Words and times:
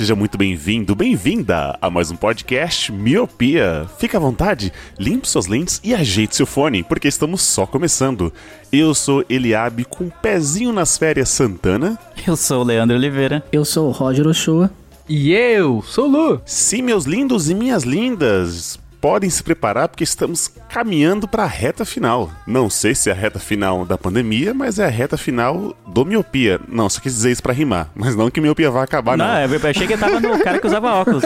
Seja 0.00 0.16
muito 0.16 0.38
bem-vindo, 0.38 0.94
bem-vinda 0.94 1.76
a 1.78 1.90
mais 1.90 2.10
um 2.10 2.16
podcast 2.16 2.90
Miopia. 2.90 3.86
Fique 3.98 4.16
à 4.16 4.18
vontade, 4.18 4.72
limpe 4.98 5.28
suas 5.28 5.46
lentes 5.46 5.78
e 5.84 5.94
ajeite 5.94 6.34
seu 6.34 6.46
fone, 6.46 6.82
porque 6.82 7.06
estamos 7.06 7.42
só 7.42 7.66
começando. 7.66 8.32
Eu 8.72 8.94
sou 8.94 9.22
Eliabe 9.28 9.84
com 9.84 10.04
um 10.04 10.08
pezinho 10.08 10.72
nas 10.72 10.96
férias 10.96 11.28
Santana. 11.28 11.98
Eu 12.26 12.34
sou 12.34 12.62
o 12.62 12.64
Leandro 12.64 12.96
Oliveira. 12.96 13.44
Eu 13.52 13.62
sou 13.62 13.88
o 13.88 13.90
Roger 13.90 14.26
Ochoa. 14.26 14.70
E 15.06 15.32
eu 15.34 15.82
sou 15.82 16.06
o 16.06 16.10
Lu. 16.10 16.40
Sim, 16.46 16.80
meus 16.80 17.04
lindos 17.04 17.50
e 17.50 17.54
minhas 17.54 17.82
lindas, 17.82 18.79
podem 19.00 19.30
se 19.30 19.42
preparar 19.42 19.88
porque 19.88 20.04
estamos 20.04 20.52
caminhando 20.68 21.26
para 21.26 21.44
a 21.44 21.46
reta 21.46 21.84
final. 21.84 22.30
Não 22.46 22.68
sei 22.68 22.94
se 22.94 23.08
é 23.08 23.12
a 23.12 23.16
reta 23.16 23.38
final 23.38 23.84
da 23.84 23.96
pandemia, 23.96 24.52
mas 24.52 24.78
é 24.78 24.84
a 24.84 24.90
reta 24.90 25.16
final 25.16 25.74
do 25.86 26.04
miopia. 26.04 26.60
Não, 26.68 26.88
só 26.88 27.00
quis 27.00 27.14
dizer 27.14 27.30
isso 27.32 27.42
para 27.42 27.52
rimar, 27.52 27.90
mas 27.94 28.14
não 28.14 28.30
que 28.30 28.40
miopia 28.40 28.70
vai 28.70 28.84
acabar, 28.84 29.16
não. 29.16 29.24
Não, 29.24 29.54
eu 29.54 29.70
achei 29.70 29.86
que 29.86 29.96
tava 29.96 30.20
no 30.20 30.38
cara 30.40 30.58
que 30.58 30.66
usava 30.66 30.92
óculos. 30.92 31.22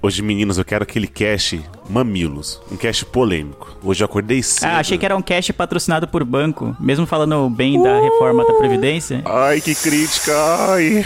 Hoje, 0.00 0.22
meninos, 0.22 0.58
eu 0.58 0.64
quero 0.64 0.82
aquele 0.82 1.06
cast 1.06 1.60
mamilos, 1.88 2.60
um 2.70 2.76
cast 2.76 3.04
polêmico. 3.06 3.76
Hoje 3.82 4.02
eu 4.02 4.06
acordei 4.06 4.42
cedo. 4.42 4.68
Ah, 4.68 4.78
achei 4.78 4.98
que 4.98 5.04
era 5.04 5.16
um 5.16 5.22
cast 5.22 5.52
patrocinado 5.52 6.08
por 6.08 6.24
banco, 6.24 6.76
mesmo 6.80 7.06
falando 7.06 7.48
bem 7.50 7.82
da 7.82 8.00
reforma 8.00 8.44
da 8.44 8.54
Previdência. 8.54 9.22
Ai, 9.24 9.60
que 9.60 9.74
crítica! 9.74 10.32
Ai. 10.70 11.04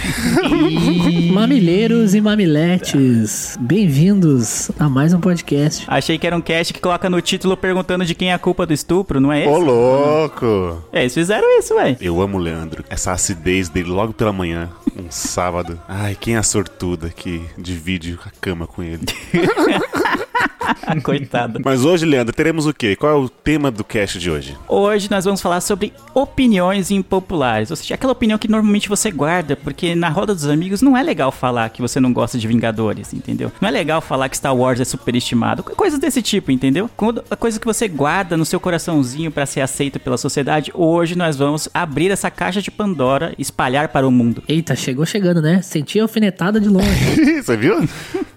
Mamileiros 1.33 2.15
e 2.15 2.21
mamiletes, 2.21 3.57
bem-vindos 3.61 4.71
a 4.79 4.89
mais 4.93 5.15
um 5.15 5.21
podcast. 5.21 5.85
Achei 5.89 6.19
que 6.19 6.27
era 6.27 6.37
um 6.37 6.41
cast 6.41 6.73
que 6.73 6.81
coloca 6.81 7.09
no 7.09 7.21
título 7.23 7.57
perguntando 7.57 8.05
de 8.05 8.15
quem 8.15 8.31
é 8.31 8.35
a 8.35 8.39
culpa 8.39 8.67
do 8.67 8.75
estupro, 8.75 9.21
não 9.21 9.33
é 9.33 9.47
Ô, 9.49 9.57
esse? 9.57 9.65
louco! 9.65 10.85
É, 10.93 11.01
eles 11.01 11.15
fizeram 11.15 11.59
isso, 11.59 11.75
ué. 11.75 11.97
Eu 12.01 12.21
amo 12.21 12.37
o 12.37 12.41
Leandro. 12.41 12.85
Essa 12.91 13.13
acidez 13.13 13.69
dele 13.71 13.89
logo 13.89 14.13
pela 14.13 14.33
manhã, 14.33 14.69
um 14.97 15.11
sábado. 15.11 15.81
Ai, 15.89 16.15
quem 16.19 16.35
é 16.35 16.39
a 16.39 16.43
sortuda 16.43 17.09
que 17.09 17.43
divide 17.57 18.19
a 18.25 18.31
cama 18.41 18.67
com 18.67 18.83
ele? 18.83 19.01
Coitado. 21.03 21.61
Mas 21.65 21.85
hoje, 21.85 22.05
Leandro, 22.07 22.35
teremos 22.35 22.67
o 22.67 22.73
quê? 22.75 22.97
Qual 22.97 23.13
é 23.13 23.17
o 23.17 23.29
tema 23.29 23.71
do 23.71 23.85
cast 23.85 24.19
de 24.19 24.31
hoje? 24.31 24.57
Hoje 24.69 25.11
nós 25.11 25.25
vamos 25.25 25.41
falar 25.41 25.61
sobre 25.61 25.93
opiniões 26.15 26.91
impopulares, 26.91 27.71
ou 27.71 27.77
seja, 27.77 27.95
aquela 27.95 28.13
opinião 28.13 28.39
que 28.39 28.49
normalmente 28.49 28.89
você 28.89 29.11
guarda, 29.11 29.57
porque 29.57 29.95
na 29.95 30.09
roda 30.09 30.35
dos 30.35 30.47
amigos 30.47 30.83
não 30.83 30.97
é 30.97 31.03
legal 31.03 31.31
falar 31.33 31.69
que 31.71 31.81
você 31.83 31.99
não 32.01 32.13
gosta 32.13 32.39
de 32.39 32.47
Vingadores, 32.47 33.13
entendeu? 33.13 33.51
Não 33.61 33.69
é 33.69 33.73
legal 33.73 34.01
falar 34.01 34.29
que 34.29 34.37
Star 34.37 34.55
Wars 34.57 34.81
é 34.81 34.85
superestimado, 34.85 35.63
coisas 35.63 35.99
desse 35.99 36.23
tipo, 36.23 36.51
entendeu? 36.51 36.89
Quando- 36.97 37.23
A 37.31 37.37
coisa 37.37 37.59
que 37.59 37.67
você 37.67 37.89
guarda 37.89 38.37
no 38.37 38.45
seu 38.45 38.61
coraçãozinho 38.61 39.31
pra 39.31 39.47
ser 39.47 39.61
aceito 39.61 39.99
pela 39.99 40.17
sociedade, 40.19 40.71
hoje 40.75 41.17
nós 41.17 41.37
vamos 41.37 41.69
abrir 41.73 42.11
essa 42.11 42.31
caixa 42.31 42.61
de 42.61 42.71
Pandora 42.71 43.35
e 43.39 43.43
espalhar 43.43 43.89
para 43.89 44.07
o 44.07 44.11
mundo. 44.11 44.43
Eita, 44.49 44.75
chegou 44.77 45.05
chegando, 45.07 45.41
né? 45.43 45.61
Senti 45.63 45.99
a 45.99 46.03
alfinetada 46.03 46.61
de 46.61 46.69
longe. 46.69 47.41
Você 47.43 47.57
viu? 47.57 47.89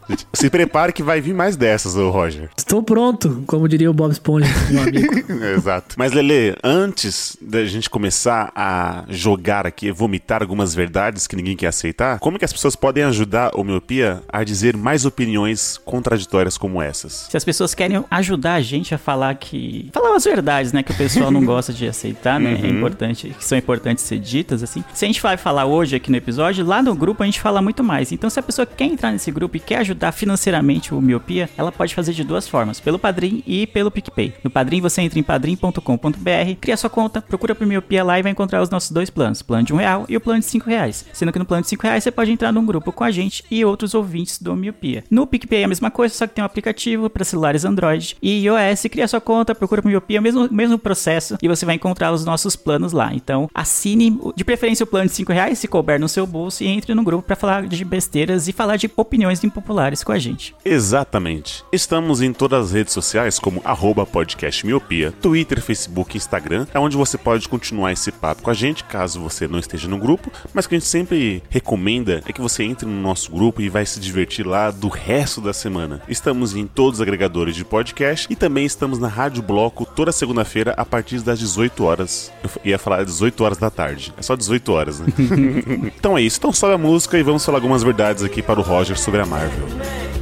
Se 0.33 0.49
prepare 0.49 0.93
que 0.93 1.03
vai 1.03 1.21
vir 1.21 1.33
mais 1.33 1.55
dessas, 1.55 1.95
ô 1.95 2.09
Roger. 2.09 2.49
Estou 2.57 2.83
pronto, 2.83 3.43
como 3.47 3.67
diria 3.67 3.89
o 3.89 3.93
Bob 3.93 4.11
Esponja, 4.11 4.47
meu 4.69 4.83
amigo. 4.83 5.13
Exato. 5.57 5.95
Mas, 5.97 6.11
Lele, 6.11 6.55
antes 6.63 7.37
da 7.41 7.65
gente 7.65 7.89
começar 7.89 8.51
a 8.55 9.03
jogar 9.09 9.65
aqui, 9.65 9.91
vomitar 9.91 10.41
algumas 10.41 10.75
verdades 10.75 11.27
que 11.27 11.35
ninguém 11.35 11.55
quer 11.55 11.67
aceitar, 11.67 12.19
como 12.19 12.37
que 12.37 12.45
as 12.45 12.53
pessoas 12.53 12.75
podem 12.75 13.03
ajudar 13.03 13.51
a 13.53 13.63
miopia 13.63 14.21
a 14.29 14.43
dizer 14.43 14.77
mais 14.77 15.05
opiniões 15.05 15.77
contraditórias 15.83 16.57
como 16.57 16.81
essas? 16.81 17.27
Se 17.29 17.37
as 17.37 17.43
pessoas 17.43 17.73
querem 17.73 18.03
ajudar 18.11 18.55
a 18.55 18.61
gente 18.61 18.93
a 18.93 18.97
falar 18.97 19.33
que. 19.35 19.89
falar 19.93 20.15
as 20.15 20.23
verdades, 20.23 20.71
né? 20.71 20.83
Que 20.83 20.91
o 20.91 20.95
pessoal 20.95 21.31
não 21.31 21.43
gosta 21.45 21.73
de 21.73 21.87
aceitar, 21.87 22.39
né? 22.39 22.59
É 22.61 22.67
importante, 22.67 23.35
que 23.37 23.43
são 23.43 23.57
importantes 23.57 24.03
ser 24.03 24.19
ditas, 24.19 24.61
assim. 24.63 24.83
Se 24.93 25.05
a 25.05 25.07
gente 25.07 25.21
vai 25.21 25.37
falar 25.37 25.65
hoje 25.65 25.95
aqui 25.95 26.11
no 26.11 26.17
episódio, 26.17 26.65
lá 26.65 26.81
no 26.81 26.95
grupo 26.95 27.23
a 27.23 27.25
gente 27.25 27.39
fala 27.39 27.61
muito 27.61 27.83
mais. 27.83 28.11
Então, 28.11 28.29
se 28.29 28.39
a 28.39 28.43
pessoa 28.43 28.65
quer 28.65 28.85
entrar 28.85 29.11
nesse 29.11 29.31
grupo 29.31 29.57
e 29.57 29.59
quer 29.59 29.77
ajudar 29.79 29.94
financeiramente 30.11 30.93
o 30.93 31.01
Miopia, 31.01 31.49
ela 31.57 31.71
pode 31.71 31.95
fazer 31.95 32.13
de 32.13 32.23
duas 32.23 32.47
formas: 32.47 32.79
pelo 32.79 32.99
Padrim 32.99 33.43
e 33.45 33.67
pelo 33.67 33.91
PicPay. 33.91 34.33
No 34.43 34.49
Padrim, 34.49 34.81
você 34.81 35.01
entra 35.01 35.19
em 35.19 35.23
padrim.com.br, 35.23 36.55
cria 36.59 36.77
sua 36.77 36.89
conta, 36.89 37.21
procura 37.21 37.55
por 37.55 37.65
Miopia 37.65 38.03
lá 38.03 38.19
e 38.19 38.23
vai 38.23 38.31
encontrar 38.31 38.61
os 38.61 38.69
nossos 38.69 38.91
dois 38.91 39.09
planos: 39.09 39.41
o 39.41 39.45
plano 39.45 39.65
de 39.65 39.73
um 39.73 39.77
real 39.77 40.05
e 40.09 40.15
o 40.15 40.21
plano 40.21 40.39
de 40.39 40.45
cinco 40.45 40.69
reais. 40.69 41.05
Sendo 41.13 41.31
que 41.31 41.39
no 41.39 41.45
plano 41.45 41.63
de 41.63 41.69
cinco 41.69 41.83
reais 41.83 42.03
você 42.03 42.11
pode 42.11 42.31
entrar 42.31 42.51
num 42.51 42.65
grupo 42.65 42.91
com 42.91 43.03
a 43.03 43.11
gente 43.11 43.43
e 43.49 43.63
outros 43.63 43.93
ouvintes 43.93 44.41
do 44.41 44.55
Miopia. 44.55 45.03
No 45.09 45.27
PicPay 45.27 45.61
é 45.61 45.65
a 45.65 45.67
mesma 45.67 45.91
coisa, 45.91 46.13
só 46.13 46.27
que 46.27 46.35
tem 46.35 46.43
um 46.43 46.45
aplicativo 46.45 47.09
para 47.09 47.23
celulares 47.23 47.65
Android 47.65 48.17
e 48.21 48.45
iOS. 48.45 48.83
Cria 48.91 49.07
sua 49.07 49.21
conta, 49.21 49.55
procura 49.55 49.81
por 49.81 49.89
Miopia, 49.89 50.21
mesmo, 50.21 50.47
mesmo 50.51 50.77
processo, 50.77 51.37
e 51.41 51.47
você 51.47 51.65
vai 51.65 51.75
encontrar 51.75 52.11
os 52.11 52.25
nossos 52.25 52.55
planos 52.55 52.91
lá. 52.91 53.13
Então, 53.13 53.49
assine, 53.53 54.19
de 54.35 54.43
preferência, 54.43 54.83
o 54.83 54.87
plano 54.87 55.07
de 55.07 55.13
cinco 55.13 55.31
reais, 55.31 55.59
se 55.59 55.67
couber 55.67 55.99
no 55.99 56.09
seu 56.09 56.25
bolso, 56.25 56.63
e 56.63 56.67
entre 56.67 56.93
no 56.93 57.03
grupo 57.03 57.23
para 57.23 57.35
falar 57.35 57.65
de 57.67 57.85
besteiras 57.85 58.47
e 58.47 58.53
falar 58.53 58.77
de 58.77 58.89
opiniões 58.95 59.43
impopulares 59.43 59.84
com 60.03 60.11
a 60.11 60.17
gente. 60.17 60.55
Exatamente. 60.65 61.63
Estamos 61.71 62.21
em 62.21 62.33
todas 62.33 62.65
as 62.65 62.71
redes 62.71 62.93
sociais 62.93 63.37
como 63.37 63.61
arroba 63.63 64.05
podcast 64.05 64.65
miopia, 64.65 65.11
Twitter, 65.11 65.61
Facebook, 65.61 66.17
Instagram, 66.17 66.65
é 66.73 66.79
onde 66.79 66.97
você 66.97 67.17
pode 67.17 67.47
continuar 67.47 67.91
esse 67.91 68.11
papo 68.11 68.41
com 68.41 68.49
a 68.49 68.53
gente, 68.53 68.83
caso 68.83 69.21
você 69.21 69.47
não 69.47 69.59
esteja 69.59 69.87
no 69.87 69.99
grupo, 69.99 70.31
mas 70.53 70.65
o 70.65 70.69
que 70.69 70.75
a 70.75 70.79
gente 70.79 70.87
sempre 70.87 71.43
recomenda 71.49 72.23
é 72.25 72.33
que 72.33 72.41
você 72.41 72.63
entre 72.63 72.87
no 72.87 72.99
nosso 72.99 73.31
grupo 73.31 73.61
e 73.61 73.69
vai 73.69 73.85
se 73.85 73.99
divertir 73.99 74.45
lá 74.45 74.71
do 74.71 74.87
resto 74.87 75.39
da 75.39 75.53
semana. 75.53 76.01
Estamos 76.09 76.55
em 76.55 76.65
todos 76.65 76.99
os 76.99 77.01
agregadores 77.01 77.55
de 77.55 77.63
podcast 77.63 78.27
e 78.29 78.35
também 78.35 78.65
estamos 78.65 78.97
na 78.97 79.07
Rádio 79.07 79.43
Bloco 79.43 79.85
toda 79.85 80.11
segunda-feira 80.11 80.73
a 80.77 80.85
partir 80.85 81.21
das 81.21 81.37
18 81.39 81.83
horas. 81.83 82.31
Eu 82.43 82.49
ia 82.63 82.79
falar 82.79 83.03
18 83.03 83.43
horas 83.43 83.57
da 83.57 83.69
tarde. 83.69 84.13
É 84.17 84.21
só 84.21 84.35
18 84.35 84.71
horas, 84.71 84.99
né? 84.99 85.07
então 85.97 86.17
é 86.17 86.21
isso. 86.21 86.37
Então 86.37 86.51
sobe 86.51 86.73
a 86.73 86.77
música 86.77 87.17
e 87.17 87.23
vamos 87.23 87.45
falar 87.45 87.57
algumas 87.57 87.83
verdades 87.83 88.23
aqui 88.23 88.41
para 88.41 88.59
o 88.59 88.63
Roger 88.63 88.97
sobre 88.97 89.21
a 89.21 89.25
Marvel. 89.25 89.74
I 89.77 90.14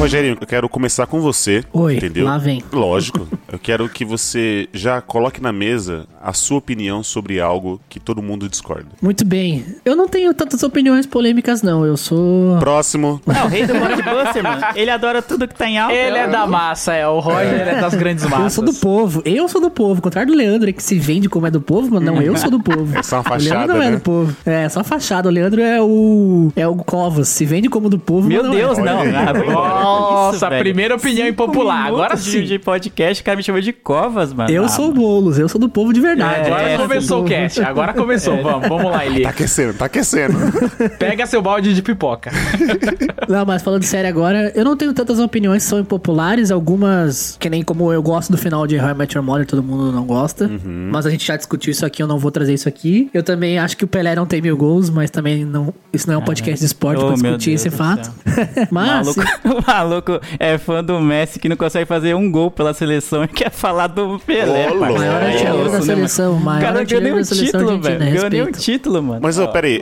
Rogerinho, 0.00 0.38
eu 0.40 0.46
quero 0.46 0.66
começar 0.68 1.06
com 1.06 1.20
você. 1.20 1.62
Oi, 1.74 1.96
entendeu? 1.96 2.24
lá 2.24 2.38
vem. 2.38 2.62
Lógico. 2.72 3.28
Eu 3.52 3.58
quero 3.58 3.86
que 3.88 4.02
você 4.04 4.66
já 4.72 5.00
coloque 5.02 5.42
na 5.42 5.52
mesa 5.52 6.06
a 6.22 6.32
sua 6.32 6.56
opinião 6.58 7.02
sobre 7.02 7.38
algo 7.40 7.78
que 7.88 8.00
todo 8.00 8.22
mundo 8.22 8.48
discorda. 8.48 8.86
Muito 9.02 9.26
bem. 9.26 9.64
Eu 9.84 9.94
não 9.94 10.08
tenho 10.08 10.32
tantas 10.32 10.62
opiniões 10.62 11.04
polêmicas, 11.04 11.62
não. 11.62 11.84
Eu 11.84 11.96
sou. 11.98 12.56
Próximo. 12.58 13.20
É 13.28 13.44
o 13.44 13.48
rei 13.48 13.66
do 13.66 13.74
blockbuster, 13.74 14.42
mano. 14.42 14.62
Ele 14.74 14.90
adora 14.90 15.20
tudo 15.20 15.46
que 15.46 15.54
tá 15.54 15.68
em 15.68 15.78
alta. 15.78 15.94
Ele 15.94 16.16
é 16.16 16.26
da 16.28 16.46
massa, 16.46 16.94
é. 16.94 17.06
O 17.06 17.18
Roger 17.20 17.68
é 17.68 17.80
das 17.80 17.94
grandes 17.94 18.24
Eu 18.24 18.30
massas. 18.30 18.54
sou 18.54 18.64
do 18.64 18.72
povo. 18.72 19.20
Eu 19.24 19.48
sou 19.48 19.60
do 19.60 19.70
povo. 19.70 19.96
Ao 19.96 20.02
contrário 20.02 20.32
do 20.32 20.36
Leandro, 20.36 20.72
que 20.72 20.82
se 20.82 20.98
vende 20.98 21.28
como 21.28 21.46
é 21.46 21.50
do 21.50 21.60
povo, 21.60 21.88
mas 21.92 22.02
não, 22.02 22.22
eu 22.22 22.36
sou 22.38 22.50
do 22.50 22.60
povo. 22.60 22.96
É 22.96 23.02
só 23.02 23.20
uma 23.20 23.34
O 23.34 23.36
Leandro 23.36 23.48
fachada, 23.50 23.74
não 23.74 23.82
é 23.82 23.90
né? 23.90 23.96
do 23.96 24.00
povo. 24.02 24.36
É, 24.46 24.68
só 24.70 24.82
fachada. 24.82 25.28
O 25.28 25.32
Leandro 25.32 25.60
é 25.60 25.80
o. 25.82 26.50
É 26.56 26.66
o 26.66 26.76
Covas. 26.76 27.28
Se 27.28 27.44
vende 27.44 27.68
como 27.68 27.90
do 27.90 27.98
povo, 27.98 28.28
Meu 28.28 28.42
mas 28.42 28.50
não 28.50 28.56
Deus, 28.56 28.78
é. 28.78 28.82
não. 28.82 29.89
Nossa, 30.00 30.48
velho. 30.48 30.62
primeira 30.62 30.94
opinião 30.96 31.26
Cinco 31.26 31.42
impopular. 31.44 31.86
Agora 31.86 32.14
de- 32.14 32.20
sim. 32.22 32.42
De 32.42 32.58
podcast, 32.58 33.22
o 33.22 33.24
cara 33.24 33.36
me 33.36 33.42
chamou 33.42 33.60
de 33.60 33.72
covas, 33.72 34.32
mano. 34.32 34.50
Eu 34.50 34.64
Ah, 34.64 34.68
sou 34.68 34.86
o 34.86 34.88
mano. 34.88 35.00
Boulos, 35.00 35.38
eu 35.38 35.48
sou 35.48 35.60
do 35.60 35.68
povo 35.68 35.92
de 35.92 36.00
verdade. 36.00 36.46
Agora 36.46 36.62
É, 36.70 36.76
começou 36.76 37.22
o 37.22 37.24
cast. 37.24 37.60
Agora 37.62 37.92
começou. 37.92 38.42
Vamos, 38.42 38.68
vamos 38.68 38.90
lá, 38.90 39.04
Eli. 39.06 39.22
Tá 39.22 39.30
aquecendo, 39.30 39.74
tá 39.74 39.84
aquecendo. 39.86 40.34
Pega 40.98 41.26
seu 41.26 41.40
balde 41.42 41.74
de 41.74 41.82
pipoca. 41.82 42.30
Não, 43.28 43.44
mas 43.46 43.62
falando 43.62 43.82
sério 43.84 44.08
agora, 44.08 44.52
eu 44.56 44.64
não 44.64 44.76
tenho 44.76 44.92
tantas 44.92 45.18
opiniões 45.20 45.62
que 45.62 45.68
são 45.68 45.78
impopulares, 45.78 46.50
algumas, 46.50 47.36
que 47.38 47.48
nem 47.48 47.62
como 47.62 47.92
eu 47.92 48.02
gosto 48.02 48.30
do 48.32 48.38
final 48.38 48.66
de 48.66 48.76
How 48.78 48.90
I 48.90 48.94
Met 48.94 49.16
Your 49.16 49.24
Mother, 49.24 49.46
todo 49.46 49.62
mundo 49.62 49.92
não 49.92 50.04
gosta. 50.04 50.46
Uhum. 50.46 50.88
Mas 50.92 51.06
a 51.06 51.10
gente 51.10 51.24
já 51.26 51.36
discutiu 51.36 51.70
isso 51.70 51.86
aqui, 51.86 52.02
eu 52.02 52.06
não 52.06 52.18
vou 52.18 52.30
trazer 52.30 52.54
isso 52.54 52.68
aqui. 52.68 53.08
Eu 53.14 53.22
também 53.22 53.58
acho 53.58 53.76
que 53.76 53.84
o 53.84 53.88
Pelé 53.88 54.14
não 54.16 54.26
tem 54.26 54.40
mil 54.42 54.56
gols, 54.56 54.90
mas 54.90 55.10
também 55.10 55.44
não. 55.44 55.72
Isso 55.92 56.06
não 56.08 56.14
é 56.14 56.18
um 56.18 56.22
podcast 56.24 56.58
de 56.58 56.66
esporte 56.66 57.00
Oh, 57.02 57.06
pra 57.06 57.14
discutir 57.14 57.50
Deus 57.50 57.60
esse 57.66 57.70
fato. 57.70 58.10
Mas. 58.70 59.16
maluco, 59.16 59.62
maluco 59.80 60.20
é 60.38 60.58
fã 60.58 60.82
do 60.84 61.00
Messi 61.00 61.38
que 61.38 61.48
não 61.48 61.56
consegue 61.56 61.86
fazer 61.86 62.14
um 62.14 62.30
gol 62.30 62.50
pela 62.50 62.72
seleção 62.74 63.24
e 63.24 63.28
quer 63.28 63.50
falar 63.50 63.86
do 63.86 64.18
Pelé. 64.24 64.64
Parceiro. 64.68 64.80
Maior 64.80 65.22
É 65.22 65.26
artilheiro 65.26 65.60
isso, 65.62 65.70
da 65.72 65.78
né, 65.78 65.84
seleção, 65.84 66.32
mano? 66.34 66.44
maior 66.44 66.58
O 66.58 66.60
cara 66.60 66.66
não 66.66 66.72
ganhou 66.72 66.80
artilheiro 66.80 67.04
nenhum 67.04 67.16
da 67.18 67.24
seleção 67.24 67.60
título, 67.60 67.80
velho. 67.80 67.98
Ganhou 67.98 68.30
nenhum 68.30 68.44
respeito. 68.46 68.60
título, 68.64 69.02
mano. 69.02 69.20
Mas, 69.22 69.38
ó, 69.38 69.46
peraí, 69.46 69.80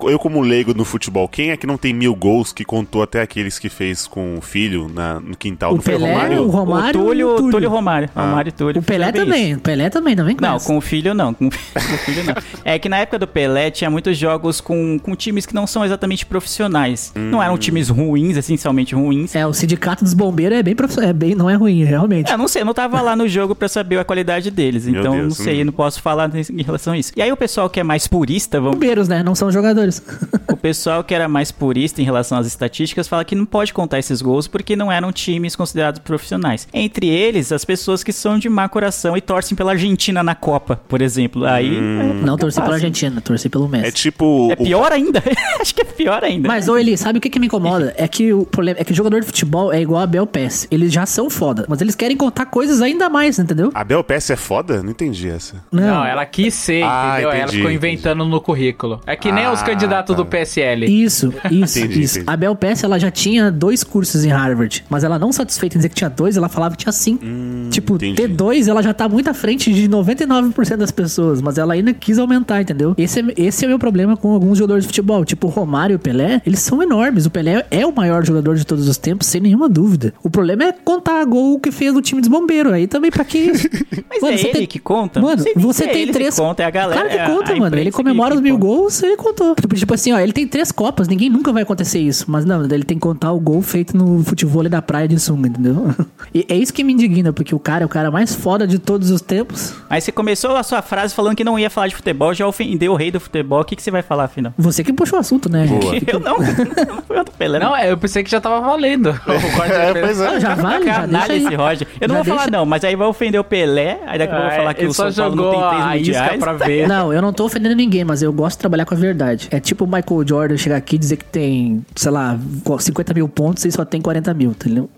um- 0.00 0.08
eu 0.08 0.18
como 0.18 0.40
leigo 0.40 0.72
no 0.74 0.84
futebol, 0.84 1.28
quem 1.28 1.50
é 1.50 1.56
que 1.56 1.66
não 1.66 1.76
tem 1.76 1.92
mil 1.92 2.14
gols 2.14 2.52
que 2.52 2.64
contou 2.64 3.02
até 3.02 3.20
aqueles 3.20 3.58
que 3.58 3.68
fez 3.68 4.06
com 4.06 4.36
o 4.36 4.40
filho 4.40 4.90
na- 4.92 5.20
no 5.20 5.36
quintal 5.36 5.72
O 5.72 5.76
do 5.76 5.82
foi 5.82 5.94
Pelé, 5.94 6.12
Romário? 6.12 6.42
o 6.42 6.48
Romário. 6.50 7.00
o 7.00 7.04
Túlio, 7.04 7.20
e 7.20 7.24
o 7.32 7.36
Túlio. 7.36 7.50
Túlio 7.50 7.70
Romário. 7.70 8.08
Romário 8.14 8.48
e 8.48 8.52
Túlio. 8.52 8.80
O 8.80 8.84
Pelé 8.84 9.12
também. 9.12 9.50
isso. 9.50 9.58
O 9.58 9.62
Pelé 9.62 9.90
também, 9.90 10.14
não 10.14 10.24
vem 10.24 10.36
com 10.36 10.44
Não, 10.44 10.56
essa. 10.56 10.66
com 10.66 10.76
o 10.76 10.80
filho 10.80 11.14
não. 11.14 11.32
Com, 11.34 11.48
com 11.50 11.56
o 11.94 11.98
filho 11.98 12.24
não. 12.24 12.34
É 12.64 12.78
que 12.78 12.88
na 12.88 12.98
época 12.98 13.18
do 13.18 13.26
Pelé 13.26 13.70
tinha 13.70 13.90
muitos 13.90 14.16
jogos 14.16 14.60
com, 14.60 14.98
com 14.98 15.14
times 15.14 15.46
que 15.46 15.54
não 15.54 15.66
são 15.66 15.84
exatamente 15.84 16.24
profissionais. 16.26 17.12
Não 17.14 17.42
eram 17.42 17.56
times 17.58 17.88
ruins, 17.88 18.36
essencialmente 18.36 18.94
ruins. 18.94 19.23
É, 19.32 19.46
o 19.46 19.52
sindicato 19.52 20.04
dos 20.04 20.14
bombeiros 20.14 20.58
é 20.58 20.62
bem 20.62 20.74
profissional, 20.74 21.10
é 21.10 21.12
bem, 21.12 21.34
não 21.34 21.48
é 21.48 21.54
ruim, 21.54 21.84
realmente. 21.84 22.30
Eu 22.30 22.38
não 22.38 22.48
sei, 22.48 22.62
eu 22.62 22.66
não 22.66 22.74
tava 22.74 23.00
lá 23.00 23.14
no 23.14 23.28
jogo 23.28 23.54
pra 23.54 23.68
saber 23.68 23.98
a 23.98 24.04
qualidade 24.04 24.50
deles. 24.50 24.86
Meu 24.86 25.00
Então, 25.00 25.12
Deus, 25.12 25.24
não 25.24 25.30
sei, 25.30 25.62
hum. 25.62 25.66
não 25.66 25.72
posso 25.72 26.00
falar 26.00 26.30
em 26.34 26.62
relação 26.62 26.92
a 26.92 26.98
isso. 26.98 27.12
E 27.16 27.22
aí 27.22 27.30
o 27.30 27.36
pessoal 27.36 27.68
que 27.70 27.80
é 27.80 27.82
mais 27.82 28.06
purista, 28.06 28.60
vamos 28.60 28.74
Bombeiros, 28.74 29.08
né? 29.08 29.22
Não 29.22 29.34
são 29.34 29.50
jogadores. 29.50 30.02
O 30.52 30.56
pessoal 30.64 31.04
que 31.04 31.14
era 31.14 31.28
mais 31.28 31.52
purista 31.52 32.00
em 32.00 32.04
relação 32.04 32.38
às 32.38 32.46
estatísticas 32.46 33.06
fala 33.06 33.22
que 33.24 33.34
não 33.34 33.44
pode 33.44 33.72
contar 33.72 33.98
esses 33.98 34.22
gols 34.22 34.46
porque 34.46 34.74
não 34.74 34.90
eram 34.90 35.12
times 35.12 35.54
considerados 35.54 36.00
profissionais. 36.00 36.66
Entre 36.72 37.06
eles, 37.06 37.52
as 37.52 37.66
pessoas 37.66 38.02
que 38.02 38.12
são 38.12 38.38
de 38.38 38.48
má 38.48 38.66
coração 38.66 39.14
e 39.14 39.20
torcem 39.20 39.54
pela 39.54 39.72
Argentina 39.72 40.22
na 40.22 40.34
Copa, 40.34 40.80
por 40.88 41.02
exemplo. 41.02 41.44
Aí 41.44 41.78
Não 42.24 42.38
torci 42.38 42.62
pela 42.62 42.74
Argentina, 42.74 43.20
torci 43.20 43.48
pelo 43.50 43.68
Messi. 43.68 43.86
É 43.86 43.90
tipo. 43.90 44.50
é 44.52 44.56
pior 44.56 44.90
ainda. 44.90 45.22
Acho 45.60 45.74
que 45.74 45.82
é 45.82 45.84
pior 45.84 46.24
ainda. 46.24 46.48
Mas, 46.48 46.68
ô 46.68 46.78
Eli, 46.78 46.96
sabe 46.96 47.18
o 47.18 47.20
que, 47.20 47.28
que 47.28 47.38
me 47.38 47.46
incomoda? 47.46 47.92
É 47.96 48.08
que 48.08 48.32
o 48.32 48.46
problema 48.46 48.80
é 48.80 48.84
que 48.84 48.94
jogador 48.94 49.13
de 49.20 49.26
futebol 49.26 49.72
é 49.72 49.80
igual 49.80 50.02
a 50.02 50.06
Bel 50.06 50.26
Pass. 50.26 50.66
Eles 50.70 50.92
já 50.92 51.06
são 51.06 51.28
foda, 51.30 51.64
mas 51.68 51.80
eles 51.80 51.94
querem 51.94 52.16
contar 52.16 52.46
coisas 52.46 52.80
ainda 52.82 53.08
mais, 53.08 53.38
entendeu? 53.38 53.70
A 53.74 53.84
Bel 53.84 54.02
Pass 54.04 54.30
é 54.30 54.36
foda? 54.36 54.82
Não 54.82 54.90
entendi 54.90 55.28
essa. 55.28 55.56
Não, 55.72 56.04
ela 56.04 56.24
quis 56.26 56.54
ser, 56.54 56.82
Ah, 56.84 57.12
entendeu? 57.14 57.30
Ela 57.30 57.38
entendi, 57.42 57.56
ficou 57.56 57.70
inventando 57.70 58.24
no 58.24 58.40
currículo. 58.40 59.00
É 59.06 59.16
que 59.16 59.30
nem 59.32 59.44
Ah, 59.44 59.52
os 59.52 59.62
candidatos 59.62 60.14
tá. 60.16 60.22
do 60.22 60.26
PSL. 60.26 60.86
Isso, 60.86 61.32
isso, 61.50 61.78
Entendi, 61.78 62.02
isso. 62.02 62.18
entendi. 62.18 62.30
A 62.32 62.36
Bel 62.36 62.54
Pass, 62.56 62.82
ela 62.84 62.98
já 62.98 63.10
tinha 63.10 63.50
dois 63.50 63.82
cursos 63.84 64.24
em 64.24 64.28
Harvard, 64.30 64.84
mas 64.88 65.04
ela 65.04 65.18
não 65.18 65.32
satisfeita 65.32 65.76
em 65.76 65.78
dizer 65.78 65.88
que 65.88 65.94
tinha 65.96 66.10
dois, 66.10 66.36
ela 66.36 66.48
falava 66.48 66.74
que 66.76 66.82
tinha 66.82 66.92
cinco. 66.92 67.24
tipo, 67.70 67.94
Hum, 67.94 67.96
entendi. 67.96 68.14
ter 68.16 68.28
dois, 68.28 68.68
ela 68.68 68.82
já 68.82 68.92
tá 68.94 69.08
muito 69.08 69.28
à 69.30 69.34
frente 69.34 69.72
de 69.72 69.88
99% 69.88 70.76
das 70.76 70.90
pessoas, 70.90 71.40
mas 71.40 71.58
ela 71.58 71.74
ainda 71.74 71.92
quis 71.92 72.18
aumentar, 72.18 72.60
entendeu? 72.62 72.94
Esse 72.96 73.20
é, 73.20 73.24
esse 73.36 73.64
é 73.64 73.66
o 73.66 73.70
meu 73.70 73.78
problema 73.78 74.16
com 74.16 74.32
alguns 74.32 74.58
jogadores 74.58 74.84
de 74.84 74.88
futebol, 74.88 75.24
tipo 75.24 75.46
o 75.46 75.50
Romário 75.50 75.94
e 75.94 75.96
o 75.96 75.98
Pelé, 75.98 76.40
eles 76.46 76.60
são 76.60 76.82
enormes. 76.82 77.26
O 77.26 77.30
Pelé 77.30 77.64
é 77.70 77.86
o 77.86 77.94
maior 77.94 78.24
jogador 78.24 78.56
de 78.56 78.64
todos 78.64 78.88
os 78.88 78.96
tempos, 79.04 79.26
sem 79.26 79.40
nenhuma 79.40 79.68
dúvida. 79.68 80.14
O 80.22 80.30
problema 80.30 80.64
é 80.64 80.72
contar 80.72 81.22
gol 81.26 81.58
que 81.60 81.70
fez 81.70 81.92
no 81.92 82.00
time 82.00 82.20
dos 82.20 82.28
bombeiros. 82.28 82.72
Aí 82.72 82.86
também 82.86 83.10
pra 83.10 83.24
que 83.24 83.52
Mas 84.08 84.20
Mano, 84.22 84.34
é 84.34 84.38
você 84.38 84.44
ele 84.48 84.52
tem- 84.52 84.66
que 84.66 84.78
conta? 84.78 85.20
Mano, 85.20 85.42
você 85.56 85.84
é 85.84 85.88
tem 85.88 86.06
três. 86.10 86.34
Que 86.34 86.40
conta, 86.40 86.62
é 86.62 86.66
a 86.66 86.70
galera. 86.70 86.94
Claro 87.00 87.08
que 87.10 87.16
é 87.16 87.22
a- 87.22 87.26
conta, 87.30 87.52
a 87.52 87.56
mano. 87.56 87.76
Ele 87.76 87.90
comemora 87.92 88.34
os 88.34 88.40
mil 88.40 88.54
conta. 88.58 88.66
gols, 88.66 89.02
ele 89.02 89.16
contou. 89.16 89.54
Tipo, 89.54 89.74
tipo 89.74 89.92
assim, 89.94 90.12
ó, 90.12 90.18
ele 90.18 90.32
tem 90.32 90.46
três 90.48 90.72
copas, 90.72 91.06
ninguém 91.08 91.28
nunca 91.28 91.52
vai 91.52 91.62
acontecer 91.62 91.98
isso. 92.00 92.24
Mas 92.28 92.44
não, 92.44 92.64
ele 92.64 92.84
tem 92.84 92.96
que 92.96 93.02
contar 93.02 93.32
o 93.32 93.38
gol 93.40 93.60
feito 93.60 93.96
no 93.96 94.24
futebol 94.24 94.66
da 94.68 94.80
praia 94.80 95.06
de 95.06 95.18
sunga, 95.18 95.48
entendeu? 95.48 95.94
E 96.34 96.44
é 96.48 96.56
isso 96.56 96.72
que 96.72 96.82
me 96.82 96.92
indigna, 96.92 97.32
porque 97.32 97.54
o 97.54 97.58
cara 97.60 97.84
é 97.84 97.86
o 97.86 97.88
cara 97.88 98.10
mais 98.10 98.34
foda 98.34 98.66
de 98.66 98.78
todos 98.78 99.10
os 99.10 99.20
tempos. 99.20 99.72
Aí 99.88 100.00
você 100.00 100.10
começou 100.10 100.56
a 100.56 100.62
sua 100.62 100.82
frase 100.82 101.14
falando 101.14 101.36
que 101.36 101.44
não 101.44 101.56
ia 101.58 101.68
falar 101.70 101.86
de 101.88 101.94
futebol, 101.94 102.34
já 102.34 102.46
ofendeu 102.46 102.92
o 102.92 102.96
rei 102.96 103.10
do 103.10 103.20
futebol. 103.20 103.60
O 103.60 103.64
que, 103.64 103.76
que 103.76 103.82
você 103.82 103.90
vai 103.90 104.02
falar, 104.02 104.24
afinal? 104.24 104.52
Você 104.58 104.82
que 104.82 104.92
puxou 104.92 105.18
o 105.18 105.20
assunto, 105.20 105.48
né? 105.48 105.66
Boa. 105.68 105.94
Eu 106.06 106.18
não. 106.18 106.38
Não 106.38 107.02
foi 107.06 107.20
o 107.20 107.24
do 107.24 107.30
Pelé. 107.32 107.58
Não, 107.60 107.76
é, 107.76 107.92
eu 107.92 107.96
pensei 107.98 108.24
que 108.24 108.30
já 108.30 108.40
tava 108.40 108.60
valendo. 108.60 108.93
O 108.96 109.56
corte 109.56 109.72
É, 109.74 109.92
da 109.94 110.00
pois 110.00 110.20
é. 110.20 110.30
Não, 110.32 110.40
já 110.40 110.54
vale, 110.54 110.86
já 110.86 111.06
deixa 111.06 111.34
esse. 111.36 111.54
Roger. 111.54 111.88
Eu 112.00 112.08
não 112.08 112.16
Já 112.16 112.22
vou 112.22 112.24
falar 112.34 112.46
deixa- 112.46 112.50
não, 112.58 112.66
mas 112.66 112.84
aí 112.84 112.96
vai 112.96 113.06
ofender 113.08 113.40
o 113.40 113.44
Pelé, 113.44 113.98
aí 114.06 114.18
daqui 114.18 114.32
a 114.32 114.36
pouco 114.36 114.42
eu 114.44 114.50
vou 114.50 114.58
falar 114.58 114.74
que 114.74 114.86
o 114.86 114.94
São 114.94 115.12
Paulo 115.12 115.36
não 115.36 115.50
tem 115.50 115.60
três 115.60 115.98
mundiais. 115.98 116.40
pra 116.40 116.52
ver. 116.52 116.88
Não, 116.88 117.12
eu 117.12 117.20
não 117.22 117.32
tô 117.32 117.44
ofendendo 117.44 117.74
ninguém, 117.74 118.04
mas 118.04 118.22
eu 118.22 118.32
gosto 118.32 118.56
de 118.56 118.60
trabalhar 118.60 118.84
com 118.84 118.94
a 118.94 118.98
verdade. 118.98 119.48
É 119.50 119.58
tipo 119.60 119.84
o 119.84 119.86
Michael 119.86 120.24
Jordan 120.26 120.56
chegar 120.56 120.76
aqui 120.76 120.96
e 120.96 120.98
dizer 120.98 121.16
que 121.16 121.24
tem, 121.24 121.84
sei 121.96 122.10
lá, 122.10 122.38
50 122.78 123.14
mil 123.14 123.28
pontos 123.28 123.64
e 123.64 123.72
só 123.72 123.84
tem 123.84 124.00
40 124.00 124.32
mil, 124.34 124.50
entendeu? 124.50 124.88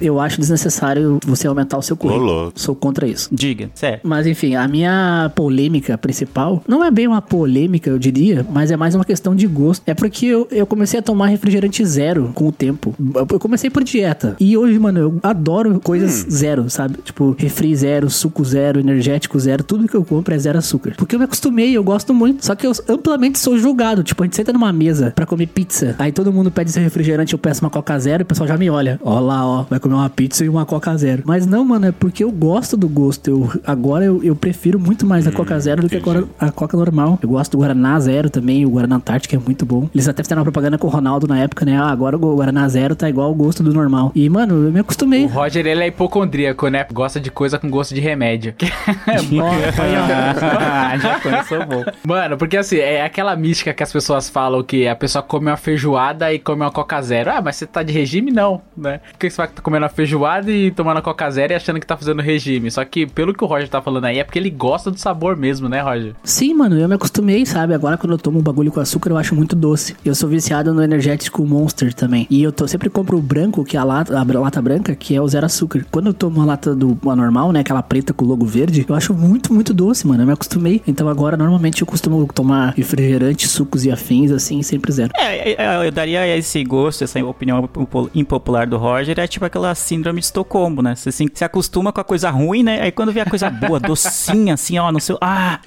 Eu 0.00 0.20
acho 0.20 0.38
desnecessário 0.40 1.18
você 1.26 1.46
aumentar 1.46 1.76
o 1.78 1.82
seu 1.82 1.96
currículo. 1.96 2.52
Sou 2.54 2.74
contra 2.74 3.06
isso. 3.06 3.28
Diga, 3.32 3.68
sério. 3.74 4.00
Mas 4.02 4.26
enfim, 4.26 4.54
a 4.54 4.66
minha 4.68 5.30
polêmica 5.34 5.96
principal 5.98 6.62
não 6.68 6.84
é 6.84 6.90
bem 6.90 7.06
uma 7.08 7.20
polêmica, 7.22 7.90
eu 7.90 7.98
diria, 7.98 8.44
mas 8.50 8.70
é 8.70 8.76
mais 8.76 8.94
uma 8.94 9.04
questão 9.04 9.34
de 9.34 9.46
gosto. 9.46 9.82
É 9.86 9.94
porque 9.94 10.26
eu, 10.26 10.46
eu 10.50 10.66
comecei 10.66 11.00
a 11.00 11.02
tomar 11.02 11.26
refrigerante 11.26 11.84
zero 11.84 12.30
com 12.34 12.46
o 12.48 12.52
tempo. 12.52 12.94
Eu 13.14 13.38
comecei 13.38 13.70
por 13.70 13.84
dieta. 13.84 14.36
E 14.40 14.56
hoje, 14.56 14.78
mano, 14.78 14.98
eu 14.98 15.18
adoro 15.22 15.80
coisas 15.80 16.26
zero, 16.30 16.68
sabe? 16.68 16.98
Tipo, 17.04 17.34
refri 17.38 17.74
zero, 17.74 18.10
suco 18.10 18.44
zero, 18.44 18.80
energético 18.80 19.38
zero, 19.38 19.62
tudo 19.62 19.88
que 19.88 19.94
eu 19.94 20.04
compro 20.04 20.34
é 20.34 20.38
zero 20.38 20.58
açúcar. 20.58 20.94
Porque 20.96 21.14
eu 21.14 21.18
me 21.18 21.24
acostumei, 21.24 21.76
eu 21.76 21.82
gosto 21.84 22.12
muito. 22.12 22.44
Só 22.44 22.54
que 22.54 22.66
eu 22.66 22.72
amplamente 22.88 23.38
sou 23.38 23.58
julgado. 23.58 24.02
Tipo, 24.02 24.22
a 24.22 24.26
gente 24.26 24.36
senta 24.36 24.52
numa 24.52 24.72
mesa 24.72 25.12
pra 25.14 25.26
comer 25.26 25.46
pizza. 25.46 25.94
Aí 25.98 26.12
todo 26.12 26.32
mundo 26.32 26.50
pede 26.50 26.70
esse 26.70 26.80
refrigerante, 26.80 27.32
eu 27.32 27.38
peço 27.38 27.62
uma 27.64 27.70
Coca 27.70 27.98
Zero 27.98 28.22
e 28.22 28.24
o 28.24 28.26
pessoal 28.26 28.48
já 28.48 28.56
me 28.56 28.68
olha. 28.70 28.98
Ó 29.02 29.20
lá, 29.20 29.46
ó, 29.46 29.62
vai 29.68 29.78
comer 29.78 29.94
uma 29.94 30.10
pizza 30.10 30.44
e 30.44 30.48
uma 30.48 30.64
Coca 30.66 30.96
Zero. 30.96 31.22
Mas 31.26 31.46
não, 31.46 31.64
mano, 31.64 31.86
é 31.86 31.92
porque 31.92 32.24
eu 32.24 32.30
gosto 32.30 32.76
do 32.76 32.88
gosto. 32.88 33.28
Eu, 33.28 33.50
agora 33.66 34.04
eu, 34.04 34.22
eu 34.22 34.34
prefiro 34.36 34.78
muito 34.78 35.06
mais 35.06 35.26
a 35.26 35.32
Coca 35.32 35.58
Zero 35.58 35.82
do 35.82 35.88
que 35.88 35.96
agora 35.96 36.24
a 36.38 36.50
Coca 36.50 36.76
normal. 36.76 37.18
Eu 37.22 37.28
gosto 37.28 37.52
do 37.52 37.58
Guaraná 37.58 37.98
Zero 38.00 38.30
também, 38.30 38.64
o 38.66 38.70
Guaraná 38.70 38.96
Antártica 38.96 39.36
é 39.36 39.38
muito 39.38 39.64
bom. 39.64 39.88
Eles 39.94 40.08
até 40.08 40.22
fizeram 40.22 40.40
uma 40.40 40.44
propaganda 40.44 40.78
com 40.78 40.86
o 40.86 40.90
Ronaldo 40.90 41.26
na 41.26 41.38
época, 41.38 41.64
né? 41.64 41.76
Ah, 41.76 41.90
agora 41.90 42.16
o 42.16 42.36
Guaraná 42.36 42.68
Zero 42.68 42.94
tá 42.94 43.03
igual 43.08 43.28
ao 43.28 43.34
gosto 43.34 43.62
do 43.62 43.72
normal. 43.72 44.12
E, 44.14 44.28
mano, 44.28 44.66
eu 44.66 44.72
me 44.72 44.80
acostumei. 44.80 45.24
O 45.24 45.28
Roger, 45.28 45.66
ele 45.66 45.82
é 45.82 45.86
hipocondríaco, 45.88 46.68
né? 46.68 46.86
Gosta 46.92 47.20
de 47.20 47.30
coisa 47.30 47.58
com 47.58 47.70
gosto 47.70 47.94
de 47.94 48.00
remédio. 48.00 48.54
Ó. 49.40 49.50
Já 50.98 51.20
começou 51.20 51.66
bom. 51.66 51.84
Mano, 52.06 52.36
porque 52.36 52.56
assim, 52.56 52.78
é 52.78 53.02
aquela 53.02 53.34
mística 53.36 53.72
que 53.72 53.82
as 53.82 53.92
pessoas 53.92 54.28
falam 54.28 54.62
que 54.62 54.86
a 54.86 54.96
pessoa 54.96 55.22
come 55.22 55.46
uma 55.46 55.56
feijoada 55.56 56.32
e 56.32 56.38
come 56.38 56.62
uma 56.62 56.70
Coca 56.70 57.00
Zero. 57.02 57.30
Ah, 57.30 57.42
mas 57.42 57.56
você 57.56 57.66
tá 57.66 57.82
de 57.82 57.92
regime? 57.92 58.30
Não, 58.30 58.60
né? 58.76 59.00
Por 59.12 59.18
que 59.18 59.30
você 59.30 59.36
vai 59.36 59.48
comendo 59.62 59.84
uma 59.84 59.88
feijoada 59.90 60.50
e 60.50 60.70
tomando 60.70 60.98
a 60.98 61.02
Coca 61.02 61.30
Zero 61.30 61.52
e 61.52 61.56
achando 61.56 61.80
que 61.80 61.86
tá 61.86 61.96
fazendo 61.96 62.22
regime? 62.22 62.70
Só 62.70 62.84
que, 62.84 63.06
pelo 63.06 63.34
que 63.34 63.42
o 63.44 63.46
Roger 63.46 63.68
tá 63.68 63.80
falando 63.80 64.04
aí, 64.06 64.18
é 64.18 64.24
porque 64.24 64.38
ele 64.38 64.50
gosta 64.50 64.90
do 64.90 64.98
sabor 64.98 65.36
mesmo, 65.36 65.68
né, 65.68 65.80
Roger? 65.80 66.14
Sim, 66.22 66.54
mano, 66.54 66.78
eu 66.78 66.88
me 66.88 66.94
acostumei, 66.94 67.44
sabe? 67.46 67.74
Agora 67.74 67.96
quando 67.96 68.12
eu 68.12 68.18
tomo 68.18 68.38
um 68.38 68.42
bagulho 68.42 68.70
com 68.70 68.80
açúcar, 68.80 69.10
eu 69.10 69.16
acho 69.16 69.34
muito 69.34 69.56
doce. 69.56 69.96
Eu 70.04 70.14
sou 70.14 70.28
viciado 70.28 70.72
no 70.72 70.82
energético 70.82 71.44
Monster 71.44 71.92
também. 71.94 72.26
E 72.30 72.42
eu 72.42 72.52
tô, 72.52 72.66
sempre 72.66 72.83
compro 72.90 73.18
o 73.18 73.22
branco, 73.22 73.64
que 73.64 73.76
é 73.76 73.80
a 73.80 73.84
lata, 73.84 74.16
a 74.18 74.40
lata 74.40 74.60
branca, 74.62 74.94
que 74.94 75.14
é 75.14 75.20
o 75.20 75.28
zero 75.28 75.46
açúcar. 75.46 75.84
Quando 75.90 76.06
eu 76.08 76.14
tomo 76.14 76.40
a 76.40 76.44
lata 76.44 76.74
do 76.74 76.98
a 77.08 77.16
normal, 77.16 77.52
né? 77.52 77.60
Aquela 77.60 77.82
preta 77.82 78.12
com 78.12 78.24
o 78.24 78.28
logo 78.28 78.44
verde, 78.46 78.84
eu 78.88 78.94
acho 78.94 79.14
muito, 79.14 79.52
muito 79.52 79.72
doce, 79.74 80.06
mano. 80.06 80.22
Eu 80.22 80.26
me 80.26 80.32
acostumei. 80.32 80.82
Então 80.86 81.08
agora, 81.08 81.36
normalmente, 81.36 81.82
eu 81.82 81.86
costumo 81.86 82.26
tomar 82.32 82.74
refrigerante, 82.76 83.48
sucos 83.48 83.84
e 83.84 83.90
afins, 83.90 84.30
assim, 84.30 84.62
sempre 84.62 84.92
zero. 84.92 85.12
É, 85.16 85.52
é, 85.52 85.86
eu 85.86 85.90
daria 85.90 86.26
esse 86.36 86.62
gosto, 86.64 87.04
essa 87.04 87.22
opinião 87.24 87.68
impo- 87.78 88.10
impopular 88.14 88.66
do 88.66 88.76
Roger, 88.76 89.18
é 89.18 89.26
tipo 89.26 89.44
aquela 89.44 89.74
síndrome 89.74 90.20
de 90.20 90.26
Estocolmo, 90.26 90.82
né? 90.82 90.94
Você 90.94 91.08
assim, 91.08 91.26
se 91.32 91.44
acostuma 91.44 91.92
com 91.92 92.00
a 92.00 92.04
coisa 92.04 92.30
ruim, 92.30 92.62
né? 92.62 92.80
Aí 92.80 92.92
quando 92.92 93.12
vê 93.12 93.20
a 93.20 93.26
coisa 93.26 93.50
boa, 93.50 93.78
docinha, 93.80 94.54
assim, 94.54 94.78
ó, 94.78 94.90
no 94.90 95.00
seu. 95.00 95.18
Ah! 95.20 95.60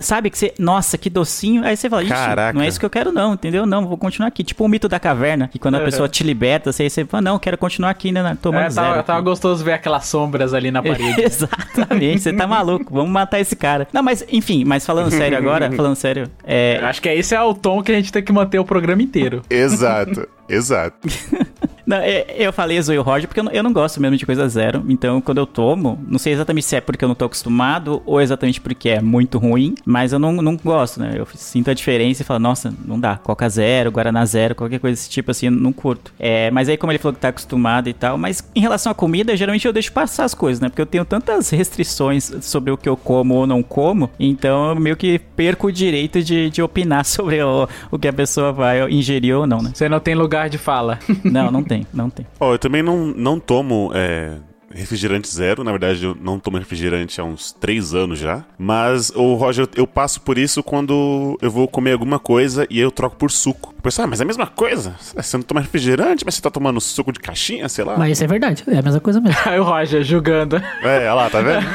Sabe 0.00 0.30
que 0.30 0.38
você. 0.38 0.54
Nossa, 0.58 0.96
que 0.96 1.10
docinho. 1.10 1.64
Aí 1.64 1.76
você 1.76 1.88
fala, 1.90 2.02
Ixi, 2.02 2.12
Caraca. 2.12 2.56
não 2.56 2.64
é 2.64 2.68
isso 2.68 2.78
que 2.78 2.86
eu 2.86 2.90
quero, 2.90 3.10
não, 3.12 3.34
entendeu? 3.34 3.66
Não, 3.66 3.86
vou 3.86 3.96
continuar 3.98 4.28
aqui. 4.28 4.44
Tipo 4.44 4.64
o 4.64 4.68
mito 4.68 4.88
da 4.88 5.00
caverna, 5.00 5.48
que 5.48 5.58
quando 5.58 5.76
a 5.76 5.80
pessoa 5.80 6.08
te 6.08 6.22
liberta, 6.22 6.72
você, 6.72 6.88
você 6.88 7.04
fala, 7.04 7.22
não, 7.22 7.38
quero 7.38 7.58
continuar 7.58 7.90
aqui, 7.90 8.12
né? 8.12 8.36
Tomando 8.40 8.66
É, 8.66 8.70
zero. 8.70 8.86
tava, 8.86 8.98
aqui. 8.98 9.06
tava 9.06 9.20
gostoso 9.20 9.64
ver 9.64 9.72
aquelas 9.72 10.06
sombras 10.06 10.54
ali 10.54 10.70
na 10.70 10.82
parede. 10.82 11.20
Exatamente, 11.22 12.20
você 12.20 12.32
tá 12.32 12.46
maluco, 12.46 12.92
vamos 12.94 13.10
matar 13.10 13.40
esse 13.40 13.56
cara. 13.56 13.88
Não, 13.92 14.02
mas 14.02 14.24
enfim, 14.30 14.64
mas 14.64 14.84
falando 14.86 15.10
sério 15.10 15.36
agora, 15.36 15.70
falando 15.74 15.96
sério, 15.96 16.30
é, 16.44 16.78
Eu 16.80 16.86
Acho 16.86 17.00
que 17.02 17.08
esse 17.08 17.34
é 17.34 17.42
o 17.42 17.54
tom 17.54 17.82
que 17.82 17.90
a 17.90 17.94
gente 17.94 18.12
tem 18.12 18.22
que 18.22 18.32
manter 18.32 18.58
o 18.58 18.64
programa 18.64 19.02
inteiro. 19.02 19.42
Exato, 19.50 20.26
exato. 20.48 20.96
Não, 21.90 21.96
é- 21.96 22.24
eu 22.38 22.52
falei 22.52 22.80
zoei 22.80 22.98
o 22.98 23.02
Roger 23.02 23.26
porque 23.26 23.40
eu 23.40 23.44
não, 23.44 23.50
eu 23.52 23.62
não 23.64 23.72
gosto 23.72 24.00
mesmo 24.00 24.16
de 24.16 24.24
coisa 24.24 24.48
zero. 24.48 24.84
Então, 24.88 25.20
quando 25.20 25.38
eu 25.38 25.46
tomo, 25.46 25.98
não 26.06 26.20
sei 26.20 26.32
exatamente 26.32 26.64
se 26.64 26.76
é 26.76 26.80
porque 26.80 27.04
eu 27.04 27.08
não 27.08 27.16
tô 27.16 27.24
acostumado 27.24 28.00
ou 28.06 28.20
exatamente 28.20 28.60
porque 28.60 28.90
é 28.90 29.00
muito 29.00 29.38
ruim, 29.38 29.74
mas 29.84 30.12
eu 30.12 30.18
não, 30.20 30.32
não 30.40 30.56
gosto, 30.56 31.00
né? 31.00 31.14
Eu 31.16 31.26
sinto 31.34 31.68
a 31.68 31.74
diferença 31.74 32.22
e 32.22 32.24
falo, 32.24 32.38
nossa, 32.38 32.72
não 32.84 32.98
dá. 32.98 33.16
Coca 33.16 33.48
zero, 33.48 33.90
Guaraná 33.90 34.24
zero, 34.24 34.54
qualquer 34.54 34.78
coisa 34.78 34.94
desse 34.94 35.10
tipo 35.10 35.32
assim, 35.32 35.46
eu 35.46 35.52
não 35.52 35.72
curto. 35.72 36.12
É, 36.18 36.48
mas 36.52 36.68
aí, 36.68 36.76
como 36.76 36.92
ele 36.92 36.98
falou 37.00 37.12
que 37.14 37.20
tá 37.20 37.28
acostumado 37.28 37.88
e 37.88 37.92
tal, 37.92 38.16
mas 38.16 38.48
em 38.54 38.60
relação 38.60 38.92
à 38.92 38.94
comida, 38.94 39.36
geralmente 39.36 39.66
eu 39.66 39.72
deixo 39.72 39.92
passar 39.92 40.24
as 40.24 40.32
coisas, 40.34 40.60
né? 40.60 40.68
Porque 40.68 40.80
eu 40.82 40.86
tenho 40.86 41.04
tantas 41.04 41.50
restrições 41.50 42.32
sobre 42.40 42.70
o 42.70 42.76
que 42.76 42.88
eu 42.88 42.96
como 42.96 43.34
ou 43.34 43.46
não 43.48 43.62
como, 43.64 44.10
então 44.18 44.70
eu 44.70 44.76
meio 44.76 44.96
que 44.96 45.18
perco 45.18 45.66
o 45.66 45.72
direito 45.72 46.22
de, 46.22 46.50
de 46.50 46.62
opinar 46.62 47.04
sobre 47.06 47.42
o, 47.42 47.68
o 47.90 47.98
que 47.98 48.06
a 48.06 48.12
pessoa 48.12 48.52
vai 48.52 48.88
ingerir 48.90 49.36
ou 49.36 49.46
não, 49.46 49.60
né? 49.60 49.72
Você 49.74 49.88
não 49.88 49.98
tem 49.98 50.14
lugar 50.14 50.48
de 50.48 50.58
fala. 50.58 50.98
Não, 51.24 51.50
não 51.50 51.62
tem, 51.62 51.79
não 51.92 52.10
tem. 52.10 52.26
Ó, 52.38 52.54
eu 52.54 52.58
também 52.58 52.82
não, 52.82 53.06
não 53.06 53.38
tomo 53.38 53.90
é, 53.94 54.38
refrigerante 54.70 55.28
zero. 55.28 55.64
Na 55.64 55.70
verdade, 55.70 56.04
eu 56.04 56.14
não 56.14 56.38
tomo 56.38 56.58
refrigerante 56.58 57.20
há 57.20 57.24
uns 57.24 57.52
três 57.52 57.94
anos 57.94 58.18
já. 58.18 58.44
Mas, 58.58 59.10
o 59.10 59.34
Roger, 59.34 59.68
eu 59.76 59.86
passo 59.86 60.20
por 60.20 60.38
isso 60.38 60.62
quando 60.62 61.36
eu 61.42 61.50
vou 61.50 61.66
comer 61.66 61.92
alguma 61.92 62.18
coisa 62.18 62.66
e 62.70 62.78
eu 62.78 62.90
troco 62.90 63.16
por 63.16 63.30
suco. 63.30 63.74
O 63.80 63.82
pessoal, 63.82 64.04
ah, 64.04 64.08
mas 64.10 64.20
é 64.20 64.24
a 64.24 64.26
mesma 64.26 64.46
coisa. 64.46 64.94
Você 65.16 65.38
não 65.38 65.42
toma 65.42 65.62
refrigerante, 65.62 66.22
mas 66.22 66.34
você 66.34 66.42
tá 66.42 66.50
tomando 66.50 66.78
suco 66.82 67.10
de 67.10 67.18
caixinha, 67.18 67.66
sei 67.66 67.82
lá. 67.82 67.96
Mas 67.96 68.12
isso 68.12 68.24
é 68.24 68.26
verdade, 68.26 68.62
é 68.68 68.76
a 68.78 68.82
mesma 68.82 69.00
coisa 69.00 69.22
mesmo. 69.22 69.38
Aí 69.48 69.58
o 69.58 69.64
Roger 69.64 70.04
julgando. 70.04 70.56
É, 70.82 71.10
olha 71.10 71.14
lá, 71.14 71.30
tá 71.30 71.40
vendo? 71.40 71.66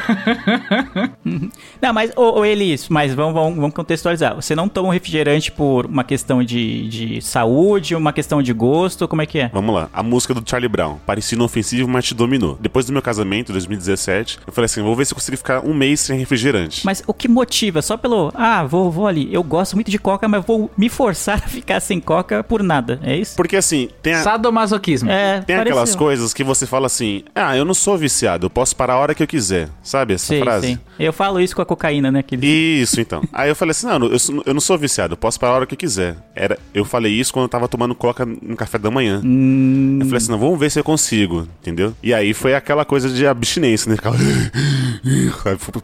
Não, 1.82 1.92
mas, 1.92 2.12
ô, 2.16 2.42
ô 2.42 2.46
Elis, 2.46 2.90
mas 2.90 3.12
vamos, 3.12 3.34
vamos, 3.34 3.56
vamos 3.56 3.74
contextualizar. 3.74 4.36
Você 4.36 4.56
não 4.56 4.70
toma 4.70 4.90
um 4.90 4.92
refrigerante 4.92 5.52
por 5.52 5.88
uma 5.88 6.04
questão 6.04 6.44
de, 6.44 6.88
de 6.88 7.22
saúde, 7.24 7.96
uma 7.96 8.14
questão 8.14 8.40
de 8.40 8.54
gosto, 8.54 9.08
como 9.08 9.24
é 9.24 9.26
que 9.26 9.40
é? 9.40 9.50
Vamos 9.52 9.74
lá. 9.74 9.90
A 9.92 10.04
música 10.04 10.34
do 10.34 10.48
Charlie 10.48 10.70
Brown. 10.70 11.00
Parecia 11.08 11.36
inofensivo, 11.36 11.88
mas 11.88 12.06
te 12.06 12.14
dominou. 12.14 12.56
Depois 12.62 12.86
do 12.86 12.94
meu 12.94 13.02
casamento, 13.02 13.52
em 13.52 13.54
2017, 13.54 14.42
eu 14.46 14.54
falei 14.54 14.66
assim, 14.66 14.84
vou 14.84 14.96
ver 14.96 15.06
se 15.06 15.14
eu 15.14 15.16
consigo 15.16 15.38
ficar 15.38 15.66
um 15.66 15.74
mês 15.74 16.02
sem 16.02 16.20
refrigerante. 16.20 16.86
Mas 16.86 17.04
o 17.08 17.14
que 17.16 17.28
motiva? 17.28 17.82
Só 17.82 17.98
pelo, 17.98 18.32
ah, 18.36 18.64
vou, 18.64 18.92
vou 18.92 19.08
ali. 19.08 19.34
Eu 19.34 19.42
gosto 19.42 19.74
muito 19.74 19.90
de 19.90 19.98
coca, 19.98 20.28
mas 20.28 20.46
vou 20.46 20.70
me 20.78 20.88
forçar 20.88 21.38
a 21.44 21.48
ficar 21.48 21.80
sem 21.80 21.95
coca 22.00 22.44
por 22.44 22.64
nada. 22.64 23.00
É 23.04 23.16
isso? 23.16 23.36
Porque 23.36 23.56
assim, 23.56 23.90
tem 24.02 24.14
a, 24.14 24.22
Sadomasoquismo. 24.24 25.10
É, 25.10 25.42
Tem 25.42 25.56
pareceu. 25.56 25.62
aquelas 25.62 25.96
coisas 25.96 26.34
que 26.34 26.44
você 26.44 26.66
fala 26.66 26.88
assim: 26.88 27.24
ah, 27.34 27.56
eu 27.56 27.66
não 27.66 27.74
sou 27.74 27.98
viciado, 27.98 28.46
eu 28.46 28.50
posso 28.50 28.76
parar 28.76 28.94
a 28.94 28.98
hora 28.98 29.16
que 29.16 29.24
eu 29.24 29.28
quiser. 29.28 29.70
Sabe 29.84 30.14
essa 30.14 30.34
Sim, 30.34 30.42
frase? 30.42 30.68
sim. 30.68 30.80
Eu 31.00 31.12
falo 31.14 31.40
isso 31.40 31.56
com 31.56 31.62
a 31.62 31.66
cocaína, 31.66 32.12
né? 32.12 32.20
Aquele... 32.20 32.46
Isso, 32.48 33.00
então. 33.02 33.22
Aí 33.34 33.50
eu 33.50 33.56
falei 33.56 33.72
assim: 33.72 33.88
não, 33.88 34.08
eu, 34.08 34.18
eu 34.46 34.54
não 34.54 34.62
sou 34.62 34.78
viciado, 34.78 35.14
eu 35.14 35.18
posso 35.18 35.40
parar 35.40 35.54
a 35.54 35.56
hora 35.58 35.66
que 35.66 35.74
eu 35.74 35.78
quiser. 35.78 36.16
Era, 36.36 36.58
eu 36.74 36.86
falei 36.86 37.12
isso 37.12 37.34
quando 37.34 37.44
eu 37.44 37.50
tava 37.50 37.68
tomando 37.68 37.96
coca 37.96 38.26
no 38.26 38.56
café 38.56 38.78
da 38.78 38.92
manhã. 38.92 39.22
Hum. 39.24 40.00
Eu 40.00 40.06
falei 40.06 40.18
assim: 40.18 40.32
não, 40.32 40.40
vamos 40.40 40.60
ver 40.60 40.72
se 40.72 40.80
eu 40.80 40.84
consigo, 40.84 41.48
entendeu? 41.62 41.94
E 42.02 42.14
aí 42.14 42.34
foi 42.34 42.54
aquela 42.54 42.86
coisa 42.86 43.10
de 43.10 43.26
abstinência, 43.26 43.90
né? 43.90 43.96
Ficava. 43.96 44.18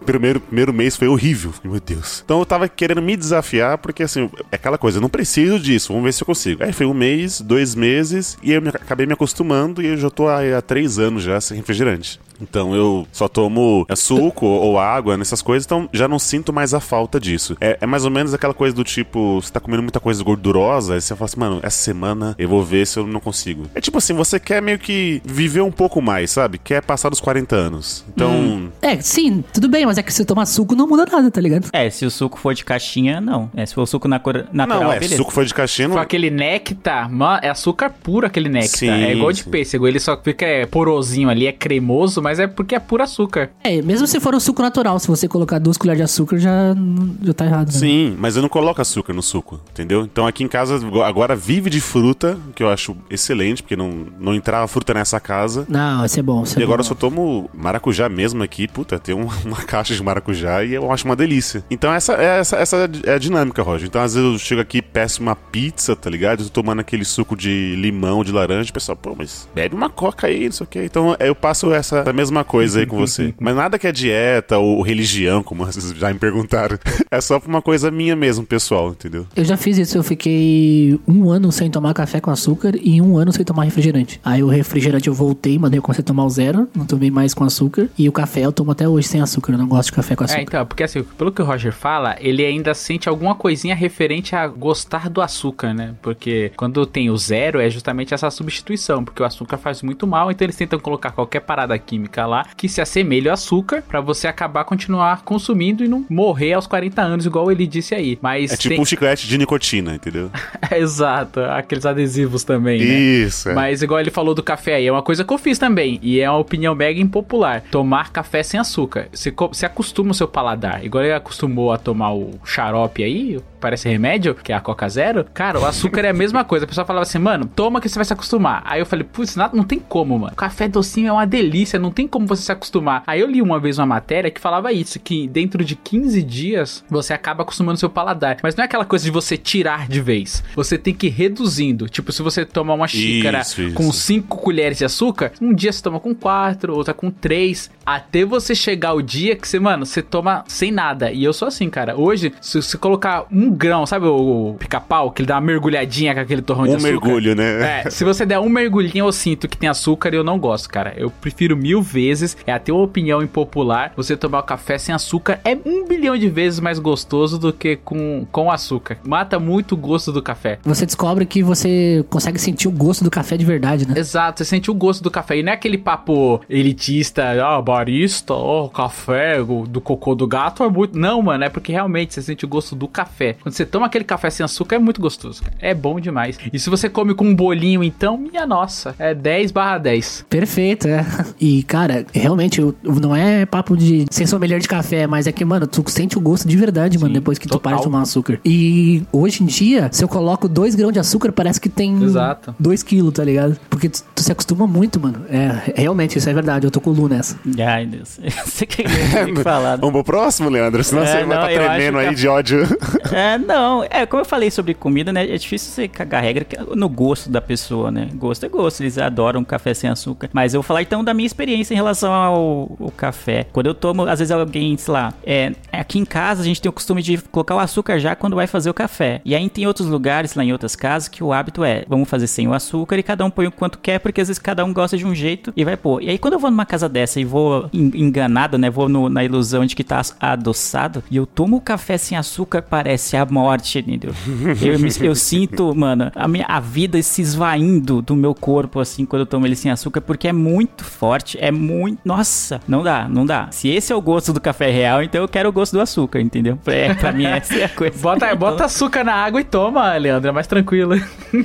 Primeiro, 0.06 0.39
primeiro 0.39 0.74
mês 0.74 0.96
foi 0.96 1.08
horrível. 1.08 1.53
Meu 1.63 1.80
Deus. 1.80 2.22
Então 2.24 2.39
eu 2.39 2.46
tava 2.46 2.68
querendo 2.68 3.01
me 3.01 3.15
desafiar, 3.15 3.77
porque 3.77 4.03
assim, 4.03 4.30
é 4.51 4.56
aquela 4.56 4.77
coisa, 4.77 4.98
eu 4.98 5.01
não 5.01 5.10
preciso 5.10 5.60
disso, 5.60 5.94
vamos 6.01 6.05
ver 6.10 6.13
se 6.13 6.24
eu 6.24 6.25
consigo. 6.25 6.63
Aí 6.63 6.74
foi 6.74 6.86
um 6.86 6.93
mês, 6.93 7.39
dois 7.41 7.75
meses, 7.75 8.38
e 8.41 8.51
eu 8.51 8.62
me- 8.62 8.70
acabei 8.70 9.05
me 9.05 9.13
acostumando 9.13 9.81
e 9.81 9.88
eu 9.88 9.98
já 9.98 10.10
tô 10.10 10.27
há, 10.27 10.39
há 10.58 10.62
três 10.62 10.98
anos 11.00 11.24
já 11.24 11.39
sem 11.39 11.58
refrigerante. 11.58 12.20
Então 12.41 12.74
eu 12.75 13.08
só 13.12 13.27
tomo 13.27 13.86
é, 13.88 13.96
suco 13.96 14.46
ou 14.48 14.79
água 14.79 15.15
nessas 15.15 15.41
coisas, 15.43 15.63
então 15.65 15.88
já 15.93 16.08
não 16.08 16.17
sinto 16.17 16.51
mais 16.51 16.74
a 16.74 16.79
falta 16.79 17.20
disso. 17.20 17.55
É, 17.62 17.77
é 17.79 17.86
mais 17.86 18.03
ou 18.03 18.10
menos 18.10 18.34
aquela 18.34 18.53
coisa 18.53 18.75
do 18.75 18.84
tipo, 18.84 19.39
você 19.41 19.51
tá 19.51 19.60
comendo 19.60 19.84
muita 19.84 20.00
coisa 20.00 20.24
gordurosa, 20.24 20.96
aí 20.96 21.01
você 21.01 21.15
fala 21.15 21.25
assim, 21.25 21.39
mano, 21.39 21.60
essa 21.62 21.77
semana 21.77 22.34
eu 22.39 22.50
vou 22.50 22.63
ver 22.63 22.88
se 22.88 22.98
eu 22.98 23.05
não 23.05 23.20
consigo. 23.20 23.65
É 23.75 23.79
tipo 23.81 23.98
assim, 24.00 24.13
você 24.13 24.39
quer 24.39 24.60
meio 24.62 24.79
que 24.79 25.22
viver 25.24 25.62
um 25.62 25.72
pouco 25.72 26.01
mais, 26.01 26.31
sabe? 26.31 26.58
Quer 26.58 26.81
passar 26.81 27.10
dos 27.10 27.20
40 27.20 27.55
anos. 27.55 28.03
Então, 28.10 28.72
É, 28.81 29.00
sim, 29.01 29.43
tudo 29.53 29.70
bem, 29.70 29.86
mas 29.86 30.00
é 30.00 30.03
que 30.03 30.12
se 30.12 30.25
tomar 30.25 30.48
suco 30.48 30.74
não 30.75 30.88
muda 30.88 31.05
nada, 31.05 31.29
tá 31.29 31.39
ligado? 31.39 31.70
É, 31.72 31.89
se 31.91 32.05
o 32.08 32.10
suco 32.12 32.39
for 32.39 32.55
de 32.55 32.65
caixinha, 32.65 33.22
não. 33.22 33.51
É, 33.55 33.65
se 33.67 33.75
for 33.75 33.84
o 33.84 33.86
suco 33.86 34.08
na 34.08 34.17
cor 34.20 34.46
natural, 34.51 34.81
não, 34.84 34.91
é, 34.91 34.96
beleza. 35.00 35.17
suco 35.17 35.31
foi 35.31 35.46
de 35.46 35.53
caixinha, 35.53 35.88
não... 35.92 35.98
Com 35.98 36.02
aquele 36.02 36.30
néctar, 36.30 37.12
mano, 37.12 37.40
é 37.42 37.50
açúcar 37.50 37.90
puro 38.04 38.26
aquele 38.26 38.50
néctar. 38.50 38.80
Sim, 38.80 38.90
é 38.90 39.14
igual 39.14 39.32
de 39.32 39.44
sim. 39.44 39.50
pêssego, 39.50 39.88
ele 39.88 40.00
só 40.00 40.18
fica 40.22 40.46
é, 40.46 40.66
porosinho 40.66 41.30
ali, 41.30 41.48
é 41.48 41.52
cremoso, 41.52 42.22
mas 42.22 42.40
é 42.40 42.48
porque 42.48 42.76
é 42.76 42.80
puro 42.80 43.04
açúcar. 43.04 43.50
É, 43.64 43.82
mesmo 43.82 44.08
se 44.08 44.20
for 44.20 44.34
um 44.36 44.40
suco 44.40 44.62
natural, 44.62 45.00
se 45.00 45.08
você 45.08 45.28
colocar 45.28 45.60
duas 45.60 45.78
colheres 45.78 45.98
de 46.00 46.04
açúcar, 46.04 46.38
já, 46.38 46.76
já 47.22 47.34
tá 47.34 47.46
errado. 47.46 47.68
né? 47.68 47.74
Sim, 47.74 48.16
mas 48.20 48.36
eu 48.36 48.42
não 48.42 48.50
coloco 48.50 48.82
açúcar 48.82 49.14
no 49.14 49.22
suco, 49.22 49.60
entendeu? 49.72 50.02
Então 50.04 50.26
aqui 50.28 50.44
em 50.44 50.48
casa 50.48 50.80
agora 51.06 51.36
vive 51.36 51.70
de 51.70 51.80
fruta, 51.82 52.38
que 52.56 52.64
eu 52.64 52.70
acho 52.70 52.96
excelente, 53.10 53.62
porque 53.64 53.76
não, 53.76 54.08
não 54.20 54.34
entrava 54.34 54.68
fruta 54.68 54.94
nessa 54.94 55.20
casa. 55.20 55.66
Não, 55.70 56.06
isso 56.06 56.20
é 56.20 56.24
bom. 56.24 56.44
Isso 56.44 56.58
é 56.58 56.62
E 56.62 56.64
agora 56.64 56.82
eu 56.82 56.84
bom. 56.86 56.90
só 56.90 56.96
tomo 56.96 57.50
maracujá 57.54 58.08
mesmo 58.10 58.44
aqui, 58.44 58.68
puta, 58.68 58.98
tem 59.00 59.16
um- 59.16 59.28
uma 59.46 59.58
caixa 59.66 59.94
de 59.96 60.04
maracujá 60.04 60.64
e 60.64 60.74
eu 60.74 60.92
acho 60.92 61.06
uma 61.06 61.16
delícia. 61.16 61.64
Então 61.70 61.94
essa, 61.94 62.14
é- 62.14 62.40
essa, 62.40 62.56
essa 62.58 62.90
é 63.06 63.14
a 63.14 63.18
dinâmica, 63.18 63.62
Roger. 63.62 63.88
Então 63.88 64.02
às 64.02 64.14
vezes 64.14 64.32
eu 64.34 64.40
chego 64.40 64.62
aqui 64.62 64.78
e 64.78 64.82
peço 64.82 65.22
uma 65.22 65.36
pizza, 65.36 65.81
tá 65.96 66.10
ligado? 66.10 66.42
Eu 66.42 66.46
tô 66.46 66.62
tomando 66.62 66.80
aquele 66.80 67.06
suco 67.06 67.36
de 67.36 67.76
limão, 67.76 68.24
de 68.24 68.32
laranja, 68.32 68.70
o 68.70 68.74
pessoal, 68.74 68.96
pô, 68.96 69.16
mas 69.18 69.48
bebe 69.54 69.76
uma 69.76 69.90
coca 69.90 70.28
aí, 70.28 70.46
não 70.46 70.52
sei 70.52 70.64
o 70.64 70.68
quê. 70.68 70.84
Então 70.86 71.16
eu 71.20 71.36
passo 71.36 71.74
essa, 71.74 72.00
essa 72.00 72.14
mesma 72.14 72.44
coisa 72.44 72.80
aí 72.80 72.86
com 72.86 72.98
você. 72.98 73.34
Mas 73.40 73.56
nada 73.56 73.80
que 73.80 73.88
é 73.88 73.92
dieta 73.92 74.58
ou 74.58 74.82
religião, 74.82 75.42
como 75.42 75.66
vocês 75.66 75.92
já 75.92 76.14
me 76.14 76.20
perguntaram. 76.20 76.78
É 77.10 77.20
só 77.20 77.40
pra 77.40 77.50
uma 77.50 77.62
coisa 77.62 77.90
minha 77.90 78.16
mesmo, 78.16 78.46
pessoal, 78.46 78.90
entendeu? 78.90 79.26
Eu 79.36 79.44
já 79.44 79.58
fiz 79.58 79.78
isso, 79.78 79.98
eu 79.98 80.04
fiquei 80.04 81.00
um 81.08 81.30
ano 81.30 81.52
sem 81.52 81.70
tomar 81.70 81.94
café 81.94 82.20
com 82.20 82.32
açúcar 82.32 82.74
e 82.82 83.02
um 83.02 83.18
ano 83.18 83.32
sem 83.34 83.44
tomar 83.44 83.64
refrigerante. 83.64 84.20
Aí 84.24 84.44
o 84.44 84.48
refrigerante 84.48 85.08
eu 85.08 85.14
voltei, 85.14 85.58
mas 85.58 85.74
eu 85.74 85.82
comecei 85.82 86.02
a 86.02 86.06
tomar 86.06 86.26
o 86.26 86.30
zero, 86.30 86.68
não 86.76 86.86
tomei 86.86 87.10
mais 87.10 87.34
com 87.34 87.44
açúcar. 87.44 87.90
E 87.98 88.08
o 88.08 88.12
café 88.12 88.42
eu 88.42 88.52
tomo 88.52 88.72
até 88.72 88.88
hoje 88.88 89.08
sem 89.08 89.22
açúcar, 89.22 89.54
eu 89.54 89.58
não 89.58 89.68
gosto 89.68 89.90
de 89.90 89.94
café 89.94 90.16
com 90.16 90.24
açúcar. 90.24 90.40
É, 90.40 90.44
então, 90.44 90.66
porque 90.66 90.84
assim, 90.84 91.04
pelo 91.04 91.32
que 91.32 91.42
o 91.42 91.46
Roger 91.46 91.74
fala, 91.74 92.16
ele 92.20 92.46
ainda 92.46 92.74
sente 92.74 93.10
alguma 93.10 93.36
coisinha 93.36 93.76
referente 93.76 94.36
a 94.36 94.48
gostar 94.48 95.10
do 95.10 95.22
açúcar, 95.22 95.71
né? 95.74 95.94
Porque 96.01 96.51
quando 96.56 96.86
tem 96.86 97.10
o 97.10 97.18
zero 97.18 97.60
é 97.60 97.70
justamente 97.70 98.13
essa 98.13 98.30
substituição, 98.30 99.04
porque 99.04 99.22
o 99.22 99.25
açúcar 99.25 99.58
faz 99.58 99.82
muito 99.82 100.06
mal, 100.08 100.32
então 100.32 100.46
eles 100.46 100.56
tentam 100.56 100.80
colocar 100.80 101.12
qualquer 101.12 101.42
parada 101.42 101.78
química 101.78 102.25
lá 102.25 102.46
que 102.56 102.68
se 102.70 102.82
assemelhe 102.82 103.28
ao 103.30 103.34
açúcar 103.34 103.82
pra 103.88 104.01
você 104.01 104.28
acabar 104.28 104.63
continuar 104.63 105.24
consumindo 105.24 105.84
e 105.84 105.88
não 105.88 106.06
morrer 106.10 106.54
aos 106.54 106.68
40 106.68 107.01
anos, 107.01 107.25
igual 107.25 107.51
ele 107.51 107.66
disse 107.68 107.94
aí. 107.96 108.18
Mas 108.22 108.51
É 108.51 108.58
tipo 108.58 108.75
tem- 108.75 108.82
um 108.82 108.86
chiclete 108.86 109.28
de 109.28 109.38
nicotina, 109.38 109.96
entendeu? 109.96 110.30
Exato, 110.72 111.40
aqueles 111.42 111.86
adesivos 111.86 112.44
também, 112.44 112.80
né? 112.80 112.86
Isso, 113.00 113.50
é. 113.50 113.54
Mas 113.54 113.82
igual 113.82 114.00
ele 114.00 114.12
falou 114.12 114.34
do 114.34 114.44
café 114.44 114.75
aí, 114.75 114.88
é 114.88 114.92
uma 114.92 115.01
coisa 115.04 115.24
que 115.24 115.34
eu 115.34 115.38
fiz 115.38 115.58
também. 115.60 116.00
E 116.01 116.20
é 116.20 116.30
uma 116.30 116.40
opinião 116.40 116.74
mega 116.75 117.00
impopular. 117.00 117.63
Tomar 117.72 118.12
café 118.12 118.44
sem 118.44 118.60
açúcar. 118.60 119.08
Você, 119.12 119.32
co- 119.32 119.48
você 119.50 119.66
acostuma 119.66 120.12
o 120.12 120.13
seu 120.13 120.28
paladar. 120.28 120.84
Igual 120.84 121.04
ele 121.04 121.13
acostumou 121.13 121.72
a 121.72 121.78
tomar 121.78 122.13
o 122.13 122.40
xarope 122.46 123.04
aí, 123.04 123.40
parece 123.60 123.88
remédio, 123.90 124.34
que 124.36 124.51
é 124.51 124.56
a 124.56 124.60
Coca 124.60 124.88
Zero. 124.90 125.25
Cara, 125.34 125.60
o 125.62 125.65
açúcar 125.65 126.06
é 126.06 126.10
a 126.10 126.13
mesma 126.13 126.44
coisa. 126.44 126.65
A 126.65 126.68
pessoa 126.68 126.86
falava 126.86 127.03
assim, 127.03 127.20
mano, 127.20 127.46
toma 127.46 127.80
que 127.80 127.88
você 127.88 127.96
vai 127.96 128.06
se 128.06 128.13
acostumar. 128.13 128.63
Aí 128.65 128.80
eu 128.80 128.86
falei, 128.86 129.06
putz, 129.06 129.36
nada- 129.36 129.56
não 129.56 129.63
tem 129.63 129.77
como, 129.80 130.18
mano. 130.18 130.36
Café 130.36 130.68
docinho 130.68 131.10
é 131.10 131.12
uma 131.12 131.25
delícia, 131.27 131.77
não 131.77 131.91
tem 131.91 132.08
como 132.08 132.25
você 132.25 132.41
se 132.44 132.51
acostumar. 132.51 133.03
Aí 133.06 133.20
eu 133.22 133.27
li 133.30 133.41
uma 133.41 133.60
vez 133.60 133.77
uma 133.77 133.86
matéria 133.86 134.32
que 134.32 134.41
falava 134.41 134.72
isso, 134.74 135.00
que 135.00 135.27
dentro 135.27 135.63
de 135.63 135.75
15 135.75 136.24
dias 136.24 136.84
você 136.89 137.13
acaba 137.13 137.44
acostumando 137.44 137.77
seu 137.80 137.89
paladar. 137.89 138.38
Mas 138.41 138.56
não 138.56 138.63
é 138.63 138.65
aquela 138.65 138.86
coisa 138.86 139.06
de 139.06 139.12
você 139.12 139.38
tirar 139.38 139.88
de 139.88 140.01
vez. 140.01 140.44
Você 140.56 140.77
tem 140.77 140.94
que 140.94 141.08
ir 141.08 141.12
reduzindo. 141.12 141.88
Tipo, 141.88 142.12
se 142.12 142.24
você 142.24 142.44
tomar 142.44 142.74
uma 142.74 142.88
xícara 142.88 143.41
Isso, 143.41 143.62
isso. 143.62 143.75
com 143.75 143.91
5 143.91 144.38
colheres 144.38 144.80
de 144.80 144.86
açúcar, 144.86 145.32
um 145.39 145.53
dia 145.53 145.72
você 145.72 145.82
toma 145.84 146.00
com 146.00 146.15
4, 146.15 146.75
outra 146.75 146.94
com 146.94 147.12
3, 147.12 147.70
até 147.86 148.26
você 148.26 148.54
chegar 148.56 148.94
o 148.94 149.02
dia 149.02 149.36
que 149.36 149.48
você, 149.48 149.60
mano, 149.60 149.86
você 149.86 150.02
toma 150.02 150.44
sem 150.48 150.72
nada. 150.72 151.12
E 151.12 151.24
eu 151.24 151.34
sou 151.34 151.48
assim, 151.48 151.70
cara. 151.70 151.96
Hoje, 151.98 152.34
se 152.42 152.62
você 152.62 152.78
colocar 152.78 153.26
um 153.32 153.50
grão, 153.50 153.86
sabe 153.86 154.06
o, 154.06 154.52
o 154.52 154.54
pica-pau, 154.56 155.12
que 155.12 155.22
ele 155.22 155.28
dá 155.28 155.36
uma 155.36 155.42
mergulhadinha 155.42 156.14
com 156.14 156.20
aquele 156.20 156.42
torrão 156.42 156.64
de 156.66 156.72
Um 156.72 156.76
açúcar? 156.76 156.92
mergulho, 156.92 157.36
né? 157.36 157.82
É, 157.86 157.90
se 157.90 158.04
você 158.04 158.26
der 158.26 158.40
um 158.40 158.50
mergulhinho, 158.50 159.06
eu 159.06 159.12
sinto 159.12 159.48
que 159.48 159.58
tem 159.58 159.70
açúcar 159.70 160.14
e 160.14 160.18
eu 160.18 160.24
não 160.24 160.40
gosto, 160.40 160.70
cara. 160.70 160.94
Eu 160.98 161.10
prefiro 161.10 161.56
mil 161.58 161.82
vezes, 161.82 162.38
é 162.46 162.54
até 162.54 162.72
uma 162.72 162.84
opinião 162.84 163.22
impopular, 163.22 163.94
você 163.96 164.16
tomar 164.16 164.40
o 164.40 164.44
café 164.44 164.78
sem 164.78 164.94
açúcar 164.94 165.40
é 165.44 165.58
um 165.66 165.86
bilhão 165.88 166.18
de 166.18 166.30
vezes 166.30 166.60
mais 166.60 166.80
gostoso 166.80 167.38
do 167.38 167.52
que 167.52 167.76
com, 167.78 168.26
com 168.32 168.52
açúcar. 168.52 168.98
Mata 169.04 169.40
muito 169.40 169.74
o 169.74 169.78
gosto 169.78 170.12
do 170.12 170.22
café. 170.22 170.60
Você 170.64 170.86
descobre 170.86 171.26
que 171.26 171.42
você 171.44 172.06
consegue 172.10 172.40
sentir 172.40 172.68
o 172.68 172.72
gosto 172.72 173.04
do 173.04 173.12
café 173.12 173.38
de 173.38 173.46
verdade, 173.46 173.88
né? 173.88 173.96
Exato, 173.98 174.40
você 174.40 174.46
sente 174.46 174.70
o 174.70 174.74
gosto 174.74 175.04
do 175.04 175.12
café. 175.12 175.38
E 175.38 175.44
não 175.44 175.52
é 175.52 175.56
aquele 175.56 175.78
papo 175.78 176.42
elitista, 176.50 177.24
ó, 177.44 177.62
barista, 177.86 178.34
ó, 178.36 178.68
café 178.68 179.42
o- 179.42 179.66
do 179.68 179.82
cocô 179.82 180.14
do 180.14 180.28
gato 180.28 180.64
é 180.64 180.70
muito. 180.70 180.98
Não, 180.98 181.20
mano, 181.22 181.44
é 181.44 181.50
porque 181.50 181.72
realmente 181.72 182.14
você 182.14 182.22
sente 182.22 182.46
o 182.46 182.48
gosto 182.48 182.76
do 182.76 182.88
café. 182.88 183.36
Quando 183.42 183.54
você 183.56 183.66
toma 183.66 183.88
aquele 183.88 184.04
café 184.06 184.30
sem 184.30 184.44
açúcar, 184.44 184.76
é 184.76 184.80
muito 184.80 185.02
gostoso. 185.02 185.42
cara. 185.42 185.56
É 185.60 185.74
bom 185.74 186.00
demais. 186.00 186.38
E 186.54 186.60
se 186.60 186.70
você 186.70 186.88
come 186.90 187.14
com 187.16 187.26
um 187.26 187.36
bolinho, 187.36 187.84
então, 187.84 188.18
minha 188.18 188.46
nossa, 188.46 188.94
é 189.00 189.14
10 189.16 189.52
barra 189.52 189.78
10. 189.80 190.24
Perfeito, 190.30 190.88
é. 190.88 191.04
E, 191.40 191.64
cara, 191.64 192.06
realmente, 192.14 192.62
não 192.84 193.16
é 193.16 193.46
papo 193.48 193.76
de 193.76 194.06
ser 194.12 194.28
sommelier 194.28 194.60
de 194.60 194.68
café, 194.68 195.08
mas 195.08 195.26
é 195.26 195.32
que, 195.32 195.44
mano, 195.44 195.66
tu 195.66 195.84
sente 195.88 196.18
o 196.18 196.22
gosto 196.22 196.48
de 196.48 196.56
verdade, 196.56 197.00
mano, 197.00 197.14
depois 197.14 197.40
que 197.40 197.48
tu 197.48 197.54
total. 197.54 197.62
para 197.72 197.78
de 197.78 197.84
tomar 197.84 198.02
açúcar. 198.02 198.40
E 198.46 199.04
hoje 199.12 199.42
em 199.44 199.48
dia, 199.48 199.90
se 199.92 200.04
eu 200.04 200.08
coloco 200.08 200.48
dois 200.48 200.76
grãos 200.76 200.94
de 200.94 201.00
açúcar, 201.00 201.32
parece 201.32 201.60
que 201.60 201.70
tem 201.70 202.04
Exato. 202.04 202.54
dois 202.60 202.84
quilos, 202.84 203.14
tá 203.14 203.24
ligado? 203.24 203.58
Porque 203.70 203.90
tu, 203.90 204.04
tu 204.14 204.22
se 204.24 204.32
acostuma 204.32 204.68
muito, 204.68 205.00
mano. 205.00 205.26
É, 205.30 205.74
realmente, 205.76 206.18
isso 206.18 206.30
é 206.30 206.34
verdade. 206.34 206.66
Eu 206.68 206.72
tô 206.72 206.80
com 206.80 206.90
o 206.92 206.94
Lu 206.94 207.08
nessa. 207.10 207.38
Ai, 207.65 207.86
Deus. 207.86 208.20
Você 208.46 208.65
que 208.65 208.84
que 208.84 209.44
falar. 209.44 209.75
Vamos 209.77 209.94
pro 209.94 210.03
próximo, 210.03 210.50
Leandro? 210.50 210.84
Senão 210.84 211.03
É, 211.03 211.06
você 211.06 211.13
vai 211.13 211.25
não, 211.25 211.36
estar 211.36 211.51
eu 211.53 211.60
tremendo 211.70 211.98
aí 211.98 212.10
que- 212.10 212.15
de 212.15 212.27
ódio. 212.27 212.62
É, 213.12 213.38
não. 213.38 213.84
É, 213.89 214.06
como 214.06 214.22
eu 214.22 214.25
falei 214.25 214.50
sobre 214.50 214.74
comida, 214.74 215.12
né? 215.12 215.24
É 215.30 215.38
difícil 215.38 215.70
você 215.72 215.86
cagar 215.88 216.24
regra 216.24 216.46
que- 216.46 216.58
no 216.75 216.88
gosto 216.88 217.30
da 217.30 217.41
pessoa, 217.41 217.91
né? 217.91 218.08
Gosto 218.15 218.46
é 218.46 218.50
gosto. 218.50 218.82
Eles 218.82 218.98
adoram 218.98 219.44
café 219.44 219.74
sem 219.74 219.89
açúcar. 219.89 220.30
Mas 220.32 220.53
eu 220.53 220.62
vou 220.62 220.68
falar 220.68 220.82
então 220.82 221.03
da 221.03 221.13
minha 221.13 221.25
experiência 221.27 221.74
em 221.74 221.75
relação 221.77 222.13
ao, 222.13 222.77
ao 222.80 222.91
café. 222.96 223.46
Quando 223.51 223.65
eu 223.68 223.74
tomo, 223.74 224.03
às 224.03 224.20
vezes 224.20 224.32
alguém, 224.32 224.77
sei 224.77 224.94
lá, 224.94 225.13
é, 225.25 225.51
aqui 225.74 226.00
em 226.00 226.06
casa 226.06 226.41
a 226.41 226.46
gente 226.46 226.62
tem 226.62 226.70
o 226.70 226.74
costume 226.74 227.01
de 227.01 227.18
colocar 227.18 227.56
o 227.56 227.60
açúcar 227.60 228.00
já 228.00 228.15
quando 228.15 228.36
vai 228.36 228.48
fazer 228.48 228.70
o 228.70 228.74
café. 228.74 229.20
E 229.25 229.36
aí 229.36 229.50
tem 229.50 229.68
outros 229.68 229.88
lugares, 229.88 230.34
lá 230.36 230.44
em 230.44 230.53
outras 230.53 230.75
casas, 230.75 231.10
que 231.10 231.22
o 231.24 231.34
hábito 231.34 231.63
é, 231.65 231.84
vamos 231.89 232.08
fazer 232.10 232.27
sem 232.27 232.48
o 232.48 232.53
açúcar 232.53 232.98
e 232.98 233.03
cada 233.03 233.25
um 233.25 233.30
põe 233.30 233.48
o 233.48 233.51
quanto 233.51 233.77
quer, 233.77 234.00
porque 234.00 234.22
às 234.22 234.30
vezes 234.30 234.39
cada 234.39 234.63
um 234.63 234.72
gosta 234.74 234.98
de 234.98 235.06
um 235.06 235.13
jeito 235.13 235.51
e 235.58 235.65
vai 235.65 235.75
pôr. 235.75 236.01
E 236.01 236.10
aí 236.10 236.18
quando 236.18 236.34
eu 236.36 236.39
vou 236.39 236.50
numa 236.50 236.65
casa 236.65 236.88
dessa 236.88 237.20
e 237.20 237.25
vou 237.25 237.50
en- 237.74 237.91
enganado, 237.96 238.58
né? 238.58 238.70
Vou 238.70 238.88
no- 238.89 239.10
na 239.10 239.24
ilusão 239.24 239.65
de 239.65 239.75
que 239.75 239.84
tá 239.84 240.01
adoçado 240.20 241.03
e 241.12 241.15
eu 241.17 241.25
tomo 241.25 241.60
café 241.62 241.98
sem 241.98 242.17
açúcar, 242.17 242.62
parece 242.62 243.15
a 243.17 243.25
morte, 243.25 243.79
entendeu? 243.79 244.12
Eu, 244.62 245.08
eu 245.08 245.15
sinto, 245.15 245.74
mano, 245.75 246.12
a, 246.15 246.27
minha, 246.27 246.46
a 246.48 246.60
vida 246.60 247.01
se 247.01 247.22
esvaindo 247.22 248.01
do 248.01 248.15
meu 248.15 248.34
corpo, 248.34 248.79
assim, 248.79 249.05
quando 249.05 249.22
eu 249.22 249.25
tomo 249.25 249.46
ele 249.46 249.55
sem 249.55 249.72
açúcar, 249.72 250.01
porque 250.01 250.27
é 250.27 250.34
muito 250.34 250.84
forte, 250.84 251.38
é 251.39 251.51
muito. 251.51 252.00
Nossa, 252.05 252.60
não 252.67 252.84
dá, 252.84 253.08
não 253.10 253.25
dá. 253.25 253.48
Se 253.51 253.70
esse 253.70 253.91
é 253.91 253.96
o 253.96 254.01
gosto 254.01 254.31
do 254.34 254.39
café 254.41 254.70
real, 254.72 255.01
então 255.03 255.22
eu 255.22 255.27
quero 255.27 255.50
o 255.50 255.51
gosto 255.51 255.74
do 255.74 255.81
açúcar, 255.81 256.20
entendeu? 256.22 256.58
É, 256.67 256.93
pra 256.93 257.12
mim 257.12 257.25
essa 257.25 257.55
é 257.55 257.63
a 257.65 257.70
coisa. 257.70 257.98
Bota, 258.01 258.34
bota 258.36 258.65
açúcar 258.65 259.03
na 259.03 259.13
água 259.13 259.41
e 259.41 259.43
toma, 259.43 259.96
Leandro, 259.98 260.29
é 260.29 260.31
mais 260.31 260.48
tranquilo. 260.48 260.93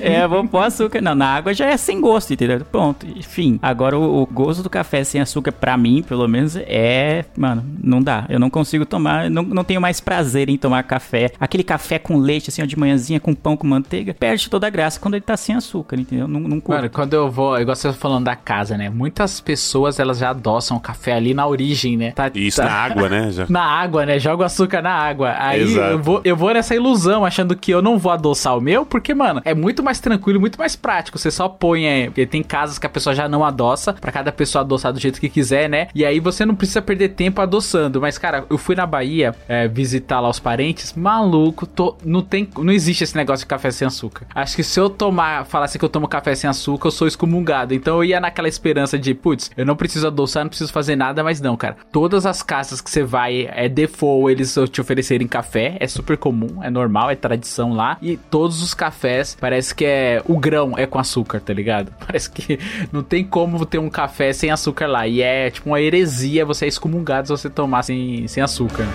É, 0.00 0.26
vamos 0.26 0.50
pôr 0.50 0.60
açúcar. 0.64 1.00
Não, 1.00 1.14
na 1.14 1.26
água 1.28 1.54
já 1.54 1.66
é 1.66 1.76
sem 1.76 2.00
gosto, 2.00 2.32
entendeu? 2.32 2.60
Pronto, 2.70 3.06
enfim. 3.16 3.58
Agora, 3.62 3.98
o, 3.98 4.22
o 4.22 4.26
gosto 4.26 4.62
do 4.62 4.70
café 4.70 5.04
sem 5.04 5.20
açúcar, 5.20 5.52
pra 5.52 5.76
mim, 5.76 5.95
pelo 6.02 6.26
menos, 6.28 6.56
é. 6.56 7.24
Mano, 7.36 7.64
não 7.82 8.02
dá. 8.02 8.24
Eu 8.28 8.38
não 8.38 8.50
consigo 8.50 8.84
tomar. 8.86 9.30
Não, 9.30 9.42
não 9.42 9.64
tenho 9.64 9.80
mais 9.80 10.00
prazer 10.00 10.48
em 10.48 10.56
tomar 10.56 10.82
café. 10.84 11.30
Aquele 11.38 11.62
café 11.62 11.98
com 11.98 12.16
leite, 12.16 12.50
assim, 12.50 12.62
ó, 12.62 12.66
de 12.66 12.78
manhãzinha, 12.78 13.20
com 13.20 13.34
pão 13.34 13.56
com 13.56 13.66
manteiga, 13.66 14.14
perde 14.14 14.48
toda 14.50 14.66
a 14.66 14.70
graça 14.70 14.98
quando 15.00 15.14
ele 15.14 15.22
tá 15.22 15.36
sem 15.36 15.54
açúcar, 15.54 15.98
entendeu? 15.98 16.26
Não, 16.28 16.40
não 16.40 16.60
curto. 16.60 16.76
Mano, 16.78 16.90
quando 16.90 17.14
eu 17.14 17.30
vou, 17.30 17.58
igual 17.58 17.74
você 17.76 17.88
tá 17.88 17.94
falando 17.94 18.24
da 18.24 18.36
casa, 18.36 18.76
né? 18.76 18.88
Muitas 18.90 19.40
pessoas, 19.40 19.98
elas 19.98 20.18
já 20.18 20.30
adoçam 20.30 20.76
o 20.76 20.80
café 20.80 21.12
ali 21.14 21.34
na 21.34 21.46
origem, 21.46 21.96
né? 21.96 22.12
Tá, 22.12 22.30
Isso 22.34 22.60
tá- 22.60 22.64
na 22.64 22.72
água, 22.72 23.08
né? 23.08 23.30
Já. 23.32 23.46
Na 23.56 23.62
água, 23.62 24.04
né? 24.04 24.18
Joga 24.18 24.42
o 24.42 24.46
açúcar 24.46 24.82
na 24.82 24.92
água. 24.92 25.34
Aí 25.38 25.62
Exato. 25.62 25.92
eu 25.92 25.98
vou, 25.98 26.20
eu 26.24 26.36
vou 26.36 26.52
nessa 26.52 26.74
ilusão, 26.74 27.24
achando 27.24 27.56
que 27.56 27.70
eu 27.70 27.80
não 27.80 27.96
vou 27.98 28.12
adoçar 28.12 28.56
o 28.56 28.60
meu, 28.60 28.84
porque, 28.84 29.14
mano, 29.14 29.40
é 29.44 29.54
muito 29.54 29.82
mais 29.82 29.98
tranquilo, 30.00 30.38
muito 30.40 30.58
mais 30.58 30.76
prático. 30.76 31.18
Você 31.18 31.30
só 31.30 31.48
põe, 31.48 31.86
é, 31.86 32.04
porque 32.06 32.26
tem 32.26 32.42
casas 32.42 32.78
que 32.78 32.86
a 32.86 32.90
pessoa 32.90 33.14
já 33.14 33.28
não 33.28 33.44
adoça, 33.44 33.92
pra 33.94 34.12
cada 34.12 34.30
pessoa 34.32 34.62
adoçar 34.62 34.92
do 34.92 35.00
jeito 35.00 35.20
que 35.20 35.28
quiser, 35.28 35.68
né? 35.68 35.85
E 35.94 36.04
aí 36.04 36.20
você 36.20 36.44
não 36.44 36.54
precisa 36.54 36.82
perder 36.82 37.10
tempo 37.10 37.40
adoçando. 37.40 38.00
Mas, 38.00 38.18
cara, 38.18 38.44
eu 38.48 38.58
fui 38.58 38.74
na 38.74 38.86
Bahia 38.86 39.34
é, 39.48 39.68
visitar 39.68 40.20
lá 40.20 40.28
os 40.28 40.38
parentes, 40.38 40.92
maluco, 40.94 41.66
tô, 41.66 41.96
não 42.04 42.22
tem, 42.22 42.48
não 42.56 42.72
existe 42.72 43.04
esse 43.04 43.16
negócio 43.16 43.44
de 43.44 43.48
café 43.48 43.70
sem 43.70 43.86
açúcar. 43.86 44.26
Acho 44.34 44.56
que 44.56 44.62
se 44.62 44.78
eu 44.78 44.88
tomar, 44.88 45.44
falasse 45.46 45.78
que 45.78 45.84
eu 45.84 45.88
tomo 45.88 46.08
café 46.08 46.34
sem 46.34 46.48
açúcar, 46.48 46.88
eu 46.88 46.92
sou 46.92 47.06
excomungado. 47.06 47.74
Então 47.74 47.96
eu 47.96 48.04
ia 48.04 48.20
naquela 48.20 48.48
esperança 48.48 48.98
de, 48.98 49.14
putz, 49.14 49.50
eu 49.56 49.64
não 49.64 49.76
preciso 49.76 50.06
adoçar, 50.06 50.44
não 50.44 50.48
preciso 50.48 50.72
fazer 50.72 50.96
nada, 50.96 51.22
mas 51.22 51.40
não, 51.40 51.56
cara. 51.56 51.76
Todas 51.92 52.26
as 52.26 52.42
casas 52.42 52.80
que 52.80 52.90
você 52.90 53.02
vai, 53.02 53.48
é 53.52 53.68
default, 53.68 54.32
eles 54.32 54.56
te 54.70 54.80
oferecerem 54.80 55.26
café, 55.26 55.76
é 55.80 55.86
super 55.86 56.16
comum, 56.16 56.62
é 56.62 56.70
normal, 56.70 57.10
é 57.10 57.14
tradição 57.14 57.72
lá. 57.74 57.96
E 58.00 58.16
todos 58.16 58.62
os 58.62 58.74
cafés, 58.74 59.36
parece 59.38 59.74
que 59.74 59.84
é, 59.84 60.22
o 60.26 60.38
grão 60.38 60.74
é 60.76 60.86
com 60.86 60.98
açúcar, 60.98 61.40
tá 61.40 61.52
ligado? 61.52 61.92
Parece 62.06 62.30
que 62.30 62.58
não 62.92 63.02
tem 63.02 63.24
como 63.24 63.66
ter 63.66 63.78
um 63.78 63.90
café 63.90 64.32
sem 64.32 64.50
açúcar 64.50 64.86
lá. 64.86 65.06
E 65.06 65.20
é 65.20 65.50
tipo 65.50 65.68
uma 65.76 65.82
heresia, 65.82 66.44
você 66.44 66.64
é 66.64 66.68
excomungado 66.68 67.28
se 67.28 67.32
você 67.32 67.50
tomar 67.50 67.82
sem, 67.82 68.26
sem 68.26 68.42
açúcar. 68.42 68.86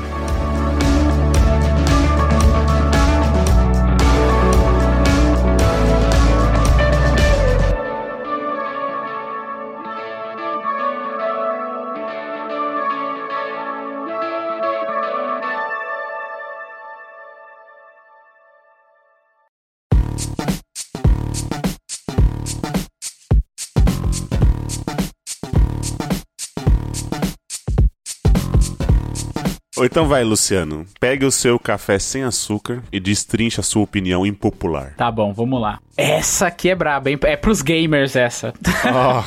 Ou 29.82 29.86
então 29.86 30.08
vai, 30.08 30.24
Luciano. 30.24 30.86
Pegue 31.00 31.26
o 31.26 31.32
seu 31.32 31.58
café 31.58 31.98
sem 31.98 32.22
açúcar 32.22 32.84
e 32.92 33.00
destrincha 33.00 33.62
a 33.62 33.64
sua 33.64 33.82
opinião 33.82 34.24
impopular. 34.24 34.94
Tá 34.96 35.10
bom, 35.10 35.34
vamos 35.34 35.60
lá. 35.60 35.80
Essa 35.98 36.46
aqui 36.46 36.70
é 36.70 36.76
braba, 36.76 37.10
hein? 37.10 37.18
É 37.24 37.36
pros 37.36 37.64
gamers 37.64 38.16
essa. 38.16 38.54
Oh, 38.86 39.24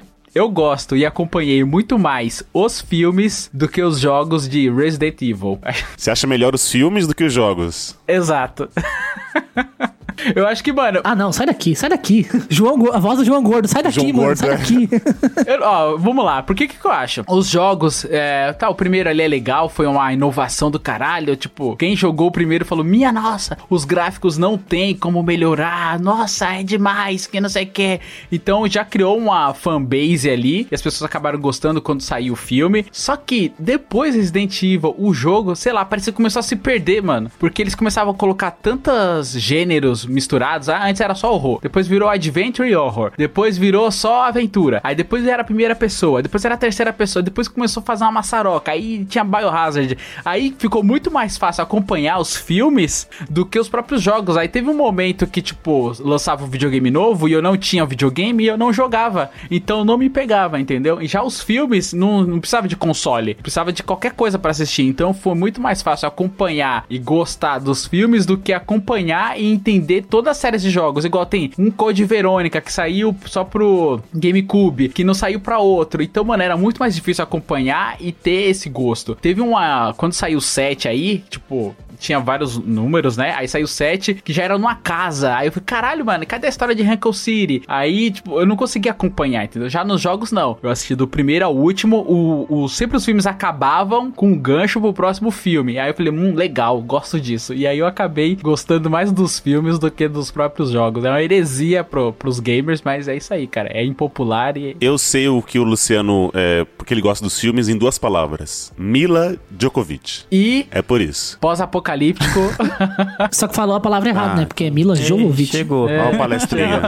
Eu 0.34 0.50
gosto 0.50 0.96
e 0.96 1.06
acompanhei 1.06 1.62
muito 1.62 1.96
mais 1.96 2.42
os 2.52 2.80
filmes 2.80 3.48
do 3.54 3.68
que 3.68 3.80
os 3.80 4.00
jogos 4.00 4.48
de 4.48 4.68
Resident 4.68 5.22
Evil. 5.22 5.60
você 5.96 6.10
acha 6.10 6.26
melhor 6.26 6.52
os 6.52 6.68
filmes 6.68 7.06
do 7.06 7.14
que 7.14 7.22
os 7.22 7.32
jogos? 7.32 7.96
Exato. 8.08 8.68
Eu 10.34 10.46
acho 10.46 10.62
que, 10.62 10.72
mano, 10.72 11.00
Ah, 11.04 11.14
não, 11.14 11.32
sai 11.32 11.46
daqui, 11.46 11.74
sai 11.74 11.90
daqui. 11.90 12.26
João, 12.48 12.92
a 12.92 12.98
voz 12.98 13.18
do 13.18 13.24
João 13.24 13.42
Gordo, 13.42 13.68
sai 13.68 13.82
daqui, 13.82 13.96
João 13.96 14.06
mano, 14.08 14.22
Gordo, 14.26 14.38
sai 14.38 14.50
é. 14.50 14.56
daqui. 14.56 14.88
Eu- 15.46 15.62
ó, 15.62 15.96
vamos 15.96 16.24
lá, 16.24 16.42
por 16.42 16.54
que 16.54 16.68
que 16.68 16.84
eu 16.84 16.90
acho? 16.90 17.22
Os 17.28 17.48
jogos, 17.48 18.04
é, 18.10 18.52
tá, 18.52 18.68
o 18.68 18.74
primeiro 18.74 19.08
ali 19.08 19.22
é 19.22 19.28
legal, 19.28 19.68
foi 19.68 19.86
uma 19.86 20.12
inovação 20.12 20.70
do 20.70 20.78
caralho, 20.78 21.36
tipo, 21.36 21.76
quem 21.76 21.96
jogou 21.96 22.28
o 22.28 22.32
primeiro 22.32 22.64
falou, 22.64 22.84
minha 22.84 23.12
nossa, 23.12 23.56
os 23.68 23.84
gráficos 23.84 24.36
não 24.38 24.56
tem 24.58 24.94
como 24.94 25.22
melhorar, 25.22 25.98
nossa, 26.00 26.46
é 26.54 26.62
demais, 26.62 27.26
que 27.26 27.40
não 27.40 27.48
sei 27.48 27.64
o 27.64 27.68
que. 27.68 28.00
Então 28.30 28.66
já 28.68 28.84
criou 28.84 29.16
uma 29.16 29.52
fanbase 29.54 30.28
ali, 30.30 30.66
e 30.70 30.74
as 30.74 30.82
pessoas 30.82 31.02
acabaram 31.08 31.38
gostando 31.38 31.80
quando 31.82 32.00
saiu 32.02 32.32
o 32.34 32.36
filme, 32.36 32.86
só 32.92 33.16
que 33.16 33.52
depois 33.58 34.14
Resident 34.14 34.62
Evil, 34.62 34.94
o 34.98 35.12
jogo, 35.14 35.54
sei 35.56 35.72
lá, 35.72 35.84
parecia 35.84 36.12
que 36.12 36.16
começou 36.16 36.40
a 36.40 36.42
se 36.42 36.56
perder, 36.56 37.02
mano, 37.02 37.30
porque 37.38 37.62
eles 37.62 37.74
começavam 37.74 38.12
a 38.12 38.16
colocar 38.16 38.50
tantos 38.50 39.32
gêneros 39.32 40.03
misturados, 40.06 40.68
ah, 40.68 40.86
antes 40.86 41.00
era 41.00 41.14
só 41.14 41.32
horror, 41.32 41.58
depois 41.62 41.86
virou 41.86 42.08
adventure 42.08 42.74
horror, 42.74 43.12
depois 43.16 43.56
virou 43.58 43.90
só 43.90 44.24
aventura, 44.24 44.80
aí 44.82 44.94
depois 44.94 45.26
era 45.26 45.42
a 45.42 45.44
primeira 45.44 45.74
pessoa, 45.74 46.22
depois 46.22 46.44
era 46.44 46.54
a 46.54 46.58
terceira 46.58 46.92
pessoa, 46.92 47.22
depois 47.22 47.48
começou 47.48 47.80
a 47.82 47.84
fazer 47.84 48.04
uma 48.04 48.12
maçaroca, 48.12 48.72
aí 48.72 49.04
tinha 49.04 49.24
Biohazard, 49.24 49.96
aí 50.24 50.54
ficou 50.58 50.82
muito 50.82 51.10
mais 51.10 51.36
fácil 51.36 51.62
acompanhar 51.62 52.18
os 52.18 52.36
filmes 52.36 53.08
do 53.28 53.44
que 53.44 53.58
os 53.58 53.68
próprios 53.68 54.02
jogos, 54.02 54.36
aí 54.36 54.48
teve 54.48 54.68
um 54.68 54.76
momento 54.76 55.26
que, 55.26 55.42
tipo, 55.42 55.92
lançava 56.00 56.44
um 56.44 56.48
videogame 56.48 56.90
novo 56.90 57.28
e 57.28 57.32
eu 57.32 57.42
não 57.42 57.56
tinha 57.56 57.84
videogame 57.84 58.44
e 58.44 58.46
eu 58.46 58.56
não 58.56 58.72
jogava, 58.72 59.30
então 59.50 59.84
não 59.84 59.98
me 59.98 60.10
pegava, 60.10 60.60
entendeu? 60.60 61.00
E 61.00 61.06
já 61.06 61.22
os 61.22 61.40
filmes 61.40 61.92
não, 61.92 62.22
não 62.22 62.40
precisava 62.40 62.68
de 62.68 62.76
console, 62.76 63.34
precisava 63.34 63.72
de 63.72 63.82
qualquer 63.82 64.12
coisa 64.12 64.38
pra 64.38 64.50
assistir, 64.50 64.84
então 64.84 65.12
foi 65.12 65.34
muito 65.34 65.60
mais 65.60 65.82
fácil 65.82 66.08
acompanhar 66.08 66.84
e 66.88 66.98
gostar 66.98 67.58
dos 67.58 67.86
filmes 67.86 68.26
do 68.26 68.36
que 68.38 68.52
acompanhar 68.52 69.38
e 69.38 69.50
entender 69.50 69.93
toda 70.02 70.30
a 70.30 70.34
série 70.34 70.58
de 70.58 70.70
jogos, 70.70 71.04
igual 71.04 71.26
tem 71.26 71.50
um 71.58 71.70
Code 71.70 72.04
Verônica 72.04 72.60
que 72.60 72.72
saiu 72.72 73.14
só 73.26 73.44
pro 73.44 74.00
GameCube, 74.14 74.88
que 74.88 75.04
não 75.04 75.14
saiu 75.14 75.40
pra 75.40 75.58
outro. 75.58 76.02
Então, 76.02 76.24
mano, 76.24 76.42
era 76.42 76.56
muito 76.56 76.78
mais 76.78 76.94
difícil 76.94 77.22
acompanhar 77.22 77.96
e 78.00 78.12
ter 78.12 78.48
esse 78.50 78.68
gosto. 78.68 79.14
Teve 79.14 79.40
uma. 79.40 79.92
Quando 79.96 80.12
saiu 80.12 80.38
o 80.38 80.40
7 80.40 80.88
aí, 80.88 81.18
tipo, 81.30 81.74
tinha 81.98 82.18
vários 82.20 82.58
números, 82.58 83.16
né? 83.16 83.32
Aí 83.36 83.46
saiu 83.48 83.64
o 83.64 83.68
7, 83.68 84.14
que 84.14 84.32
já 84.32 84.42
era 84.42 84.58
numa 84.58 84.74
casa. 84.74 85.34
Aí 85.36 85.46
eu 85.48 85.52
falei, 85.52 85.64
caralho, 85.64 86.04
mano, 86.04 86.26
cadê 86.26 86.46
a 86.46 86.50
história 86.50 86.74
de 86.74 86.82
Rankle 86.82 87.14
City? 87.14 87.62
Aí, 87.68 88.10
tipo, 88.10 88.38
eu 88.38 88.46
não 88.46 88.56
consegui 88.56 88.88
acompanhar, 88.88 89.44
entendeu? 89.44 89.68
Já 89.68 89.84
nos 89.84 90.00
jogos, 90.00 90.32
não. 90.32 90.58
Eu 90.62 90.70
assisti 90.70 90.94
do 90.94 91.06
primeiro 91.06 91.44
ao 91.44 91.54
último, 91.56 91.98
o, 91.98 92.64
o- 92.64 92.68
sempre 92.68 92.96
os 92.96 93.04
filmes 93.04 93.26
acabavam 93.26 94.10
com 94.10 94.28
um 94.32 94.38
gancho 94.38 94.80
pro 94.80 94.92
próximo 94.92 95.30
filme. 95.30 95.78
Aí 95.78 95.90
eu 95.90 95.94
falei, 95.94 96.12
hum, 96.12 96.34
legal, 96.34 96.80
gosto 96.82 97.20
disso. 97.20 97.54
E 97.54 97.66
aí 97.66 97.78
eu 97.78 97.86
acabei 97.86 98.36
gostando 98.42 98.90
mais 98.90 99.10
dos 99.12 99.38
filmes 99.38 99.78
do 99.84 99.90
que 99.90 100.08
dos 100.08 100.30
próprios 100.30 100.70
jogos. 100.70 101.04
É 101.04 101.10
uma 101.10 101.22
heresia 101.22 101.82
pro, 101.84 102.12
pros 102.12 102.40
gamers, 102.40 102.82
mas 102.84 103.08
é 103.08 103.16
isso 103.16 103.32
aí, 103.32 103.46
cara. 103.46 103.68
É 103.72 103.84
impopular 103.84 104.56
e. 104.56 104.76
Eu 104.80 104.96
sei 104.98 105.28
o 105.28 105.40
que 105.42 105.58
o 105.58 105.64
Luciano, 105.64 106.30
é, 106.34 106.66
porque 106.76 106.92
ele 106.94 107.00
gosta 107.00 107.24
dos 107.24 107.38
filmes, 107.38 107.68
em 107.68 107.76
duas 107.76 107.98
palavras: 107.98 108.72
Mila 108.76 109.36
Djokovic. 109.50 110.24
E 110.30 110.66
É 110.70 110.82
por 110.82 111.00
isso. 111.00 111.38
pós-apocalíptico. 111.40 112.40
Só 113.32 113.46
que 113.48 113.54
falou 113.54 113.76
a 113.76 113.80
palavra 113.80 114.08
errada, 114.08 114.32
Ah. 114.32 114.36
né? 114.36 114.46
Porque 114.46 114.64
é 114.64 114.70
Mila 114.70 114.94
Jovovich. 114.96 115.52
Chegou. 115.52 115.88
É. 115.88 116.00
Olha 116.00 116.14
o 116.14 116.18
palestrinha. 116.18 116.80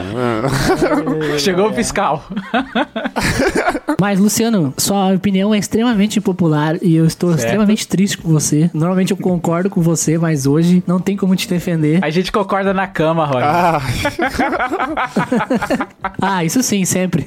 Chegou 1.39 1.69
o 1.71 1.73
fiscal. 1.73 2.25
Mas, 4.01 4.19
Luciano, 4.21 4.75
sua 4.77 5.13
opinião 5.15 5.55
é 5.55 5.59
extremamente 5.59 6.19
impopular 6.19 6.77
e 6.83 6.95
eu 6.97 7.07
estou 7.07 7.35
extremamente 7.35 7.87
triste 7.89 8.19
com 8.19 8.29
você. 8.29 8.71
Normalmente 8.75 9.11
eu 9.13 9.17
concordo 9.17 9.71
com 9.71 9.81
você, 9.81 10.19
mas 10.19 10.47
hoje 10.47 10.83
não 10.87 11.01
tem 11.01 11.17
como 11.17 11.35
te 11.35 11.49
defender. 11.49 12.05
A 12.05 12.11
gente 12.11 12.31
concorda 12.31 12.75
na 12.75 12.86
cama, 12.87 13.27
Roger. 13.27 13.45
ah, 13.49 13.81
Ah, 16.21 16.45
isso 16.45 16.63
sim, 16.63 16.85
sempre. 16.85 17.27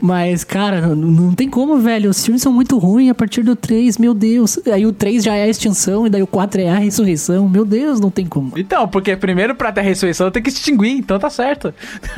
Mas, 0.00 0.44
cara, 0.44 0.94
não, 0.94 0.96
não 0.96 1.34
tem 1.34 1.48
como, 1.48 1.78
velho. 1.78 2.10
Os 2.10 2.24
filmes 2.24 2.42
são 2.42 2.52
muito 2.52 2.78
ruins 2.78 3.10
a 3.10 3.14
partir 3.14 3.42
do 3.42 3.56
3, 3.56 3.98
meu 3.98 4.14
Deus. 4.14 4.58
Aí 4.72 4.86
o 4.86 4.92
3 4.92 5.22
já 5.24 5.34
é 5.34 5.44
a 5.44 5.48
extinção, 5.48 6.06
e 6.06 6.10
daí 6.10 6.22
o 6.22 6.26
4 6.26 6.60
é 6.60 6.70
a 6.70 6.78
ressurreição. 6.78 7.48
Meu 7.48 7.64
Deus, 7.64 8.00
não 8.00 8.10
tem 8.10 8.26
como. 8.26 8.52
Então, 8.56 8.86
porque 8.88 9.16
primeiro 9.16 9.54
pra 9.54 9.72
ter 9.72 9.80
a 9.80 9.84
ressurreição 9.84 10.30
tem 10.30 10.42
que 10.42 10.50
extinguir, 10.50 10.96
então 10.96 11.18
tá 11.18 11.30
certo. 11.30 11.72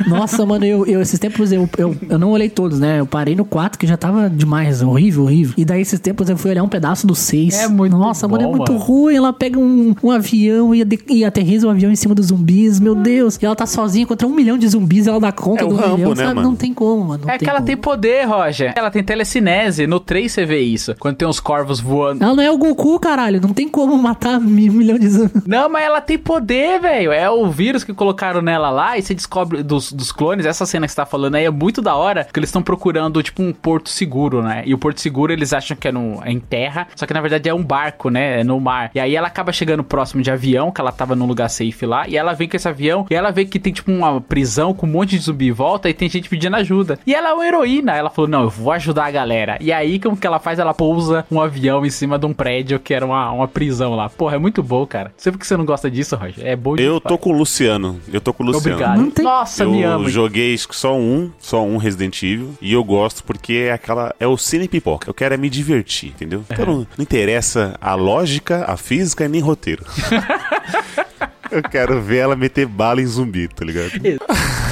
Nossa, 0.07 0.43
mano, 0.45 0.65
eu, 0.65 0.85
eu 0.85 1.01
esses 1.01 1.19
tempos 1.19 1.51
eu, 1.51 1.67
eu, 1.77 1.95
eu 2.09 2.19
não 2.19 2.31
olhei 2.31 2.49
todos, 2.49 2.79
né? 2.79 2.99
Eu 2.99 3.05
parei 3.05 3.35
no 3.35 3.45
4, 3.45 3.79
que 3.79 3.87
já 3.87 3.97
tava 3.97 4.29
demais, 4.29 4.81
horrível, 4.81 5.23
horrível. 5.23 5.53
E 5.57 5.65
daí 5.65 5.81
esses 5.81 5.99
tempos 5.99 6.29
eu 6.29 6.37
fui 6.37 6.51
olhar 6.51 6.63
um 6.63 6.69
pedaço 6.69 7.07
do 7.07 7.15
6. 7.15 7.53
É 7.55 7.67
muito 7.67 7.95
Nossa, 7.97 8.27
mano, 8.27 8.43
é 8.43 8.47
bom, 8.47 8.55
muito 8.57 8.71
mano. 8.71 8.83
ruim. 8.83 9.15
Ela 9.15 9.33
pega 9.33 9.59
um, 9.59 9.95
um 10.03 10.11
avião 10.11 10.73
e, 10.73 10.83
e 11.09 11.25
aterriza 11.25 11.67
o 11.67 11.69
avião 11.69 11.91
em 11.91 11.95
cima 11.95 12.13
dos 12.15 12.31
zumbis, 12.69 12.79
meu 12.79 12.95
Deus. 12.95 13.37
E 13.41 13.45
ela 13.45 13.55
tá 13.55 13.65
sozinha 13.65 14.05
contra 14.05 14.27
um 14.27 14.33
milhão 14.33 14.57
de 14.57 14.67
zumbis 14.67 15.07
ela 15.07 15.19
dá 15.19 15.31
conta 15.31 15.63
É 15.63 15.67
do 15.67 15.75
Rambo, 15.75 15.97
milhão, 15.97 16.09
né, 16.11 16.23
sabe? 16.23 16.35
mano? 16.35 16.49
Não 16.49 16.55
tem 16.55 16.73
como, 16.73 17.05
mano. 17.05 17.25
não 17.25 17.33
é 17.33 17.37
que 17.37 17.45
ela 17.45 17.55
como. 17.59 17.67
tem 17.67 17.77
poder, 17.77 18.25
Roger. 18.27 18.73
Ela 18.75 18.89
tem 18.91 19.03
telecinese. 19.03 19.87
No 19.87 19.99
3 19.99 20.31
você 20.31 20.45
vê 20.45 20.59
isso. 20.59 20.95
Quando 20.99 21.15
tem 21.17 21.27
uns 21.27 21.39
corvos 21.39 21.79
voando. 21.79 22.23
Ela 22.23 22.35
não 22.35 22.43
é 22.43 22.51
o 22.51 22.57
Goku, 22.57 22.99
caralho. 22.99 23.41
Não 23.41 23.49
tem 23.53 23.67
como 23.67 23.97
matar 23.97 24.39
um 24.39 24.43
milhão 24.43 24.97
de 24.97 25.09
zumbis. 25.09 25.45
Não, 25.45 25.69
mas 25.69 25.83
ela 25.83 26.01
tem 26.01 26.17
poder, 26.17 26.79
velho. 26.79 27.11
É 27.11 27.29
o 27.29 27.49
vírus 27.49 27.83
que 27.83 27.93
colocaram 27.93 28.41
nela 28.41 28.69
lá 28.69 28.97
e 28.97 29.01
você 29.01 29.13
descobre 29.13 29.63
dos, 29.63 29.91
dos 29.91 30.11
clones. 30.11 30.45
Essa 30.45 30.65
cena 30.65 30.85
que 30.85 30.91
você 30.91 30.97
tá 30.97 31.05
falando 31.05 31.35
aí 31.35 31.45
é 31.45 31.49
muito 31.51 31.81
da 31.81 31.95
hora, 31.95 32.23
porque 32.23 32.39
eles 32.39 32.49
estão 32.49 32.61
procurando, 32.61 33.21
tipo, 33.21 33.41
um 33.41 33.53
porto 33.53 33.89
seguro, 33.89 34.41
né? 34.41 34.63
E 34.65 34.73
o 34.73 34.77
porto 34.77 34.99
seguro 35.01 35.31
eles 35.31 35.53
acham 35.53 35.75
que 35.77 35.87
é, 35.87 35.91
no, 35.91 36.21
é 36.23 36.31
em 36.31 36.39
terra, 36.39 36.87
só 36.95 37.05
que 37.05 37.13
na 37.13 37.21
verdade 37.21 37.49
é 37.49 37.53
um 37.53 37.63
barco, 37.63 38.09
né? 38.09 38.41
É 38.41 38.43
no 38.43 38.59
mar. 38.59 38.91
E 38.93 38.99
aí 38.99 39.15
ela 39.15 39.27
acaba 39.27 39.51
chegando 39.51 39.83
próximo 39.83 40.21
de 40.21 40.31
avião, 40.31 40.71
que 40.71 40.81
ela 40.81 40.91
tava 40.91 41.15
num 41.15 41.25
lugar 41.25 41.49
safe 41.49 41.85
lá, 41.85 42.07
e 42.07 42.17
ela 42.17 42.33
vem 42.33 42.47
com 42.47 42.54
esse 42.55 42.67
avião, 42.67 43.05
e 43.09 43.15
ela 43.15 43.31
vê 43.31 43.45
que 43.45 43.59
tem, 43.59 43.71
tipo, 43.73 43.91
uma 43.91 44.19
prisão 44.21 44.73
com 44.73 44.85
um 44.85 44.89
monte 44.89 45.17
de 45.17 45.23
zumbi 45.23 45.47
em 45.47 45.51
volta, 45.51 45.89
e 45.89 45.93
tem 45.93 46.09
gente 46.09 46.29
pedindo 46.29 46.55
ajuda. 46.55 46.99
E 47.05 47.13
ela 47.13 47.29
é 47.29 47.33
uma 47.33 47.45
heroína. 47.47 47.93
Ela 47.93 48.09
falou: 48.09 48.29
Não, 48.29 48.43
eu 48.43 48.49
vou 48.49 48.71
ajudar 48.71 49.05
a 49.05 49.11
galera. 49.11 49.57
E 49.61 49.71
aí, 49.71 49.99
como 49.99 50.17
que 50.17 50.25
ela 50.25 50.39
faz? 50.39 50.59
Ela 50.59 50.73
pousa 50.73 51.25
um 51.31 51.41
avião 51.41 51.85
em 51.85 51.89
cima 51.89 52.17
de 52.17 52.25
um 52.25 52.33
prédio 52.33 52.79
que 52.79 52.93
era 52.93 53.05
uma, 53.05 53.31
uma 53.31 53.47
prisão 53.47 53.95
lá. 53.95 54.09
Porra, 54.09 54.35
é 54.35 54.39
muito 54.39 54.61
bom, 54.63 54.85
cara. 54.85 55.11
Sei 55.17 55.31
por 55.31 55.39
que 55.39 55.47
você 55.47 55.57
não 55.57 55.65
gosta 55.65 55.89
disso, 55.89 56.15
Roger. 56.15 56.45
É 56.45 56.55
bom 56.55 56.75
eu 56.77 56.99
tô 56.99 57.17
com 57.17 57.29
o 57.31 57.33
Luciano. 57.37 57.99
Eu 58.11 58.19
tô 58.21 58.33
com 58.33 58.43
o 58.43 58.47
Luciano. 58.47 58.75
Obrigado. 58.75 58.97
Não 58.99 59.09
tem- 59.11 59.23
Nossa, 59.25 59.63
eu 59.63 59.71
me 59.71 59.83
ama. 59.83 60.09
joguei 60.09 60.57
só 60.57 60.95
um, 60.97 61.31
só 61.39 61.63
um 61.63 61.77
Resident 61.77 62.21
Evil. 62.23 62.53
E 62.61 62.73
eu 62.73 62.83
gosto 62.83 63.23
porque 63.23 63.65
é 63.67 63.71
aquela. 63.71 64.13
É 64.19 64.27
o 64.27 64.37
cine 64.37 64.67
pipoca. 64.67 65.09
Eu 65.09 65.13
quero 65.13 65.33
é 65.33 65.37
me 65.37 65.49
divertir, 65.49 66.09
entendeu? 66.09 66.43
Então 66.49 66.65
não, 66.65 66.75
não 66.75 66.87
interessa 66.99 67.75
a 67.79 67.95
lógica, 67.95 68.65
a 68.67 68.77
física 68.77 69.25
e 69.25 69.27
nem 69.27 69.41
roteiro. 69.41 69.83
eu 71.51 71.63
quero 71.63 72.01
ver 72.01 72.17
ela 72.17 72.35
meter 72.35 72.65
bala 72.65 73.01
em 73.01 73.05
zumbi, 73.05 73.47
tá 73.47 73.63
ligado? 73.65 73.91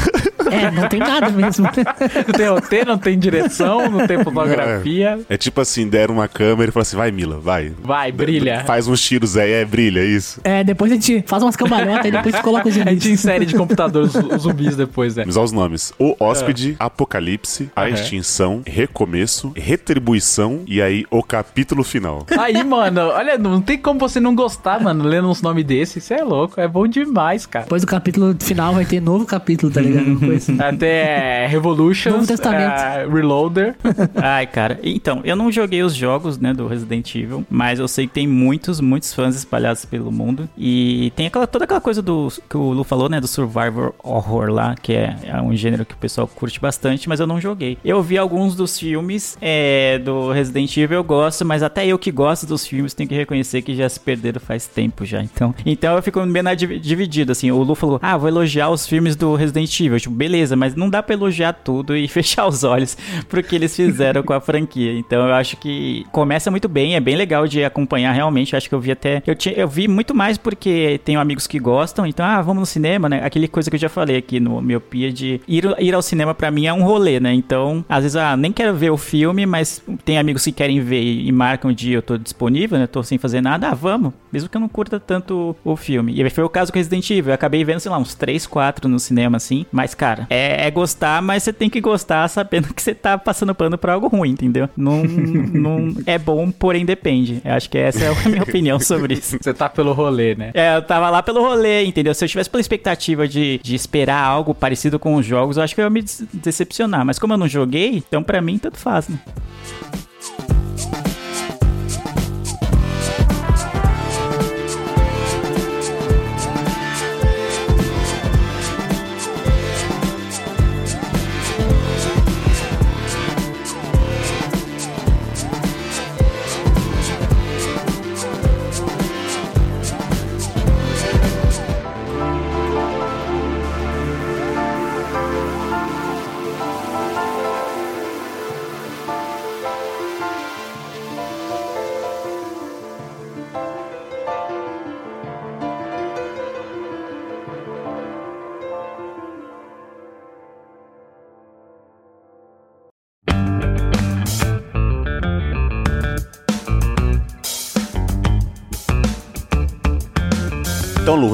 É, 0.53 0.71
não 0.71 0.87
tem 0.87 0.99
nada 0.99 1.29
mesmo. 1.29 1.63
Não 1.65 2.33
tem 2.33 2.47
roteiro, 2.47 2.85
não 2.89 2.97
tem 2.97 3.17
direção, 3.17 3.89
não 3.89 4.05
tem 4.07 4.23
fotografia. 4.23 5.19
É 5.29 5.37
tipo 5.37 5.61
assim, 5.61 5.87
deram 5.87 6.15
uma 6.15 6.27
câmera 6.27 6.69
e 6.69 6.71
falaram 6.71 6.81
assim: 6.87 6.97
vai, 6.97 7.11
Mila, 7.11 7.39
vai. 7.39 7.71
Vai, 7.81 8.11
brilha. 8.11 8.63
Faz 8.65 8.87
uns 8.87 9.01
tiros 9.01 9.37
aí, 9.37 9.51
é, 9.51 9.65
brilha, 9.65 9.99
é 9.99 10.05
isso. 10.05 10.41
É, 10.43 10.63
depois 10.63 10.91
a 10.91 10.95
gente 10.95 11.23
faz 11.27 11.41
umas 11.43 11.55
cambalhotas 11.55 12.05
e 12.05 12.11
depois 12.11 12.39
coloca 12.39 12.67
os 12.69 12.73
A 12.83 12.89
gente 12.89 13.03
zumbis. 13.03 13.05
insere 13.05 13.45
de 13.45 13.55
computador 13.55 14.03
os, 14.03 14.15
os 14.15 14.41
zumbis 14.41 14.75
depois, 14.75 15.15
né? 15.15 15.23
Vamos 15.23 15.37
aos 15.37 15.51
nomes: 15.51 15.93
O 15.97 16.15
Hóspede, 16.19 16.75
Apocalipse, 16.79 17.69
A. 17.75 17.89
Extinção, 17.89 18.61
Recomeço, 18.65 19.51
Retribuição 19.55 20.61
e 20.67 20.81
aí 20.81 21.05
o 21.09 21.21
capítulo 21.23 21.83
final. 21.83 22.25
Aí, 22.37 22.63
mano, 22.63 23.01
olha, 23.01 23.37
não 23.37 23.61
tem 23.61 23.77
como 23.77 23.99
você 23.99 24.19
não 24.19 24.35
gostar, 24.35 24.81
mano, 24.81 25.03
lendo 25.03 25.29
uns 25.29 25.41
nomes 25.41 25.63
desses. 25.65 26.03
Isso 26.03 26.13
é 26.13 26.23
louco, 26.23 26.59
é 26.59 26.67
bom 26.67 26.87
demais, 26.87 27.45
cara. 27.45 27.63
Depois 27.65 27.83
do 27.83 27.87
capítulo 27.87 28.35
final 28.39 28.73
vai 28.73 28.85
ter 28.85 28.99
novo 29.01 29.25
capítulo, 29.25 29.71
tá 29.71 29.79
ligado? 29.81 30.03
Até 30.59 31.47
Revolution, 31.47 32.11
Novo 32.11 32.27
Testamento. 32.27 33.09
Reloader. 33.11 33.75
Ai, 34.15 34.47
cara. 34.47 34.79
Então, 34.83 35.21
eu 35.23 35.35
não 35.35 35.51
joguei 35.51 35.81
os 35.81 35.95
jogos, 35.95 36.37
né, 36.37 36.53
do 36.53 36.67
Resident 36.67 37.15
Evil, 37.15 37.45
mas 37.49 37.79
eu 37.79 37.87
sei 37.87 38.07
que 38.07 38.13
tem 38.13 38.27
muitos, 38.27 38.79
muitos 38.79 39.13
fãs 39.13 39.35
espalhados 39.35 39.85
pelo 39.85 40.11
mundo. 40.11 40.49
E 40.57 41.11
tem 41.15 41.27
aquela, 41.27 41.47
toda 41.47 41.65
aquela 41.65 41.81
coisa 41.81 42.01
do 42.01 42.31
que 42.49 42.57
o 42.57 42.71
Lu 42.71 42.83
falou, 42.83 43.09
né, 43.09 43.19
do 43.19 43.27
Survivor 43.27 43.93
Horror 44.03 44.49
lá, 44.49 44.75
que 44.81 44.93
é, 44.93 45.15
é 45.23 45.41
um 45.41 45.55
gênero 45.55 45.85
que 45.85 45.93
o 45.93 45.97
pessoal 45.97 46.27
curte 46.27 46.59
bastante, 46.59 47.07
mas 47.09 47.19
eu 47.19 47.27
não 47.27 47.39
joguei. 47.39 47.77
Eu 47.83 48.01
vi 48.01 48.17
alguns 48.17 48.55
dos 48.55 48.79
filmes 48.79 49.37
é, 49.41 49.99
do 49.99 50.31
Resident 50.31 50.75
Evil, 50.77 50.97
eu 50.97 51.03
gosto, 51.03 51.45
mas 51.45 51.63
até 51.63 51.85
eu 51.85 51.97
que 51.97 52.11
gosto 52.11 52.45
dos 52.45 52.65
filmes 52.65 52.93
tenho 52.93 53.09
que 53.09 53.15
reconhecer 53.15 53.61
que 53.61 53.75
já 53.75 53.87
se 53.87 53.99
perderam 53.99 54.39
faz 54.39 54.67
tempo 54.67 55.05
já. 55.05 55.21
Então, 55.21 55.53
então 55.65 55.95
eu 55.95 56.01
fico 56.01 56.23
meio 56.25 56.43
dividido, 56.55 57.31
assim. 57.31 57.51
O 57.51 57.63
Lu 57.63 57.75
falou, 57.75 57.99
ah, 58.01 58.17
vou 58.17 58.27
elogiar 58.27 58.69
os 58.69 58.85
filmes 58.87 59.15
do 59.15 59.35
Resident 59.35 59.79
Evil. 59.79 59.99
Tipo, 59.99 60.15
beleza, 60.23 60.55
mas 60.55 60.73
não 60.73 60.89
dá 60.89 61.03
pra 61.03 61.13
elogiar 61.13 61.51
tudo 61.51 61.97
e 61.97 62.07
fechar 62.09 62.47
os 62.47 62.63
olhos 62.63 62.97
pro 63.27 63.43
que 63.43 63.55
eles 63.55 63.75
fizeram 63.75 64.23
com 64.23 64.31
a 64.31 64.39
franquia. 64.39 64.93
Então 64.93 65.27
eu 65.27 65.33
acho 65.33 65.57
que 65.57 66.05
começa 66.11 66.49
muito 66.49 66.69
bem, 66.69 66.95
é 66.95 66.99
bem 66.99 67.15
legal 67.15 67.45
de 67.45 67.63
acompanhar 67.63 68.13
realmente. 68.13 68.55
Acho 68.55 68.69
que 68.69 68.75
eu 68.75 68.79
vi 68.79 68.91
até. 68.91 69.21
Eu, 69.27 69.35
tinha, 69.35 69.53
eu 69.55 69.67
vi 69.67 69.87
muito 69.87 70.15
mais 70.15 70.37
porque 70.37 70.99
tenho 71.03 71.19
amigos 71.19 71.45
que 71.45 71.59
gostam, 71.59 72.05
então, 72.05 72.25
ah, 72.25 72.41
vamos 72.41 72.61
no 72.61 72.65
cinema, 72.65 73.09
né? 73.09 73.21
Aquele 73.23 73.47
coisa 73.47 73.69
que 73.69 73.75
eu 73.75 73.79
já 73.79 73.89
falei 73.89 74.15
aqui 74.15 74.39
no 74.39 74.61
Miopia 74.61 75.11
de 75.11 75.41
ir, 75.47 75.65
ir 75.79 75.93
ao 75.93 76.01
cinema 76.01 76.33
pra 76.33 76.49
mim 76.49 76.65
é 76.65 76.73
um 76.73 76.83
rolê, 76.83 77.19
né? 77.19 77.33
Então, 77.33 77.83
às 77.89 78.03
vezes, 78.03 78.15
ah, 78.15 78.37
nem 78.37 78.51
quero 78.51 78.73
ver 78.73 78.91
o 78.91 78.97
filme, 78.97 79.45
mas 79.45 79.83
tem 80.05 80.17
amigos 80.17 80.43
que 80.45 80.51
querem 80.51 80.79
ver 80.79 81.01
e 81.01 81.31
marcam 81.31 81.71
o 81.71 81.73
dia, 81.73 81.97
eu 81.97 82.01
tô 82.01 82.17
disponível, 82.17 82.77
né? 82.77 82.87
Tô 82.87 83.03
sem 83.03 83.17
fazer 83.17 83.41
nada, 83.41 83.69
ah, 83.69 83.73
vamos. 83.73 84.13
Mesmo 84.31 84.49
que 84.49 84.55
eu 84.55 84.61
não 84.61 84.69
curta 84.69 84.99
tanto 84.99 85.55
o 85.63 85.75
filme. 85.75 86.13
E 86.19 86.29
foi 86.29 86.43
o 86.43 86.49
caso 86.49 86.71
com 86.71 86.77
Resident 86.77 87.09
Evil. 87.09 87.31
Eu 87.31 87.35
acabei 87.35 87.63
vendo, 87.63 87.79
sei 87.79 87.91
lá, 87.91 87.97
uns 87.97 88.15
3, 88.15 88.47
4 88.47 88.87
no 88.87 88.99
cinema, 88.99 89.37
assim. 89.37 89.65
Mas, 89.71 89.93
cara, 89.93 90.12
é, 90.29 90.67
é 90.67 90.71
gostar, 90.71 91.21
mas 91.21 91.43
você 91.43 91.53
tem 91.53 91.69
que 91.69 91.81
gostar 91.81 92.27
sabendo 92.27 92.73
que 92.73 92.81
você 92.81 92.93
tá 92.93 93.17
passando 93.17 93.53
pano 93.53 93.77
pra 93.77 93.93
algo 93.93 94.07
ruim, 94.07 94.31
entendeu? 94.31 94.69
Não, 94.75 95.03
não 95.03 95.95
é 96.05 96.17
bom, 96.17 96.51
porém 96.51 96.85
depende. 96.85 97.41
Eu 97.43 97.53
acho 97.53 97.69
que 97.69 97.77
essa 97.77 98.03
é 98.03 98.07
a 98.07 98.29
minha 98.29 98.43
opinião 98.43 98.79
sobre 98.79 99.15
isso. 99.15 99.37
Você 99.41 99.53
tá 99.53 99.69
pelo 99.69 99.93
rolê, 99.93 100.35
né? 100.35 100.51
É, 100.53 100.75
eu 100.75 100.81
tava 100.81 101.09
lá 101.09 101.21
pelo 101.21 101.41
rolê, 101.41 101.83
entendeu? 101.83 102.13
Se 102.13 102.23
eu 102.23 102.29
tivesse 102.29 102.49
pela 102.49 102.61
expectativa 102.61 103.27
de, 103.27 103.59
de 103.63 103.75
esperar 103.75 104.23
algo 104.23 104.53
parecido 104.53 104.99
com 104.99 105.15
os 105.15 105.25
jogos, 105.25 105.57
eu 105.57 105.63
acho 105.63 105.75
que 105.75 105.81
eu 105.81 105.85
ia 105.85 105.89
me 105.89 106.03
decepcionar. 106.33 107.05
Mas 107.05 107.19
como 107.19 107.33
eu 107.33 107.37
não 107.37 107.47
joguei, 107.47 107.97
então 107.97 108.23
pra 108.23 108.41
mim 108.41 108.57
tanto 108.57 108.77
faz, 108.77 109.07
né? 109.07 109.19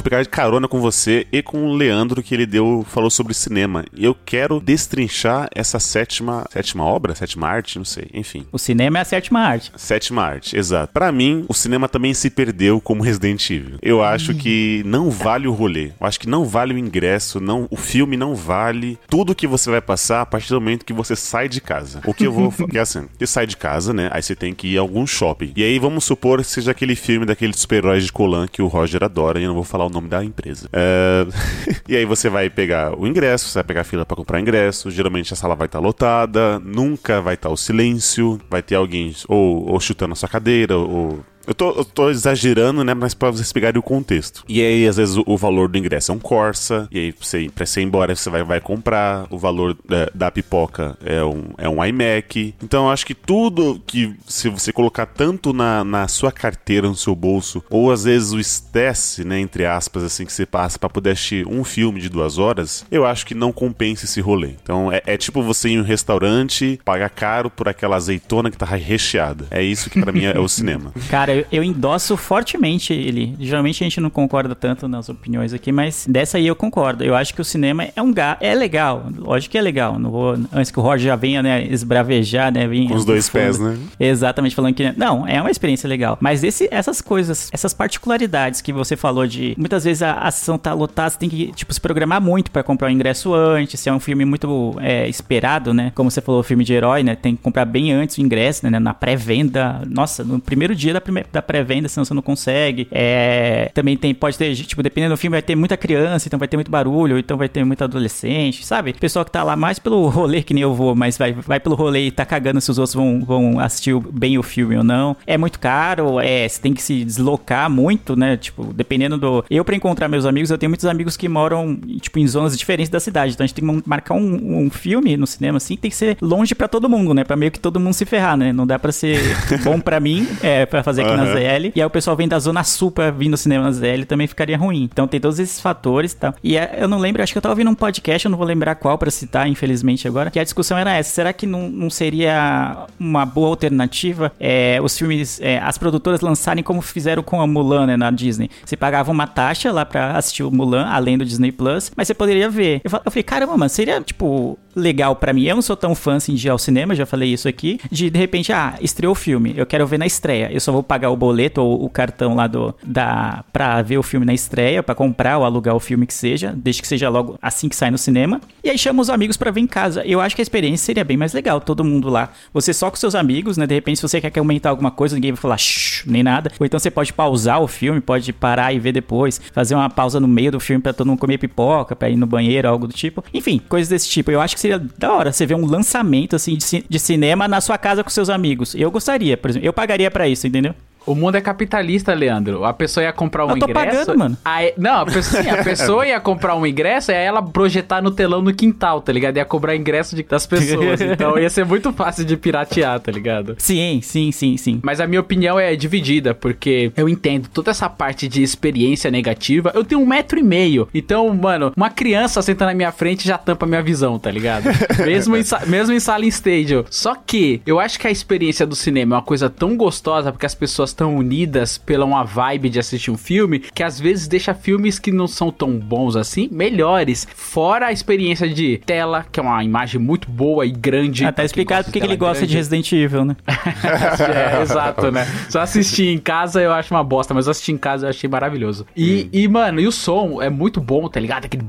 Pegar 0.10 0.24
de 0.24 0.30
carona 0.30 0.68
com 0.68 0.82
você 0.82 1.28
e 1.32 1.44
com 1.44 1.68
o 1.68 1.76
Leandro 1.76 2.24
que 2.24 2.34
ele 2.34 2.48
deu, 2.48 2.84
falou 2.90 3.12
sobre 3.12 3.32
cinema. 3.32 3.86
E 3.96 4.04
eu 4.04 4.16
quero 4.16 4.60
destrinchar 4.60 5.48
essa 5.54 5.78
sétima, 5.80 6.48
sétima 6.50 6.84
obra, 6.84 7.14
sétima 7.14 7.48
arte, 7.48 7.78
não 7.78 7.86
sei, 7.86 8.08
enfim. 8.12 8.48
O 8.52 8.58
cinema 8.58 8.98
é 8.98 9.02
a 9.02 9.06
sétima 9.06 9.40
arte. 9.40 9.72
Sétima 9.76 10.24
arte, 10.24 10.58
exato. 10.58 10.92
Pra 10.92 11.12
mim, 11.12 11.46
o 11.48 11.54
cinema 11.54 11.88
também 11.88 12.12
se 12.16 12.32
perdeu 12.32 12.82
como 12.82 13.04
Resident 13.04 13.48
Evil. 13.52 13.78
Eu 13.84 14.02
acho 14.02 14.34
que 14.34 14.82
não 14.84 15.12
vale 15.12 15.48
o 15.48 15.54
rolê. 15.54 15.92
Eu 16.02 16.08
acho 16.08 16.20
que 16.20 16.28
não 16.28 16.44
vale 16.44 16.74
o 16.74 16.78
ingresso, 16.80 17.40
não, 17.40 17.68
o 17.70 17.78
filme 17.78 18.18
não 18.18 18.34
vale 18.34 18.98
tudo 19.08 19.36
que 19.36 19.46
você 19.46 19.70
vai 19.70 19.82
passar 19.82 20.22
a 20.22 20.26
partir 20.26 20.50
do 20.50 20.60
momento 20.60 20.86
que 20.86 20.94
você 20.94 21.16
sai 21.16 21.48
de 21.48 21.62
casa. 21.62 22.02
O 22.04 22.16
que 22.16 22.26
eu 22.26 22.32
vou, 22.32 22.52
que 22.68 22.80
é 22.80 22.82
assim, 22.82 23.08
você 23.16 23.28
sai 23.28 23.46
de 23.46 23.56
casa, 23.56 23.94
né? 23.94 24.10
Aí 24.12 24.24
você 24.24 24.36
tem 24.36 24.56
que 24.56 24.70
ir 24.70 24.80
a 24.80 24.82
algum 24.82 25.06
shopping. 25.06 25.54
E 25.56 25.64
aí 25.64 25.78
vamos 25.78 26.04
supor 26.04 26.40
que 26.40 26.48
seja 26.48 26.72
aquele 26.72 26.96
filme 26.96 27.28
daquele 27.28 27.56
super-heróis 27.56 28.06
de 28.06 28.12
Colan 28.12 28.48
que 28.48 28.64
o 28.64 28.68
Roger 28.68 29.04
adora, 29.04 29.40
e 29.40 29.44
eu 29.44 29.50
não 29.50 29.56
vou 29.56 29.64
falar 29.64 29.86
o 29.86 29.90
nome 29.90 29.99
da 30.08 30.24
empresa. 30.24 30.70
É, 30.72 31.26
e 31.88 31.96
aí 31.96 32.06
você 32.06 32.30
vai 32.30 32.50
pegar 32.50 32.98
o 32.98 33.08
ingresso, 33.08 33.50
você 33.50 33.56
vai 33.56 33.64
pegar 33.64 33.82
a 33.82 33.84
fila 33.86 34.06
pra 34.06 34.16
comprar 34.16 34.40
ingresso. 34.40 34.90
Geralmente 34.92 35.34
a 35.34 35.36
sala 35.36 35.56
vai 35.56 35.66
estar 35.66 35.80
lotada, 35.80 36.60
nunca 36.60 37.22
vai 37.22 37.34
estar 37.36 37.50
o 37.50 37.58
silêncio, 37.58 38.40
vai 38.50 38.62
ter 38.62 38.76
alguém 38.76 39.16
ou, 39.28 39.70
ou 39.70 39.80
chutando 39.80 40.14
a 40.14 40.16
sua 40.16 40.30
cadeira, 40.30 40.78
ou 40.78 41.20
eu 41.50 41.56
tô, 41.56 41.72
eu 41.72 41.84
tô 41.84 42.10
exagerando, 42.12 42.84
né? 42.84 42.94
Mas 42.94 43.16
pra 43.16 43.32
vocês 43.32 43.52
pegarem 43.52 43.80
o 43.80 43.84
contexto. 43.84 44.44
E 44.48 44.62
aí, 44.62 44.88
às 44.88 44.98
vezes, 44.98 45.18
o, 45.18 45.24
o 45.26 45.36
valor 45.36 45.68
do 45.68 45.78
ingresso 45.80 46.12
é 46.12 46.16
um 46.16 46.20
Corsa. 46.20 46.88
E 46.92 47.00
aí, 47.00 47.16
você, 47.20 47.50
pra 47.54 47.66
você 47.66 47.82
ir 47.82 47.86
embora, 47.86 48.16
você 48.16 48.30
vai, 48.30 48.44
vai 48.44 48.62
comprar. 48.62 49.26
O 49.32 49.38
valor 49.38 49.76
da, 49.88 50.10
da 50.14 50.32
pipoca 50.32 50.96
é 51.04 51.24
um, 51.24 51.46
é 51.58 51.68
um 51.68 51.84
iMac. 51.84 52.54
Então, 52.62 52.86
eu 52.86 52.92
acho 52.92 53.04
que 53.04 53.16
tudo 53.16 53.82
que, 53.88 54.16
se 54.28 54.48
você 54.48 54.72
colocar 54.72 55.08
tanto 55.08 55.52
na, 55.52 55.84
na 55.84 56.08
sua 56.08 56.32
carteira, 56.32 56.88
no 56.88 56.96
seu 56.96 57.16
bolso, 57.16 57.64
ou 57.70 57.92
às 57.92 58.04
vezes 58.04 58.32
o 58.32 58.40
estresse, 58.40 59.24
né? 59.24 59.40
Entre 59.40 59.66
aspas, 59.66 60.04
assim, 60.04 60.26
que 60.26 60.34
você 60.34 60.46
passa 60.46 60.78
pra 60.78 60.88
poder 60.88 61.12
assistir 61.12 61.48
um 61.48 61.64
filme 61.64 62.00
de 62.00 62.10
duas 62.10 62.38
horas, 62.38 62.86
eu 62.92 63.08
acho 63.08 63.26
que 63.26 63.34
não 63.34 63.52
compensa 63.52 64.06
esse 64.06 64.22
rolê. 64.22 64.52
Então, 64.62 64.92
é, 64.92 65.02
é 65.04 65.18
tipo 65.18 65.42
você 65.42 65.70
ir 65.70 65.74
em 65.74 65.80
um 65.80 65.84
restaurante, 65.84 66.80
pagar 66.86 67.10
caro 67.10 67.50
por 67.50 67.68
aquela 67.68 67.96
azeitona 67.96 68.52
que 68.52 68.58
tá 68.58 68.68
recheada. 68.68 69.48
É 69.50 69.64
isso 69.64 69.90
que 69.90 70.00
pra 70.00 70.12
mim 70.12 70.26
é, 70.26 70.36
é 70.36 70.40
o 70.40 70.48
cinema. 70.48 70.94
Cara, 71.10 71.34
eu, 71.34 71.39
eu 71.52 71.64
endosso 71.64 72.16
fortemente 72.18 72.94
ele. 72.94 73.36
Geralmente 73.40 73.84
a 73.84 73.86
gente 73.86 74.00
não 74.00 74.10
concorda 74.10 74.56
tanto 74.56 74.88
nas 74.88 75.10
opiniões 75.10 75.54
aqui, 75.54 75.72
mas 75.72 76.06
dessa 76.10 76.38
aí 76.38 76.48
eu 76.48 76.56
concordo. 76.56 77.04
Eu 77.04 77.16
acho 77.16 77.34
que 77.34 77.42
o 77.42 77.46
cinema 77.46 77.88
é 77.96 78.02
um 78.02 78.14
ga 78.14 78.38
é 78.40 78.54
legal. 78.54 79.08
Lógico 79.18 79.52
que 79.52 79.58
é 79.58 79.62
legal. 79.62 80.00
Não 80.00 80.12
vou 80.12 80.38
antes 80.54 80.72
que 80.72 80.80
o 80.80 80.82
Roger 80.82 81.08
já 81.08 81.16
venha, 81.16 81.42
né, 81.42 81.66
esbravejar, 81.66 82.52
né, 82.52 82.68
Com 82.88 82.96
os 82.96 83.06
dois 83.06 83.28
fundo. 83.28 83.42
pés, 83.42 83.60
né? 83.60 83.78
Exatamente 84.00 84.56
falando 84.56 84.74
que 84.74 84.92
não, 84.98 85.28
é 85.28 85.40
uma 85.42 85.52
experiência 85.52 85.88
legal. 85.88 86.18
Mas 86.22 86.44
esse, 86.44 86.68
essas 86.72 87.02
coisas, 87.02 87.50
essas 87.52 87.74
particularidades 87.74 88.62
que 88.62 88.74
você 88.74 88.96
falou 88.96 89.26
de 89.26 89.56
muitas 89.58 89.84
vezes 89.84 90.04
a 90.04 90.14
ação 90.14 90.58
tá 90.58 90.74
lotada, 90.74 91.12
você 91.12 91.18
tem 91.18 91.30
que 91.30 91.52
tipo 91.54 91.74
se 91.74 91.82
programar 91.82 92.22
muito 92.22 92.52
pra 92.52 92.64
comprar 92.64 92.88
o 92.88 92.92
ingresso 92.92 93.34
antes. 93.34 93.80
Se 93.80 93.90
é 93.90 93.94
um 93.94 94.00
filme 94.00 94.26
muito 94.26 94.76
é, 94.80 95.08
esperado, 95.08 95.74
né? 95.74 95.92
Como 95.96 96.10
você 96.10 96.22
falou, 96.22 96.44
filme 96.44 96.64
de 96.64 96.74
herói, 96.74 97.04
né? 97.04 97.16
Tem 97.16 97.36
que 97.36 97.42
comprar 97.42 97.66
bem 97.66 97.92
antes 97.92 98.18
o 98.18 98.22
ingresso, 98.22 98.70
né? 98.70 98.80
Na 98.80 98.94
pré-venda. 98.94 99.82
Nossa, 99.88 100.24
no 100.24 100.40
primeiro 100.40 100.76
dia 100.76 100.94
da, 100.94 101.02
da 101.32 101.42
pré-venda, 101.42 101.88
senão 101.88 102.06
você 102.06 102.14
não 102.14 102.22
consegue. 102.22 102.88
É, 102.92 103.72
também 103.74 103.98
tem, 103.98 104.14
pode 104.14 104.38
ter, 104.38 104.56
tipo, 104.56 104.82
dependendo 104.84 105.14
do 105.14 105.18
filme, 105.18 105.36
vai 105.36 105.42
ter 105.42 105.56
muita 105.56 105.78
criança, 105.78 106.28
então 106.28 106.40
vai 106.40 106.48
ter 106.48 106.58
muito 106.58 106.72
barulho, 106.72 107.18
então 107.18 107.38
vai 107.38 107.50
ter 107.50 107.64
muito 107.64 107.84
adolescente, 107.84 108.66
sabe? 108.66 108.94
Pessoal 108.94 109.26
que 109.26 109.32
tá 109.32 109.44
lá 109.44 109.56
mais 109.56 109.80
pelo 109.80 110.08
rolê, 110.10 110.42
que 110.44 110.54
nem 110.54 110.64
eu 110.64 110.74
vou, 110.74 110.96
mas 110.96 111.18
vai, 111.18 111.34
vai 111.34 111.60
pelo 111.60 111.76
rolê 111.76 112.08
e 112.08 112.12
tá 112.12 112.26
cagando 112.26 112.62
se 112.62 112.72
os 112.72 112.78
outros 112.78 112.96
vão, 112.96 113.24
vão 113.24 113.60
assistir 113.60 113.98
bem 114.12 114.38
o 114.38 114.44
filme 114.44 114.78
ou 114.78 114.84
não. 114.84 115.16
É 115.26 115.38
muito 115.38 115.60
caro, 115.60 116.20
é, 116.20 116.48
você 116.48 116.62
tem 116.62 116.74
que 116.74 116.82
se 116.82 117.04
deslocar 117.04 117.70
muito, 117.70 118.16
né? 118.16 118.38
Tipo, 118.38 118.74
dependendo 118.74 119.18
do. 119.18 119.46
Eu, 119.50 119.64
pra 119.66 119.76
encontrar 119.76 120.08
meus 120.08 120.26
amigos, 120.26 120.50
eu 120.50 120.58
tenho 120.58 120.70
muitos 120.70 120.86
amigos 120.86 121.16
que 121.16 121.28
moram, 121.28 121.76
tipo, 122.00 122.20
em 122.20 122.28
zonas 122.28 122.58
diferentes 122.58 122.90
da 122.90 123.00
cidade. 123.00 123.34
Então 123.34 123.44
a 123.44 123.48
gente 123.48 123.56
tem 123.56 123.82
que 123.82 123.90
marcar 123.90 124.16
um, 124.16 124.66
um 124.66 124.70
filme 124.70 125.18
no 125.18 125.28
cinema, 125.28 125.58
assim, 125.58 125.76
tem 125.76 125.90
que 125.90 125.98
ser 125.98 126.18
longe 126.22 126.54
pra 126.56 126.68
todo 126.68 126.90
mundo, 126.90 127.14
né? 127.14 127.24
Pra 127.24 127.36
meio 127.36 127.52
que 127.52 127.60
todo 127.60 127.80
mundo 127.80 127.94
se 127.94 128.06
ferrar, 128.06 128.38
né? 128.38 128.52
Não 128.54 128.66
dá 128.66 128.78
pra 128.80 128.92
ser 128.92 129.20
bom 129.64 129.80
pra 129.80 130.00
mim, 130.00 130.28
é, 130.42 130.66
pra 130.66 130.84
fazer 130.84 131.04
aqui 131.10 131.18
na 131.18 131.24
Aham. 131.24 131.34
ZL. 131.34 131.72
E 131.76 131.82
aí 131.82 131.86
o 131.86 131.90
pessoal 131.90 132.16
vem 132.16 132.28
da 132.28 132.40
Zona 132.40 132.64
Sul 132.64 132.92
pra 132.92 133.12
vir 133.12 133.30
no 133.30 133.38
cinema 133.38 133.66
na 133.66 133.72
ZL, 133.72 134.06
também 134.08 134.28
ficaria 134.28 134.58
ruim. 134.58 134.84
Então 134.92 135.08
tem 135.08 135.20
todos 135.20 135.40
esses 135.40 135.60
fatores 135.60 136.12
e 136.14 136.18
tal. 136.18 136.36
E 136.44 136.58
é, 136.58 136.78
eu 136.80 136.88
não 136.88 136.98
lembro, 137.00 137.22
acho 137.24 137.32
que 137.34 137.38
eu 137.38 137.42
tava 137.42 137.54
ouvindo 137.54 137.70
um 137.70 137.76
podcast, 137.76 138.26
eu 138.26 138.30
não 138.32 138.38
vou 138.38 138.48
lembrar 138.48 138.76
qual 138.76 138.98
pra 138.98 139.10
citar, 139.12 139.48
infelizmente, 139.48 140.08
agora, 140.08 140.30
que 140.32 140.40
a 140.40 140.44
discussão 140.44 140.78
era 140.78 140.94
essa. 140.96 141.10
Será 141.12 141.34
que 141.34 141.46
não, 141.46 141.70
não 141.70 141.90
seria 141.90 142.86
uma 143.00 143.26
boa 143.26 143.50
alternativa 143.50 144.32
é, 144.40 144.80
os 144.82 144.98
filmes, 144.98 145.40
é, 145.42 145.58
as 145.60 145.78
produtoras 145.78 146.22
lançarem 146.22 146.64
como 146.64 146.82
fizeram 146.82 147.24
com 147.24 147.42
a 147.42 147.48
Mulan, 147.48 147.86
né, 147.88 147.98
na 147.98 148.12
Disney? 148.12 148.50
Você 148.66 148.76
pagava 148.76 149.12
uma 149.12 149.28
taxa 149.28 149.72
lá 149.72 149.86
pra 149.86 150.18
assistir 150.18 150.44
o 150.44 150.52
Mulan, 150.52 150.86
além 150.88 151.18
do 151.18 151.26
Disney 151.26 151.52
Plus, 151.52 151.92
mas 151.96 152.08
você 152.08 152.14
poderia 152.14 152.50
ver. 152.50 152.82
Eu 152.84 152.90
fa- 152.90 153.02
eu 153.06 153.12
falei, 153.12 153.24
caramba, 153.24 153.58
mano, 153.58 153.70
seria, 153.70 154.02
tipo, 154.02 154.58
legal 154.76 155.16
pra 155.16 155.34
mim. 155.34 155.44
Eu 155.46 155.56
não 155.56 155.62
sou 155.62 155.76
tão 155.78 155.96
fã 155.96 156.16
assim 156.16 156.34
de 156.36 156.48
ir 156.48 156.50
ao 156.50 156.58
cinema, 156.58 156.94
já 156.96 157.06
falei 157.06 157.32
isso 157.34 157.48
aqui. 157.48 157.80
De 157.92 158.10
de 158.10 158.18
repente, 158.20 158.52
ah, 158.52 158.76
estreou 158.82 159.12
o 159.14 159.16
filme, 159.16 159.54
eu 159.56 159.66
quero 159.66 159.86
ver 159.88 159.98
na 159.98 160.06
estreia. 160.06 160.50
Eu 160.52 160.60
só 160.60 160.72
vou 160.72 160.84
pagar 160.84 160.99
o 161.08 161.16
boleto 161.16 161.62
ou 161.62 161.86
o 161.86 161.90
cartão 161.90 162.36
lá 162.36 162.48
do 162.48 162.74
da 162.84 163.44
pra 163.54 163.82
ver 163.82 163.98
o 163.98 164.04
filme 164.04 164.26
na 164.26 164.34
estreia, 164.34 164.82
pra 164.82 164.96
comprar 164.96 165.38
ou 165.38 165.46
alugar 165.46 165.76
o 165.76 165.80
filme 165.80 166.06
que 166.06 166.14
seja, 166.14 166.54
desde 166.56 166.82
que 166.82 166.88
seja 166.88 167.10
logo 167.10 167.38
assim 167.42 167.70
que 167.70 167.76
sai 167.76 167.92
no 167.92 167.98
cinema. 167.98 168.42
E 168.64 168.70
aí 168.70 168.78
chama 168.78 169.02
os 169.02 169.10
amigos 169.10 169.38
pra 169.38 169.52
ver 169.52 169.62
em 169.62 169.68
casa. 169.68 170.04
Eu 170.06 170.20
acho 170.20 170.36
que 170.36 170.42
a 170.42 170.44
experiência 170.44 170.86
seria 170.86 171.04
bem 171.04 171.16
mais 171.16 171.34
legal, 171.34 171.62
todo 171.62 171.84
mundo 171.84 172.10
lá. 172.10 172.30
Você 172.54 172.74
só 172.74 172.90
com 172.90 172.98
seus 172.98 173.16
amigos, 173.16 173.58
né? 173.58 173.68
De 173.68 173.76
repente, 173.76 173.98
se 173.98 174.02
você 174.02 174.20
quer 174.20 174.32
comentar 174.32 174.72
alguma 174.72 174.92
coisa, 174.92 175.16
ninguém 175.16 175.32
vai 175.32 175.42
falar 175.42 175.58
shh, 175.58 176.04
nem 176.06 176.24
nada. 176.24 176.52
Ou 176.60 176.66
então 176.66 176.80
você 176.80 176.90
pode 176.90 177.14
pausar 177.14 177.62
o 177.62 177.68
filme, 177.68 178.02
pode 178.02 178.34
parar 178.34 178.74
e 178.74 178.80
ver 178.80 178.92
depois, 178.92 179.40
fazer 179.54 179.76
uma 179.76 179.90
pausa 179.90 180.20
no 180.20 180.28
meio 180.28 180.52
do 180.52 180.60
filme 180.60 180.82
pra 180.82 180.94
todo 180.94 181.08
mundo 181.08 181.20
comer 181.20 181.38
pipoca, 181.38 181.96
pra 181.96 182.10
ir 182.10 182.16
no 182.16 182.26
banheiro, 182.26 182.68
algo 182.68 182.88
do 182.88 182.94
tipo. 182.94 183.24
Enfim, 183.34 183.62
coisas 183.70 183.90
desse 183.90 184.10
tipo. 184.10 184.32
Eu 184.32 184.42
acho 184.42 184.56
que 184.56 184.62
seria 184.62 184.80
da 184.98 185.14
hora 185.14 185.32
você 185.32 185.46
ver 185.46 185.56
um 185.56 185.66
lançamento 185.66 186.36
assim 186.36 186.56
de, 186.58 186.86
de 186.88 187.00
cinema 187.00 187.48
na 187.48 187.62
sua 187.62 187.78
casa 187.78 188.04
com 188.04 188.10
seus 188.10 188.30
amigos. 188.30 188.76
Eu 188.76 188.92
gostaria, 188.92 189.38
por 189.38 189.50
exemplo, 189.50 189.68
eu 189.68 189.74
pagaria 189.74 190.10
pra 190.10 190.28
isso, 190.28 190.48
entendeu? 190.48 190.74
O 191.10 191.16
mundo 191.16 191.36
é 191.36 191.42
capitalista, 191.42 192.14
Leandro. 192.14 192.64
A 192.66 192.72
pessoa 192.74 193.04
ia 193.04 193.12
comprar 193.12 193.46
um 193.46 193.50
Eu 193.52 193.60
tô 193.60 193.66
ingresso. 193.70 193.98
pagando, 194.06 194.18
mano. 194.20 194.38
Aí, 194.46 194.74
não, 194.78 195.02
a 195.02 195.06
pessoa, 195.06 195.42
sim, 195.44 195.50
a 195.50 195.58
pessoa 195.64 196.06
ia 196.08 196.20
comprar 196.20 196.56
um 196.56 196.66
ingresso 196.68 197.12
e 197.12 197.16
aí 197.16 197.26
ela 197.26 197.42
projetar 197.42 198.00
no 198.02 198.12
telão 198.12 198.42
no 198.44 198.54
quintal, 198.54 199.02
tá 199.02 199.12
ligado? 199.12 199.38
Ia 199.38 199.46
cobrar 199.46 199.76
ingresso 199.76 200.16
de- 200.16 200.22
das 200.22 200.46
pessoas. 200.46 201.02
então 201.02 201.38
ia 201.40 201.50
ser 201.50 201.66
muito 201.66 201.92
fácil 201.94 202.24
de 202.26 202.38
piratear, 202.38 203.00
tá 203.00 203.12
ligado? 203.12 203.56
Sim, 203.58 204.02
sim, 204.04 204.32
sim, 204.32 204.56
sim. 204.56 204.80
Mas 204.84 205.00
a 205.02 205.08
minha 205.08 205.20
opinião 205.20 205.60
é 205.60 205.76
dividida, 205.76 206.36
porque 206.36 206.92
eu 206.96 207.10
entendo 207.10 207.48
toda 207.52 207.72
essa 207.72 207.90
parte 207.90 208.28
de 208.28 208.44
experiência 208.44 209.10
negativa. 209.10 209.72
Eu 209.74 209.84
tenho 209.84 210.02
um 210.02 210.06
metro 210.06 210.38
e 210.38 210.44
meio. 210.44 210.88
Então, 210.94 211.28
mano, 211.34 211.74
uma 211.76 211.90
criança 211.90 212.40
senta 212.44 212.68
na 212.68 212.74
minha 212.76 212.92
frente 212.92 213.28
já 213.28 213.38
tampa 213.38 213.66
minha 213.66 213.82
visão, 213.82 214.20
tá 214.20 214.30
ligado? 214.30 214.66
Mesmo 215.04 215.36
em, 215.36 215.44
mesmo 215.66 215.92
em 215.94 216.00
sala 216.00 216.24
em 216.24 216.28
stage. 216.28 216.86
Só 216.92 217.16
que 217.16 217.62
eu 217.66 217.80
acho 217.80 218.00
que 218.00 218.06
a 218.08 218.12
experiência 218.12 218.68
do 218.68 218.76
cinema 218.76 219.16
é 219.16 219.18
uma 219.18 219.24
coisa 219.24 219.50
tão 219.50 219.76
gostosa, 219.76 220.32
porque 220.32 220.46
as 220.46 220.54
pessoas 220.54 220.94
estão 221.00 221.16
unidas 221.16 221.78
pela 221.78 222.04
uma 222.04 222.26
vibe 222.26 222.70
de 222.70 222.78
assistir 222.78 223.10
um 223.10 223.18
filme, 223.18 223.60
que 223.60 223.82
às 223.82 224.00
vezes 224.00 224.28
deixa 224.28 224.54
filmes 224.54 225.00
que 225.00 225.12
não 225.12 225.28
são 225.28 225.50
tão 225.50 225.80
bons 225.80 226.18
assim, 226.18 226.50
melhores. 226.52 227.26
Fora 227.34 227.88
a 227.88 227.92
experiência 227.92 228.50
de 228.50 228.82
tela, 228.86 229.26
que 229.32 229.40
é 229.40 229.44
uma 229.44 229.64
imagem 229.64 230.00
muito 230.00 230.30
boa 230.30 230.66
e 230.66 230.72
grande. 230.72 231.24
Ah, 231.24 231.32
tá 231.32 231.46
explicado 231.46 231.86
porque 231.86 232.00
que 232.02 232.06
ele 232.06 232.18
gosta 232.18 232.46
de 232.46 232.54
grande. 232.54 232.58
Resident 232.58 232.92
Evil, 232.92 233.24
né? 233.24 233.38
é, 233.48 234.62
exato, 234.62 235.10
né? 235.10 235.26
Só 235.50 235.62
assistir 235.62 236.08
em 236.08 236.20
casa 236.20 236.62
eu 236.62 236.74
acho 236.74 236.94
uma 236.94 237.04
bosta, 237.04 237.34
mas 237.34 237.46
eu 237.46 237.52
assisti 237.52 237.72
em 237.72 237.78
casa 237.78 238.08
eu 238.08 238.10
achei 238.10 238.30
maravilhoso. 238.30 238.86
E, 238.96 239.30
e, 239.32 239.48
mano, 239.48 239.80
e 239.80 239.88
o 239.88 239.92
som 239.92 240.42
é 240.42 240.50
muito 240.50 240.82
bom, 240.82 241.08
tá 241.08 241.20
ligado? 241.20 241.46
Aquele, 241.46 241.64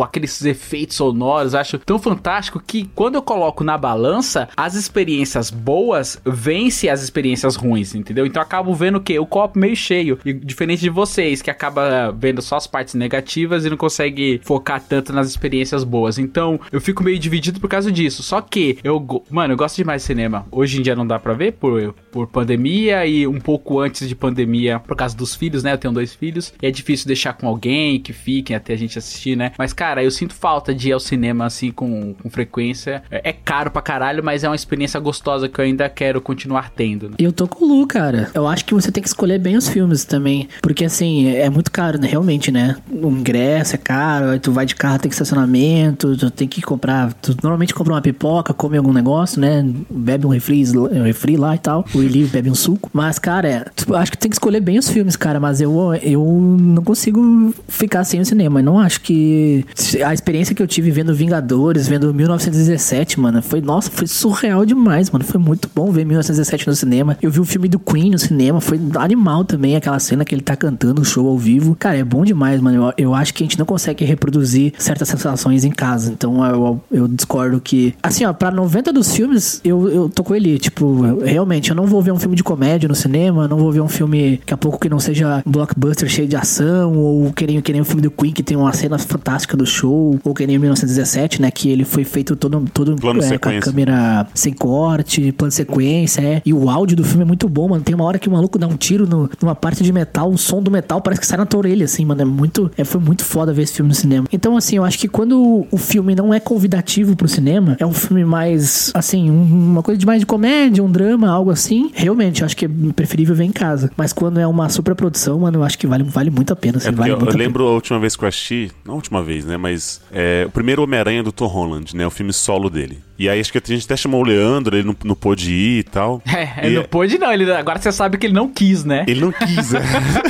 aqueles 0.00 0.44
efeitos 0.44 0.96
sonoros, 0.96 1.54
eu 1.54 1.60
acho 1.60 1.78
tão 1.78 1.98
fantástico 1.98 2.62
que 2.64 2.88
quando 2.94 3.16
eu 3.16 3.22
coloco 3.22 3.64
na 3.64 3.76
balança, 3.76 4.48
as 4.56 4.74
experiências 4.74 5.50
boas 5.50 6.20
vencem 6.24 6.88
as 6.88 7.02
experiências 7.02 7.56
ruins, 7.56 7.94
entendeu? 7.94 8.24
Então 8.24 8.40
eu 8.40 8.46
acabo 8.46 8.75
vendo 8.76 8.96
o 8.96 9.00
quê? 9.00 9.18
O 9.18 9.26
copo 9.26 9.58
meio 9.58 9.76
cheio. 9.76 10.18
E 10.24 10.32
diferente 10.32 10.80
de 10.80 10.90
vocês, 10.90 11.42
que 11.42 11.50
acaba 11.50 12.12
vendo 12.12 12.42
só 12.42 12.56
as 12.56 12.66
partes 12.66 12.94
negativas 12.94 13.64
e 13.64 13.70
não 13.70 13.76
consegue 13.76 14.40
focar 14.44 14.80
tanto 14.80 15.12
nas 15.12 15.28
experiências 15.28 15.84
boas. 15.84 16.18
Então, 16.18 16.60
eu 16.70 16.80
fico 16.80 17.02
meio 17.02 17.18
dividido 17.18 17.60
por 17.60 17.68
causa 17.68 17.90
disso. 17.90 18.22
Só 18.22 18.40
que 18.40 18.78
eu, 18.82 19.04
mano, 19.30 19.54
eu 19.54 19.56
gosto 19.56 19.76
demais 19.76 20.02
de 20.02 20.06
cinema. 20.06 20.46
Hoje 20.50 20.78
em 20.78 20.82
dia 20.82 20.94
não 20.94 21.06
dá 21.06 21.18
pra 21.18 21.34
ver 21.34 21.52
por, 21.52 21.94
por 22.10 22.26
pandemia 22.26 23.06
e 23.06 23.26
um 23.26 23.40
pouco 23.40 23.80
antes 23.80 24.08
de 24.08 24.14
pandemia 24.14 24.78
por 24.78 24.96
causa 24.96 25.16
dos 25.16 25.34
filhos, 25.34 25.62
né? 25.62 25.72
Eu 25.72 25.78
tenho 25.78 25.94
dois 25.94 26.14
filhos 26.14 26.52
e 26.60 26.66
é 26.66 26.70
difícil 26.70 27.06
deixar 27.06 27.32
com 27.34 27.46
alguém 27.48 28.00
que 28.00 28.12
fiquem 28.12 28.54
até 28.54 28.72
a 28.72 28.76
gente 28.76 28.98
assistir, 28.98 29.36
né? 29.36 29.52
Mas, 29.58 29.72
cara, 29.72 30.02
eu 30.02 30.10
sinto 30.10 30.34
falta 30.34 30.74
de 30.74 30.88
ir 30.88 30.92
ao 30.92 31.00
cinema 31.00 31.46
assim 31.46 31.70
com, 31.70 32.14
com 32.14 32.30
frequência. 32.30 33.02
É, 33.10 33.30
é 33.30 33.32
caro 33.32 33.70
pra 33.70 33.82
caralho, 33.82 34.22
mas 34.22 34.44
é 34.44 34.48
uma 34.48 34.56
experiência 34.56 34.98
gostosa 35.00 35.48
que 35.48 35.60
eu 35.60 35.64
ainda 35.64 35.88
quero 35.88 36.20
continuar 36.20 36.70
tendo. 36.70 37.10
Né? 37.10 37.16
Eu 37.18 37.32
tô 37.32 37.46
com 37.46 37.64
o 37.64 37.68
Lu, 37.68 37.86
cara. 37.86 38.30
Eu 38.34 38.46
acho 38.46 38.55
que 38.64 38.74
você 38.74 38.90
tem 38.90 39.02
que 39.02 39.08
escolher 39.08 39.38
bem 39.38 39.56
os 39.56 39.68
filmes 39.68 40.04
também. 40.04 40.48
Porque, 40.62 40.84
assim, 40.84 41.28
é 41.28 41.48
muito 41.50 41.70
caro, 41.70 41.98
né? 42.00 42.08
Realmente, 42.08 42.50
né? 42.50 42.76
O 42.90 43.08
ingresso 43.08 43.74
é 43.74 43.78
caro, 43.78 44.30
aí 44.30 44.38
tu 44.38 44.52
vai 44.52 44.66
de 44.66 44.74
carro, 44.74 44.98
tem 44.98 45.08
que 45.08 45.14
estacionamento, 45.14 46.16
tu 46.16 46.30
tem 46.30 46.48
que 46.48 46.62
comprar. 46.62 47.12
Tu 47.14 47.36
normalmente 47.42 47.74
compra 47.74 47.94
uma 47.94 48.02
pipoca, 48.02 48.54
come 48.54 48.76
algum 48.76 48.92
negócio, 48.92 49.40
né? 49.40 49.64
Bebe 49.90 50.26
um 50.26 50.30
refri, 50.30 50.64
um 50.76 51.02
refri 51.02 51.36
lá 51.36 51.54
e 51.54 51.58
tal. 51.58 51.84
O 51.94 52.02
Eli 52.02 52.24
bebe 52.24 52.50
um 52.50 52.54
suco. 52.54 52.90
Mas, 52.92 53.18
cara, 53.18 53.48
é, 53.48 53.64
tu 53.74 53.94
acho 53.94 54.10
que 54.10 54.18
tem 54.18 54.30
que 54.30 54.36
escolher 54.36 54.60
bem 54.60 54.78
os 54.78 54.88
filmes, 54.88 55.16
cara, 55.16 55.40
mas 55.40 55.60
eu, 55.60 55.94
eu 56.02 56.24
não 56.58 56.82
consigo 56.82 57.54
ficar 57.68 58.04
sem 58.04 58.20
o 58.20 58.26
cinema. 58.26 58.60
Eu 58.60 58.64
não 58.64 58.78
acho 58.78 59.00
que. 59.00 59.64
A 60.04 60.12
experiência 60.12 60.54
que 60.54 60.62
eu 60.62 60.66
tive 60.66 60.90
vendo 60.90 61.14
Vingadores, 61.14 61.88
vendo 61.88 62.12
1917, 62.12 63.18
mano, 63.18 63.42
foi, 63.42 63.60
nossa, 63.60 63.90
foi 63.90 64.06
surreal 64.06 64.64
demais, 64.64 65.10
mano. 65.10 65.24
Foi 65.24 65.40
muito 65.40 65.68
bom 65.74 65.90
ver 65.90 66.04
1917 66.04 66.66
no 66.66 66.74
cinema. 66.74 67.18
Eu 67.20 67.30
vi 67.30 67.40
o 67.40 67.44
filme 67.44 67.68
do 67.68 67.78
Queen 67.78 68.10
no 68.10 68.18
cinema, 68.18 68.45
foi 68.60 68.80
animal 68.98 69.44
também, 69.44 69.76
aquela 69.76 69.98
cena 69.98 70.24
que 70.24 70.34
ele 70.34 70.42
tá 70.42 70.56
cantando 70.56 71.02
o 71.02 71.04
show 71.04 71.26
ao 71.28 71.38
vivo. 71.38 71.74
Cara, 71.78 71.98
é 71.98 72.04
bom 72.04 72.24
demais, 72.24 72.60
mano. 72.60 72.88
Eu, 72.96 73.06
eu 73.06 73.14
acho 73.14 73.32
que 73.34 73.42
a 73.42 73.46
gente 73.46 73.58
não 73.58 73.66
consegue 73.66 74.04
reproduzir 74.04 74.72
certas 74.78 75.08
sensações 75.08 75.64
em 75.64 75.70
casa. 75.70 76.12
Então 76.12 76.44
eu, 76.44 76.80
eu 76.90 77.08
discordo 77.08 77.60
que. 77.60 77.94
Assim, 78.02 78.24
ó, 78.24 78.32
pra 78.32 78.50
90 78.50 78.92
dos 78.92 79.14
filmes, 79.14 79.60
eu, 79.64 79.88
eu 79.88 80.08
tô 80.08 80.22
com 80.24 80.34
ele. 80.34 80.58
Tipo, 80.58 81.04
eu- 81.04 81.20
realmente, 81.24 81.70
eu 81.70 81.76
não 81.76 81.86
vou 81.86 82.00
ver 82.02 82.12
um 82.12 82.18
filme 82.18 82.36
de 82.36 82.42
comédia 82.44 82.88
no 82.88 82.94
cinema, 82.94 83.46
não 83.48 83.58
vou 83.58 83.70
ver 83.72 83.80
um 83.80 83.88
filme 83.88 84.36
daqui 84.38 84.54
a 84.54 84.56
pouco 84.56 84.78
que 84.78 84.88
não 84.88 84.98
seja 85.00 85.42
um 85.46 85.50
blockbuster 85.50 86.08
cheio 86.08 86.28
de 86.28 86.36
ação, 86.36 86.94
ou 86.96 87.32
que 87.32 87.46
nem, 87.46 87.60
que 87.60 87.72
nem 87.72 87.80
o 87.80 87.84
filme 87.84 88.02
do 88.02 88.10
Queen 88.10 88.32
que 88.32 88.42
tem 88.42 88.56
uma 88.56 88.72
cena 88.72 88.98
fantástica 88.98 89.56
do 89.56 89.66
show, 89.66 90.18
ou 90.24 90.34
que 90.34 90.46
nem 90.46 90.56
o 90.56 90.60
1917, 90.60 91.40
né? 91.42 91.50
Que 91.50 91.68
ele 91.70 91.84
foi 91.84 92.04
feito 92.04 92.36
todo, 92.36 92.64
todo 92.72 92.96
Plano 92.96 93.20
é, 93.34 93.38
com 93.38 93.48
a 93.48 93.52
câmera 93.64 94.26
sem 94.34 94.52
corte, 94.52 95.32
plano 95.32 95.50
sequência, 95.52 96.20
é. 96.20 96.42
E 96.44 96.52
o 96.52 96.68
áudio 96.70 96.96
do 96.96 97.04
filme 97.04 97.22
é 97.22 97.26
muito 97.26 97.48
bom, 97.48 97.68
mano. 97.68 97.82
Tem 97.82 97.94
uma 97.94 98.04
hora 98.04 98.18
que 98.18 98.28
o 98.28 98.32
maluco 98.36 98.58
dá 98.58 98.66
um 98.66 98.76
tiro 98.76 99.06
no- 99.06 99.28
numa 99.42 99.54
parte 99.54 99.82
de 99.82 99.92
metal, 99.92 100.30
o 100.30 100.38
som 100.38 100.62
do 100.62 100.70
metal 100.70 101.00
parece 101.00 101.20
que 101.20 101.26
sai 101.26 101.38
na 101.38 101.46
tua 101.46 101.58
orelha, 101.58 101.84
assim, 101.84 102.04
mano. 102.04 102.22
É 102.22 102.24
muito. 102.24 102.70
É, 102.76 102.84
foi 102.84 103.00
muito 103.00 103.24
foda 103.24 103.52
ver 103.52 103.62
esse 103.62 103.74
filme 103.74 103.88
no 103.88 103.94
cinema. 103.94 104.26
Então, 104.32 104.56
assim, 104.56 104.76
eu 104.76 104.84
acho 104.84 104.98
que 104.98 105.08
quando 105.08 105.66
o 105.70 105.76
filme 105.76 106.14
não 106.14 106.32
é 106.32 106.40
convidativo 106.40 107.16
pro 107.16 107.28
cinema, 107.28 107.76
é 107.80 107.86
um 107.86 107.92
filme 107.92 108.24
mais, 108.24 108.90
assim, 108.94 109.30
um- 109.30 109.70
uma 109.72 109.82
coisa 109.82 109.98
de 109.98 110.06
mais 110.06 110.20
de 110.20 110.26
comédia, 110.26 110.82
um 110.82 110.90
drama, 110.90 111.28
algo 111.30 111.50
assim. 111.50 111.90
Realmente, 111.94 112.42
eu 112.42 112.46
acho 112.46 112.56
que 112.56 112.64
é 112.66 112.68
preferível 112.94 113.34
ver 113.34 113.44
em 113.44 113.52
casa. 113.52 113.90
Mas 113.96 114.12
quando 114.12 114.38
é 114.38 114.46
uma 114.46 114.68
superprodução, 114.68 115.38
mano, 115.40 115.58
eu 115.58 115.64
acho 115.64 115.78
que 115.78 115.86
vale, 115.86 116.04
vale 116.04 116.30
muito 116.30 116.52
a 116.52 116.56
pena. 116.56 116.78
Assim, 116.78 116.88
É 116.88 116.92
vale 116.92 117.10
eu, 117.12 117.16
muito 117.16 117.26
eu 117.26 117.30
a 117.30 117.32
pena. 117.32 117.44
lembro 117.44 117.66
a 117.66 117.72
última 117.72 117.98
vez 117.98 118.16
que 118.16 118.24
eu 118.24 118.28
assisti, 118.28 118.70
não 118.84 118.94
a 118.94 118.96
última 118.96 119.22
vez, 119.22 119.44
né? 119.44 119.56
Mas 119.56 120.00
é, 120.12 120.44
o 120.46 120.50
primeiro 120.50 120.82
Homem-Aranha 120.82 121.22
do 121.22 121.32
Tom 121.32 121.46
Holland, 121.46 121.96
né? 121.96 122.06
O 122.06 122.10
filme 122.10 122.32
solo 122.32 122.68
dele. 122.70 122.98
E 123.18 123.30
aí 123.30 123.40
acho 123.40 123.50
que 123.50 123.56
a 123.56 123.62
gente 123.66 123.84
até 123.86 123.96
chamou 123.96 124.20
o 124.20 124.24
Leandro, 124.24 124.76
ele 124.76 124.86
não, 124.86 124.94
não 125.02 125.14
pôde 125.14 125.50
ir 125.50 125.78
e 125.78 125.82
tal. 125.82 126.20
É, 126.36 126.68
E 126.70 126.74
não 126.74 126.82
pôde 126.84 127.16
não. 127.18 127.32
Ele, 127.32 127.50
agora 127.50 127.78
você 127.80 127.90
sabe 127.90 128.18
que 128.18 128.25
ele 128.26 128.34
não 128.34 128.48
quis, 128.48 128.84
né? 128.84 129.04
Ele 129.06 129.20
não 129.20 129.32
quis, 129.32 129.72
né? 129.72 129.80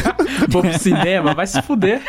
Vou 0.49 0.63
pro 0.63 0.79
cinema, 0.79 1.35
vai 1.35 1.47
se 1.47 1.61
fuder. 1.63 2.01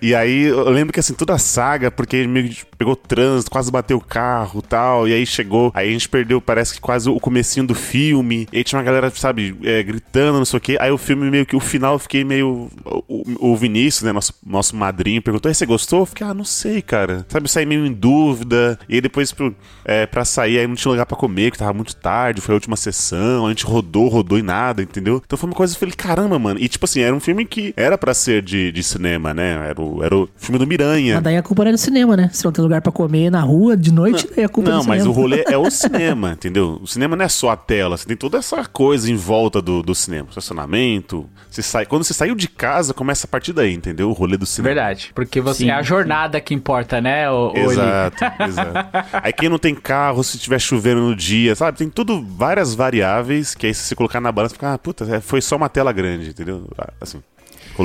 E 0.00 0.14
aí 0.14 0.42
eu 0.44 0.68
lembro 0.70 0.92
que 0.92 1.00
assim, 1.00 1.14
toda 1.14 1.34
a 1.34 1.38
saga, 1.38 1.90
porque 1.90 2.16
ele 2.16 2.28
meio 2.28 2.48
que 2.50 2.64
pegou 2.76 2.94
trânsito, 2.94 3.50
quase 3.50 3.70
bateu 3.70 3.96
o 3.96 4.00
carro 4.00 4.60
e 4.64 4.68
tal. 4.68 5.08
E 5.08 5.12
aí 5.12 5.26
chegou, 5.26 5.70
aí 5.74 5.88
a 5.88 5.92
gente 5.92 6.08
perdeu, 6.08 6.40
parece 6.40 6.74
que 6.74 6.80
quase 6.80 7.08
o 7.08 7.18
comecinho 7.18 7.66
do 7.66 7.74
filme. 7.74 8.46
E 8.52 8.58
aí 8.58 8.64
tinha 8.64 8.78
uma 8.78 8.84
galera, 8.84 9.10
sabe, 9.10 9.56
é, 9.62 9.82
gritando, 9.82 10.38
não 10.38 10.44
sei 10.44 10.56
o 10.58 10.60
quê. 10.60 10.76
Aí 10.80 10.90
o 10.90 10.98
filme 10.98 11.30
meio 11.30 11.46
que 11.46 11.56
o 11.56 11.60
final 11.60 11.94
eu 11.94 11.98
fiquei 11.98 12.24
meio. 12.24 12.68
O, 13.08 13.52
o 13.52 13.56
Vinícius, 13.56 14.02
né, 14.02 14.12
nosso, 14.12 14.34
nosso 14.44 14.76
madrinho, 14.76 15.22
perguntou: 15.22 15.50
"E 15.50 15.54
você 15.54 15.64
gostou? 15.64 16.00
Eu 16.00 16.06
fiquei, 16.06 16.26
ah, 16.26 16.34
não 16.34 16.44
sei, 16.44 16.82
cara. 16.82 17.24
Sabe, 17.28 17.44
eu 17.44 17.48
saí 17.48 17.66
meio 17.66 17.86
em 17.86 17.92
dúvida. 17.92 18.78
E 18.88 18.96
aí 18.96 19.00
depois 19.00 19.32
pro, 19.32 19.54
é, 19.84 20.06
pra 20.06 20.24
sair, 20.24 20.58
aí 20.58 20.66
não 20.66 20.74
tinha 20.74 20.90
lugar 20.90 21.06
pra 21.06 21.16
comer, 21.16 21.50
que 21.50 21.58
tava 21.58 21.72
muito 21.72 21.96
tarde, 21.96 22.40
foi 22.40 22.52
a 22.54 22.56
última 22.56 22.76
sessão. 22.76 23.46
A 23.46 23.48
gente 23.48 23.64
rodou, 23.64 24.08
rodou 24.16 24.38
e 24.38 24.42
nada, 24.42 24.82
entendeu? 24.82 25.22
Então 25.24 25.38
foi 25.38 25.48
uma 25.48 25.56
coisa, 25.56 25.74
eu 25.74 25.78
falei, 25.78 25.94
caramba, 25.94 26.38
mano. 26.38 26.58
E 26.60 26.68
tipo 26.68 26.84
assim, 26.84 27.00
era 27.00 27.14
um 27.14 27.20
filme 27.20 27.44
que 27.44 27.72
era 27.76 27.96
pra 27.98 28.14
ser 28.14 28.42
de, 28.42 28.72
de 28.72 28.82
cinema, 28.82 29.32
né? 29.34 29.68
Era 29.68 29.80
o, 29.80 30.02
era 30.02 30.16
o 30.16 30.28
filme 30.36 30.58
do 30.58 30.66
Miranha. 30.66 31.14
Mas 31.14 31.24
daí 31.24 31.36
a 31.36 31.42
culpa 31.42 31.64
não 31.64 31.70
é 31.70 31.72
do 31.72 31.78
cinema, 31.78 32.16
né? 32.16 32.30
Se 32.32 32.44
não 32.44 32.52
tem 32.52 32.62
lugar 32.62 32.80
pra 32.80 32.92
comer 32.92 33.30
na 33.30 33.40
rua 33.40 33.76
de 33.76 33.92
noite, 33.92 34.28
daí 34.34 34.44
a 34.44 34.48
culpa 34.48 34.70
é 34.70 34.72
Não, 34.72 34.80
do 34.82 34.88
mas 34.88 35.02
o 35.06 35.12
cinema. 35.12 35.20
rolê 35.20 35.44
é 35.46 35.56
o 35.56 35.70
cinema, 35.70 36.32
entendeu? 36.32 36.78
O 36.82 36.86
cinema 36.86 37.16
não 37.16 37.24
é 37.24 37.28
só 37.28 37.50
a 37.50 37.56
tela, 37.56 37.96
você 37.96 38.06
tem 38.06 38.16
toda 38.16 38.38
essa 38.38 38.64
coisa 38.64 39.10
em 39.10 39.16
volta 39.16 39.60
do, 39.62 39.82
do 39.82 39.94
cinema. 39.94 40.28
Estacionamento, 40.28 41.28
você 41.50 41.62
sai. 41.62 41.86
Quando 41.86 42.04
você 42.04 42.14
saiu 42.14 42.34
de 42.34 42.48
casa, 42.48 42.92
começa 42.94 43.26
a 43.26 43.28
partir 43.28 43.52
daí, 43.52 43.72
entendeu? 43.72 44.08
O 44.10 44.12
rolê 44.12 44.36
do 44.36 44.46
cinema. 44.46 44.74
Verdade. 44.74 45.10
Porque 45.14 45.40
você 45.40 45.64
Sim, 45.64 45.70
é 45.70 45.74
a 45.74 45.82
jornada 45.82 46.40
que 46.40 46.54
importa, 46.54 47.00
né, 47.00 47.30
o, 47.30 47.52
Exato, 47.54 48.24
exato. 48.44 48.88
Aí 49.22 49.32
quem 49.32 49.48
não 49.48 49.58
tem 49.58 49.74
carro, 49.74 50.22
se 50.22 50.38
tiver 50.38 50.58
chovendo 50.58 51.00
no 51.00 51.14
dia, 51.16 51.54
sabe? 51.54 51.78
Tem 51.78 51.88
tudo, 51.88 52.22
várias 52.22 52.74
variáveis 52.74 53.54
que 53.54 53.66
aí 53.66 53.74
se 53.74 53.82
você 53.82 53.94
colocar 54.06 54.20
na 54.20 54.32
balança, 54.32 54.54
fica, 54.54 54.72
ah, 54.72 54.78
puta, 54.78 55.04
é, 55.16 55.20
foi 55.20 55.40
só 55.42 55.56
uma 55.56 55.68
tela 55.68 55.92
grande, 55.92 56.30
entendeu? 56.30 56.68
Ah, 56.78 56.92
Assim. 57.00 57.22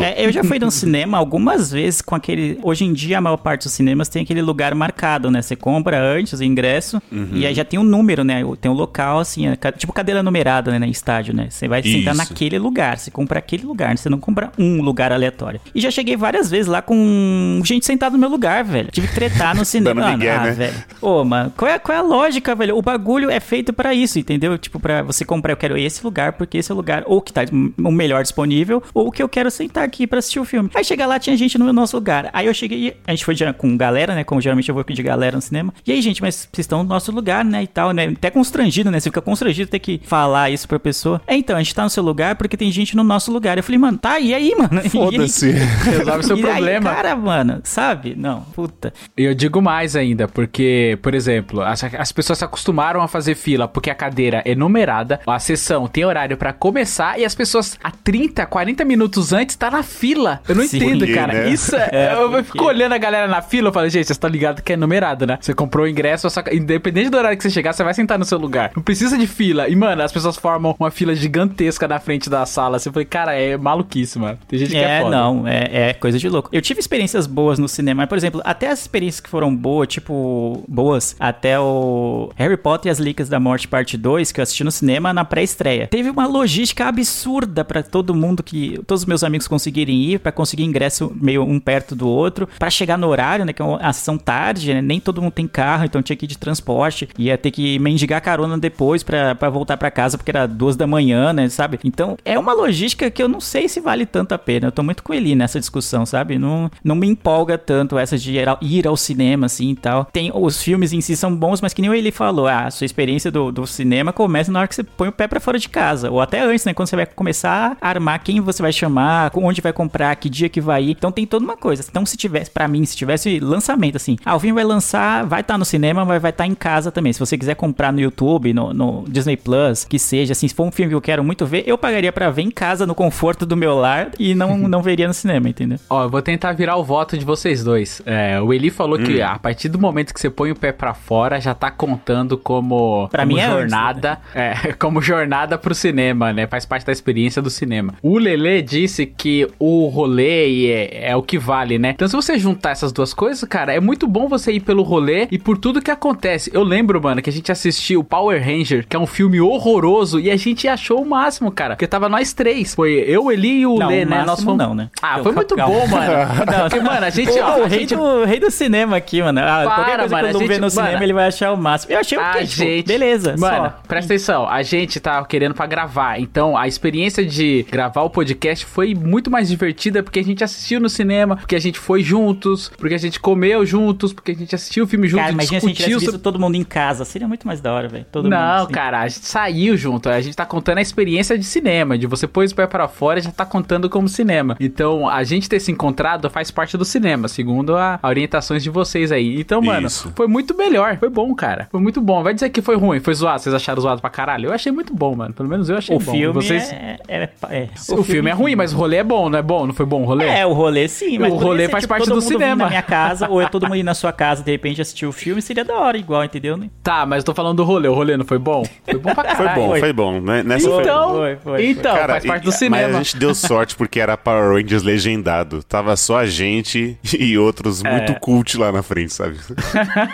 É, 0.02 0.26
eu 0.26 0.32
já 0.32 0.44
fui 0.44 0.60
no 0.60 0.70
cinema 0.72 1.18
algumas 1.18 1.72
vezes 1.72 2.02
com 2.02 2.16
aquele. 2.16 2.60
Hoje 2.64 2.86
em 2.86 2.94
dia, 2.94 3.18
a 3.18 3.22
maior 3.22 3.38
parte 3.38 3.64
dos 3.64 3.74
cinemas 3.74 4.08
tem 4.10 4.24
aquele 4.24 4.42
lugar 4.42 4.74
marcado, 4.76 5.30
né? 5.32 5.42
Você 5.42 5.56
compra 5.56 6.00
antes 6.02 6.40
o 6.40 6.44
ingresso 6.44 7.02
Uhum. 7.12 7.30
e 7.34 7.46
aí 7.46 7.54
já 7.54 7.66
tem 7.66 7.80
um 7.80 7.84
número, 7.84 8.24
né? 8.24 8.42
Tem 8.60 8.70
um 8.72 8.74
local, 8.76 9.20
assim, 9.20 9.46
tipo 9.78 9.92
cadeira 9.94 10.22
numerada, 10.24 10.78
né? 10.78 10.86
Em 10.86 10.90
estádio, 10.92 11.34
né? 11.36 11.48
Você 11.50 11.68
vai 11.68 11.82
sentar 11.84 12.14
Isso. 12.14 12.30
naquele 12.30 12.58
lugar, 12.60 12.98
você 12.98 13.10
compra 13.12 13.40
aquele 13.40 13.66
lugar, 13.66 13.90
né? 13.90 13.96
você 13.98 14.10
não 14.10 14.20
compra 14.20 14.52
um 14.58 14.82
lugar 14.82 15.12
aleatório. 15.12 15.60
E 15.74 15.82
já 15.82 15.92
cheguei 15.92 16.16
várias 16.16 16.50
vezes 16.50 16.68
lá 16.68 16.82
com 16.82 17.62
gente 17.64 17.86
sentada 17.86 18.14
no 18.14 18.20
meu 18.20 18.30
lugar, 18.30 18.64
velho. 18.64 18.90
Tive 18.92 19.08
que 19.08 19.14
tretar 19.16 19.56
no 19.56 19.64
cinema. 19.66 20.02
Mano, 20.02 20.18
migué, 20.18 20.36
ah, 20.36 20.44
né? 20.44 20.52
velho. 20.52 20.76
Ô, 21.02 21.24
mano, 21.24 21.52
qual 21.56 21.70
é, 21.70 21.80
qual 21.80 21.96
é 21.96 22.00
a 22.00 22.04
lógica, 22.04 22.54
velho? 22.56 22.78
O 22.78 22.82
bagulho 22.82 23.30
é 23.30 23.40
feito 23.40 23.74
pra 23.74 23.94
isso, 23.94 24.20
entendeu? 24.20 24.58
Tipo, 24.58 24.80
pra 24.80 25.02
você 25.02 25.26
comprar, 25.26 25.54
eu 25.54 25.58
quero 25.58 25.78
esse 25.78 26.04
lugar, 26.04 26.34
porque 26.34 26.58
esse 26.58 26.72
é 26.72 26.74
o 26.74 26.78
lugar 26.78 27.04
ou 27.06 27.22
que 27.22 27.34
tá 27.34 27.42
o 27.84 27.92
melhor 27.92 28.22
disponível, 28.24 28.82
ou 28.94 29.12
que 29.12 29.22
eu 29.22 29.30
quero 29.30 29.50
sentar 29.52 29.81
aqui 29.84 30.06
pra 30.08 30.20
assistir 30.20 30.40
o 30.40 30.46
filme. 30.46 30.70
Aí 30.74 30.84
chega 30.84 31.06
lá, 31.06 31.20
tinha 31.20 31.36
gente 31.36 31.58
no 31.58 31.72
nosso 31.74 31.96
lugar. 31.96 32.30
Aí 32.34 32.46
eu 32.48 32.54
cheguei, 32.54 32.96
a 33.06 33.12
gente 33.12 33.26
foi 33.26 33.36
com 33.58 33.76
galera, 33.76 34.14
né? 34.14 34.24
Como 34.24 34.40
geralmente 34.42 34.70
eu 34.70 34.76
vou 34.76 34.84
de 34.84 35.04
galera 35.04 35.36
no 35.36 35.42
cinema. 35.42 35.74
E 35.86 35.92
aí, 35.92 36.02
gente, 36.02 36.22
mas 36.22 36.48
vocês 36.52 36.66
estão 36.66 36.84
no 36.84 36.90
nosso 36.90 37.12
lugar, 37.12 37.44
né? 37.46 37.64
E 37.64 37.68
tal, 37.68 37.92
né? 37.92 38.06
Até 38.08 38.30
constrangido, 38.30 38.92
né? 38.92 39.00
Você 39.00 39.10
fica 39.10 39.22
constrangido 39.22 39.70
ter 39.72 39.80
que 39.80 40.02
falar 40.04 40.50
isso 40.50 40.68
pra 40.68 40.80
pessoa. 40.80 41.22
É, 41.26 41.36
então, 41.36 41.56
a 41.56 41.60
gente 41.60 41.74
tá 41.74 41.84
no 41.84 41.90
seu 41.90 42.04
lugar 42.04 42.36
porque 42.36 42.58
tem 42.58 42.72
gente 42.72 42.96
no 42.96 43.04
nosso 43.04 43.32
lugar. 43.32 43.58
Eu 43.58 43.64
falei, 43.64 43.80
mano, 43.80 43.98
tá, 43.98 44.20
e 44.20 44.34
aí, 44.34 44.54
mano? 44.56 44.80
Aí? 44.82 44.90
Foda-se. 44.90 45.52
Resolve 45.52 46.24
seu 46.26 46.38
E 46.38 46.46
aí, 46.46 46.52
problema. 46.54 46.94
cara, 46.94 47.16
mano, 47.16 47.62
sabe? 47.64 48.16
Não, 48.16 48.42
puta. 48.42 48.94
E 49.18 49.24
eu 49.24 49.34
digo 49.34 49.62
mais 49.62 49.96
ainda, 49.96 50.28
porque, 50.28 50.98
por 51.02 51.14
exemplo, 51.14 51.62
as, 51.62 51.84
as 51.84 52.12
pessoas 52.12 52.40
se 52.40 52.46
acostumaram 52.46 53.02
a 53.02 53.08
fazer 53.08 53.36
fila 53.36 53.68
porque 53.68 53.90
a 53.90 53.96
cadeira 53.96 54.42
é 54.46 54.56
numerada, 54.56 55.20
a 55.26 55.40
sessão 55.40 55.88
tem 55.88 56.04
horário 56.04 56.36
pra 56.38 56.52
começar 56.54 57.20
e 57.20 57.26
as 57.26 57.34
pessoas 57.36 57.78
há 57.84 57.92
30, 57.92 58.46
40 58.46 58.84
minutos 58.86 59.32
antes 59.34 59.56
tá 59.56 59.70
na 59.72 59.84
fila. 59.84 60.42
Eu 60.48 60.56
não 60.56 60.64
Sim. 60.68 60.78
entendo, 60.78 61.06
Sim, 61.06 61.14
cara. 61.14 61.34
né? 61.34 61.50
Isso 61.50 61.76
é. 61.76 61.90
É, 61.92 62.14
eu 62.14 62.30
porque- 62.30 62.44
fico 62.52 62.66
olhando 62.66 62.94
a 62.94 62.98
galera 62.98 63.28
na 63.28 63.42
fila 63.42 63.70
e 63.70 63.74
falo, 63.74 63.86
gente, 63.90 64.06
vocês 64.06 64.12
estão 64.12 64.30
ligados 64.30 64.62
que 64.62 64.74
é 64.74 64.78
numerado, 64.78 65.26
né? 65.26 65.38
Você 65.42 65.54
comprou 65.54 65.86
o 65.86 65.90
ingresso, 65.90 66.30
só, 66.30 66.42
independente 66.52 67.10
do 67.10 67.18
horário 67.18 67.38
que 67.38 67.44
você 67.44 67.50
chegar, 67.50 67.74
você 67.74 67.84
vai 67.84 67.94
sentar 67.94 68.20
no 68.20 68.26
seu 68.26 68.38
lugar. 68.38 68.72
Não 68.76 68.84
precisa 68.84 69.18
de 69.18 69.28
fila. 69.28 69.68
E, 69.68 69.76
mano, 69.76 70.02
as 70.02 70.12
pessoas 70.12 70.36
formam 70.38 70.76
uma 70.80 70.92
fila 70.92 71.16
gigantesca 71.16 71.88
na 71.88 72.00
frente 72.00 72.30
da 72.30 72.46
sala. 72.46 72.78
Você 72.80 72.92
falei, 72.92 73.06
cara, 73.06 73.34
é 73.36 73.58
maluquice, 73.58 74.20
mano. 74.20 74.38
Tem 74.48 74.60
gente 74.60 74.72
que 74.72 74.78
é 74.78 74.98
É, 75.00 75.02
foda. 75.02 75.16
não, 75.16 75.48
é, 75.48 75.90
é 75.90 75.94
coisa 75.94 76.18
de 76.20 76.28
louco. 76.30 76.50
Eu 76.52 76.62
tive 76.62 76.80
experiências 76.80 77.26
boas 77.28 77.58
no 77.60 77.68
cinema, 77.68 78.02
mas, 78.04 78.10
por 78.10 78.18
exemplo, 78.18 78.42
até 78.44 78.70
as 78.70 78.82
experiências 78.82 79.20
que 79.22 79.30
foram 79.30 79.56
boas, 79.56 79.88
tipo, 79.88 80.64
boas, 80.68 81.16
até 81.20 81.60
o 81.60 82.32
Harry 82.36 82.58
Potter 82.58 82.90
e 82.90 82.92
as 82.92 83.00
Licas 83.00 83.30
da 83.30 83.40
Morte 83.40 83.68
parte 83.68 83.98
2, 83.98 84.32
que 84.32 84.40
eu 84.40 84.44
assisti 84.44 84.64
no 84.64 84.72
cinema 84.72 85.14
na 85.14 85.24
pré-estreia. 85.24 85.88
Teve 85.88 86.10
uma 86.10 86.26
logística 86.28 86.86
absurda 86.86 87.64
pra 87.64 87.84
todo 87.84 88.14
mundo 88.14 88.42
que 88.44 88.80
todos 88.88 89.02
os 89.02 89.06
meus 89.06 89.24
amigos 89.24 89.48
conseguirem 89.62 90.02
ir, 90.02 90.20
pra 90.20 90.32
conseguir 90.32 90.64
ingresso 90.64 91.12
meio 91.16 91.44
um 91.44 91.60
perto 91.60 91.96
do 91.96 92.08
outro, 92.08 92.48
pra 92.58 92.70
chegar 92.70 92.98
no 92.98 93.08
horário, 93.08 93.46
né, 93.46 93.54
que 93.54 93.62
é 93.62 93.66
uma 93.66 93.94
sessão 93.94 94.18
tarde, 94.18 94.74
né, 94.74 94.82
nem 94.82 95.00
todo 95.00 95.22
mundo 95.22 95.32
tem 95.32 95.48
carro, 95.48 95.86
então 95.86 96.02
tinha 96.02 96.16
que 96.16 96.26
ir 96.26 96.28
de 96.28 96.38
transporte, 96.38 97.08
ia 97.18 97.38
ter 97.38 97.52
que 97.52 97.78
mendigar 97.80 98.22
carona 98.22 98.58
depois 98.58 99.04
pra 99.04 99.50
voltar 99.50 99.78
pra 99.78 99.92
casa, 99.92 100.18
porque 100.18 100.32
era 100.32 100.48
duas 100.48 100.76
da 100.76 100.88
manhã, 100.88 101.32
né, 101.32 101.48
sabe? 101.50 101.80
Então, 101.84 102.18
é 102.26 102.38
uma 102.38 102.54
logística 102.54 103.10
que 103.12 103.22
eu 103.22 103.28
não 103.28 103.40
sei 103.40 103.68
se 103.68 103.80
vale 103.80 104.06
tanto 104.06 104.34
a 104.34 104.38
pena. 104.38 104.68
Eu 104.68 104.72
tô 104.72 104.84
muito 104.84 105.04
com 105.04 105.14
ele 105.14 105.36
nessa 105.36 105.60
discussão, 105.60 106.06
sabe? 106.06 106.38
Não, 106.38 106.70
não 106.84 106.96
me 106.96 107.08
empolga 107.08 107.58
tanto 107.58 107.98
essa 107.98 108.18
de 108.18 108.38
ir 108.62 108.88
ao, 108.88 108.98
cinema, 108.98 109.46
assim, 109.46 109.72
e 109.72 109.76
tal. 109.76 110.06
Tem, 110.06 110.32
os 110.34 110.62
filmes 110.62 110.94
em 110.94 111.02
si 111.02 111.16
são 111.16 111.36
bons, 111.36 111.62
mas 111.62 111.74
que 111.74 111.82
nem 111.82 111.94
ele 111.94 112.12
falou, 112.12 112.48
ah, 112.48 112.66
a 112.66 112.72
sua 112.72 112.86
experiência 112.86 113.32
do, 113.32 113.52
do 113.52 113.68
cinema 113.68 114.14
começa 114.14 114.52
na 114.52 114.60
hora 114.60 114.68
que 114.68 114.76
você 114.76 114.84
põe 114.84 115.10
o 115.10 115.12
pé 115.12 115.28
pra 115.28 115.40
fora 115.40 115.60
de 115.60 115.70
casa, 115.70 116.10
ou 116.10 116.22
até 116.22 116.42
antes, 116.42 116.66
né, 116.66 116.74
quando 116.74 116.88
você 116.88 116.96
vai 116.96 117.06
começar 117.06 117.78
a 117.82 117.90
armar 117.90 118.24
quem 118.24 118.40
você 118.40 118.62
vai 118.62 118.72
chamar, 118.72 119.30
onde 119.52 119.62
vai 119.62 119.72
comprar, 119.74 120.16
que 120.16 120.30
dia 120.30 120.50
que 120.50 120.60
vai 120.62 120.84
ir. 120.84 120.92
Então 120.92 121.12
tem 121.12 121.26
toda 121.26 121.44
uma 121.46 121.56
coisa. 121.58 121.84
Então 121.90 122.06
se 122.06 122.18
tivesse, 122.18 122.50
pra 122.50 122.68
mim, 122.68 122.84
se 122.86 122.96
tivesse 122.96 123.40
lançamento, 123.40 123.96
assim, 123.98 124.18
ah, 124.26 124.36
o 124.36 124.40
filme 124.40 124.56
vai 124.56 124.64
lançar, 124.64 125.26
vai 125.26 125.42
estar 125.42 125.58
no 125.58 125.66
cinema, 125.66 126.04
mas 126.06 126.22
vai 126.22 126.32
estar 126.32 126.48
em 126.48 126.56
casa 126.56 126.92
também. 126.92 127.14
Se 127.14 127.20
você 127.20 127.38
quiser 127.38 127.56
comprar 127.56 127.92
no 127.94 128.00
YouTube, 128.00 128.54
no, 128.54 128.74
no 128.74 129.06
Disney 129.08 129.38
Plus, 129.38 129.84
que 129.84 130.00
seja, 130.00 130.32
assim, 130.34 130.48
se 130.48 130.56
for 130.56 130.66
um 130.66 130.72
filme 130.72 130.90
que 130.90 130.96
eu 130.96 131.02
quero 131.02 131.24
muito 131.24 131.46
ver, 131.46 131.64
eu 131.68 131.78
pagaria 131.78 132.12
pra 132.12 132.30
ver 132.30 132.42
em 132.44 132.52
casa, 132.52 132.86
no 132.88 132.96
conforto 132.96 133.46
do 133.46 133.56
meu 133.58 133.76
lar, 133.78 134.12
e 134.20 134.34
não, 134.34 134.58
não 134.68 134.82
veria 134.82 135.08
no 135.08 135.14
cinema, 135.14 135.50
entendeu? 135.50 135.78
Ó, 135.90 136.04
eu 136.04 136.10
vou 136.10 136.22
tentar 136.22 136.54
virar 136.54 136.76
o 136.78 136.84
voto 136.84 137.18
de 137.18 137.26
vocês 137.26 137.64
dois. 137.64 138.02
É, 138.06 138.40
o 138.42 138.54
Eli 138.54 138.70
falou 138.70 138.92
Hum. 139.00 139.04
que 139.04 139.22
a 139.22 139.40
partir 139.40 139.70
do 139.70 139.80
momento 139.80 140.14
que 140.14 140.20
você 140.20 140.30
põe 140.30 140.52
o 140.52 140.56
pé 140.56 140.72
pra 140.72 140.94
fora, 140.94 141.40
já 141.40 141.54
tá 141.54 141.72
contando 141.72 142.38
como, 142.38 143.08
Pra 143.10 143.24
como 143.24 143.34
mim 143.36 143.40
é 143.42 143.46
antes, 143.46 143.60
jornada. 143.72 144.20
É, 144.36 144.74
como 144.78 145.02
jornada 145.02 145.58
pro 145.58 145.74
cinema, 145.74 146.32
né? 146.34 146.46
Faz 146.48 146.66
parte 146.66 146.86
da 146.86 146.92
experiência 146.92 147.42
do 147.42 147.50
cinema. 147.50 147.94
O 148.02 148.18
Lele 148.18 148.62
disse 148.62 149.06
que 149.06 149.41
que 149.48 149.54
o 149.60 149.88
rolê 149.88 150.68
é, 150.72 151.10
é 151.12 151.16
o 151.16 151.22
que 151.22 151.38
vale, 151.38 151.78
né? 151.78 151.92
Então, 151.96 152.08
se 152.08 152.16
você 152.16 152.38
juntar 152.38 152.72
essas 152.72 152.92
duas 152.92 153.14
coisas, 153.14 153.44
cara, 153.48 153.74
é 153.74 153.80
muito 153.80 154.08
bom 154.08 154.28
você 154.28 154.52
ir 154.54 154.60
pelo 154.62 154.84
rolê 154.84 155.28
e 155.32 155.38
por 155.38 155.58
tudo 155.58 155.82
que 155.82 155.92
acontece. 155.92 156.52
Eu 156.54 156.64
lembro, 156.64 157.02
mano, 157.02 157.22
que 157.22 157.30
a 157.30 157.34
gente 157.34 157.52
assistiu 157.52 158.04
Power 158.04 158.44
Ranger, 158.44 158.86
que 158.88 158.96
é 158.96 159.00
um 159.00 159.06
filme 159.08 159.40
horroroso, 159.40 160.20
e 160.20 160.30
a 160.30 160.36
gente 160.38 160.68
achou 160.68 161.02
o 161.02 161.06
máximo, 161.10 161.52
cara. 161.52 161.76
Porque 161.76 161.88
tava 161.88 162.10
nós 162.10 162.34
três. 162.34 162.74
Foi 162.76 162.92
eu, 163.08 163.32
Eli 163.32 163.62
e 163.62 163.66
o 163.66 163.76
Não, 163.78 163.88
Lê, 163.88 164.04
o 164.04 164.10
né? 164.10 164.24
Nós 164.26 164.44
fomos... 164.44 164.58
não, 164.58 164.74
né? 164.76 164.90
Ah, 165.02 165.18
Eu- 165.20 165.24
foi 165.24 165.32
muito 165.34 165.56
calma. 165.56 165.74
bom, 165.74 165.88
mano. 165.88 166.12
Não, 166.52 166.70
Porque, 166.70 166.80
mano, 166.80 167.06
a 167.06 167.10
gente... 167.10 167.32
Pô, 167.32 167.40
ó, 167.42 167.60
o 167.60 167.64
a 167.64 167.68
rei, 167.68 167.80
gente 167.80 167.96
do, 167.96 168.26
rei 168.26 168.40
do 168.40 168.52
cinema 168.52 168.98
aqui, 168.98 169.22
mano. 169.22 169.40
Ah, 169.40 169.44
Para, 169.64 169.76
qualquer 169.76 170.00
coisa 170.00 170.16
mano, 170.16 170.28
que 170.30 170.36
eu 170.36 170.40
não 170.42 170.48
ver 170.48 170.60
no 170.62 170.70
cinema, 170.70 170.92
mano. 170.92 171.04
ele 171.04 171.14
vai 171.14 171.28
achar 171.28 171.52
o 171.54 171.58
máximo. 171.58 171.94
Eu 171.94 172.00
achei 172.00 172.18
o 172.18 172.22
A 172.22 172.32
quê? 172.34 172.40
Tipo, 172.46 172.52
gente. 172.64 172.88
beleza, 172.88 173.36
Mano, 173.38 173.66
só. 173.66 173.74
presta 173.88 174.14
atenção. 174.14 174.48
A 174.48 174.62
gente 174.64 175.00
tá 175.00 175.24
querendo 175.26 175.54
pra 175.54 175.66
gravar. 175.66 176.20
Então, 176.20 176.58
a 176.58 176.68
experiência 176.68 177.26
de 177.26 177.66
gravar 177.72 178.02
o 178.02 178.10
podcast 178.10 178.66
foi 178.66 178.94
muito 178.94 179.31
mais 179.32 179.50
divertida 179.50 180.04
porque 180.04 180.20
a 180.20 180.24
gente 180.24 180.44
assistiu 180.44 180.80
no 180.80 180.90
cinema, 180.90 181.38
porque 181.38 181.56
a 181.56 181.60
gente 181.60 181.80
foi 181.80 182.04
juntos, 182.04 182.70
porque 182.78 182.94
a 182.96 182.98
gente 182.98 183.20
comeu 183.20 183.66
juntos, 183.66 184.14
porque 184.14 184.32
a 184.32 184.36
gente 184.36 184.54
assistiu 184.54 184.84
o 184.84 184.88
filme 184.88 185.08
juntos, 185.08 185.22
Cara, 185.24 185.34
imagina 185.34 185.60
se 185.60 185.66
a 185.66 185.70
gente 185.70 185.78
discutiu 185.78 185.98
tivesse 186.00 186.06
sobre... 186.06 186.18
visto 186.18 186.24
todo 186.24 186.40
mundo 186.40 186.56
em 186.56 186.64
casa. 186.64 187.06
Seria 187.06 187.28
muito 187.28 187.48
mais 187.48 187.62
da 187.62 187.74
hora, 187.74 187.88
velho. 187.88 188.06
Todo 188.12 188.26
mundo, 188.26 188.34
Não, 188.34 188.64
assim. 188.64 188.72
cara, 188.74 189.02
a 189.02 189.08
gente 189.08 189.26
saiu 189.26 189.78
junto. 189.78 190.10
A 190.10 190.22
gente 190.22 190.36
tá 190.36 190.46
contando 190.46 190.78
a 190.80 190.82
experiência 190.82 191.38
de 191.38 191.44
cinema, 191.44 191.98
de 191.98 192.08
você 192.08 192.28
pôr 192.28 192.46
o 192.46 192.56
pé 192.56 192.68
pra 192.68 192.88
fora 192.88 193.20
e 193.20 193.22
já 193.22 193.32
tá 193.32 193.46
contando 193.46 193.90
como 193.90 194.10
cinema. 194.10 194.58
Então, 194.60 195.08
a 195.08 195.24
gente 195.24 195.48
ter 195.48 195.60
se 195.60 195.72
encontrado 195.72 196.30
faz 196.30 196.50
parte 196.52 196.78
do 196.78 196.84
cinema, 196.84 197.28
segundo 197.28 197.76
a 197.76 198.00
a 198.02 198.08
orientações 198.08 198.64
de 198.64 198.70
vocês 198.70 199.12
aí. 199.12 199.40
Então, 199.40 199.62
mano, 199.62 199.88
Isso. 199.88 200.12
foi 200.16 200.28
muito 200.28 200.56
melhor. 200.56 200.98
Foi 200.98 201.10
bom, 201.10 201.34
cara. 201.36 201.68
Foi 201.72 201.80
muito 201.80 202.02
bom. 202.02 202.24
Vai 202.24 202.34
dizer 202.34 202.50
que 202.50 202.62
foi 202.62 202.76
ruim, 202.76 203.00
foi 203.00 203.14
zoado. 203.14 203.42
Vocês 203.42 203.54
acharam 203.56 203.82
zoado 203.82 204.02
pra 204.02 204.10
caralho? 204.10 204.48
Eu 204.50 204.54
achei 204.54 204.72
muito 204.72 204.94
bom, 204.94 205.16
mano. 205.16 205.34
Pelo 205.34 205.48
menos 205.50 205.70
eu 205.70 205.78
achei 205.78 205.96
O 205.96 206.00
bom. 206.00 206.12
filme 206.12 206.34
Vocês... 206.34 206.72
é, 206.72 206.98
é, 207.08 207.30
é- 207.50 207.70
O, 207.94 208.04
filme 208.04 208.30
é 208.30 208.34
ruim, 208.34 208.56
mas 208.56 208.74
o 208.74 208.78
rolê 208.78 208.98
é 208.98 209.04
bom, 209.12 209.30
não 209.30 209.38
é 209.40 209.42
bom? 209.42 209.68
Não 209.68 209.74
foi 209.74 209.86
bom 209.86 210.04
o 210.04 210.06
rolê? 210.06 210.26
É, 210.26 210.46
o 210.46 210.54
rolê 210.54 210.88
sim, 210.88 211.20
mas 211.20 211.34
O 211.34 211.36
rolê 211.36 211.66
ser, 211.66 211.72
faz 211.72 211.84
tipo, 211.84 211.90
parte 211.94 212.06
todo 212.06 212.16
do 212.16 212.22
cinema. 212.22 212.64
na 212.64 212.70
minha 212.70 212.82
casa, 212.82 213.28
ou 213.30 213.42
é 213.42 213.48
todo 213.50 213.64
mundo 213.64 213.76
ir 213.82 213.84
na 213.84 213.94
sua 213.94 214.14
casa, 214.14 214.42
de 214.42 214.50
repente 214.52 214.82
assistir 214.82 215.06
o 215.06 215.12
filme, 215.12 215.42
seria 215.42 215.66
da 215.66 215.76
hora 215.76 215.98
igual, 215.98 216.24
entendeu? 216.24 216.56
né? 216.56 216.70
Tá, 216.82 217.06
mas 217.06 217.20
eu 217.20 217.26
tô 217.26 217.34
falando 217.34 217.58
do 217.58 217.64
rolê. 217.66 217.88
O 217.90 217.94
rolê 217.94 218.16
não 218.16 218.24
foi 218.26 218.38
bom? 218.40 218.64
Foi 218.86 218.98
bom 218.98 219.14
pra 219.14 219.24
Foi 219.36 219.46
caralho. 219.46 219.62
bom, 219.62 219.76
foi 219.76 219.94
bom, 219.94 220.22
né? 220.22 220.44
Nessa 220.44 220.70
foi 220.70 220.82
Então, 220.82 221.10
Foi, 221.12 221.36
foi, 221.36 221.38
foi. 221.58 221.66
então 221.72 221.94
Cara, 221.96 222.14
faz 222.14 222.26
parte 222.26 222.44
e- 222.44 222.46
do 222.46 222.52
cinema. 222.52 222.88
Mas 222.88 222.96
a 222.96 223.04
gente 223.04 223.18
deu 223.18 223.36
sorte 223.36 223.76
porque 223.76 224.00
era 224.00 224.16
Power 224.16 224.54
Rangers 224.54 224.84
legendado. 224.84 225.62
Tava 225.64 225.96
só 225.98 226.18
a 226.20 226.26
gente 226.26 226.98
e 227.20 227.38
outros 227.38 227.84
É. 227.84 227.92
muito 227.92 228.18
cult 228.20 228.58
lá 228.58 228.72
na 228.72 228.82
frente, 228.82 229.14
sabe? 229.14 229.38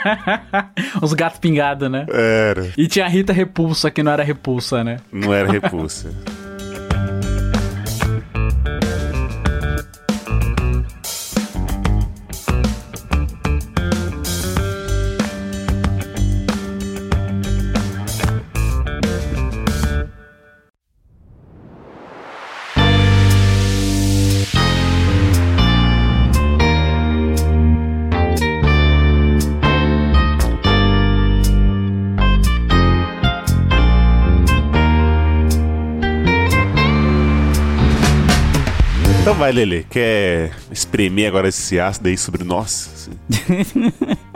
Os 1.01 1.13
gatos 1.13 1.39
pingados, 1.39 1.89
né? 1.89 2.05
Era. 2.09 2.69
E 2.77 2.87
tinha 2.87 3.05
a 3.05 3.07
Rita 3.07 3.31
Repulsa, 3.33 3.91
que 3.91 4.01
não 4.01 4.11
era 4.11 4.23
repulsa, 4.23 4.83
né? 4.83 4.97
Não 5.11 5.33
era 5.33 5.51
repulsa. 5.51 6.09
Vai, 39.37 39.51
Lele. 39.51 39.85
Quer 39.87 40.51
espremer 40.71 41.27
agora 41.27 41.47
esse 41.47 41.79
ácido 41.79 42.09
aí 42.09 42.17
sobre 42.17 42.43
nós? 42.43 43.07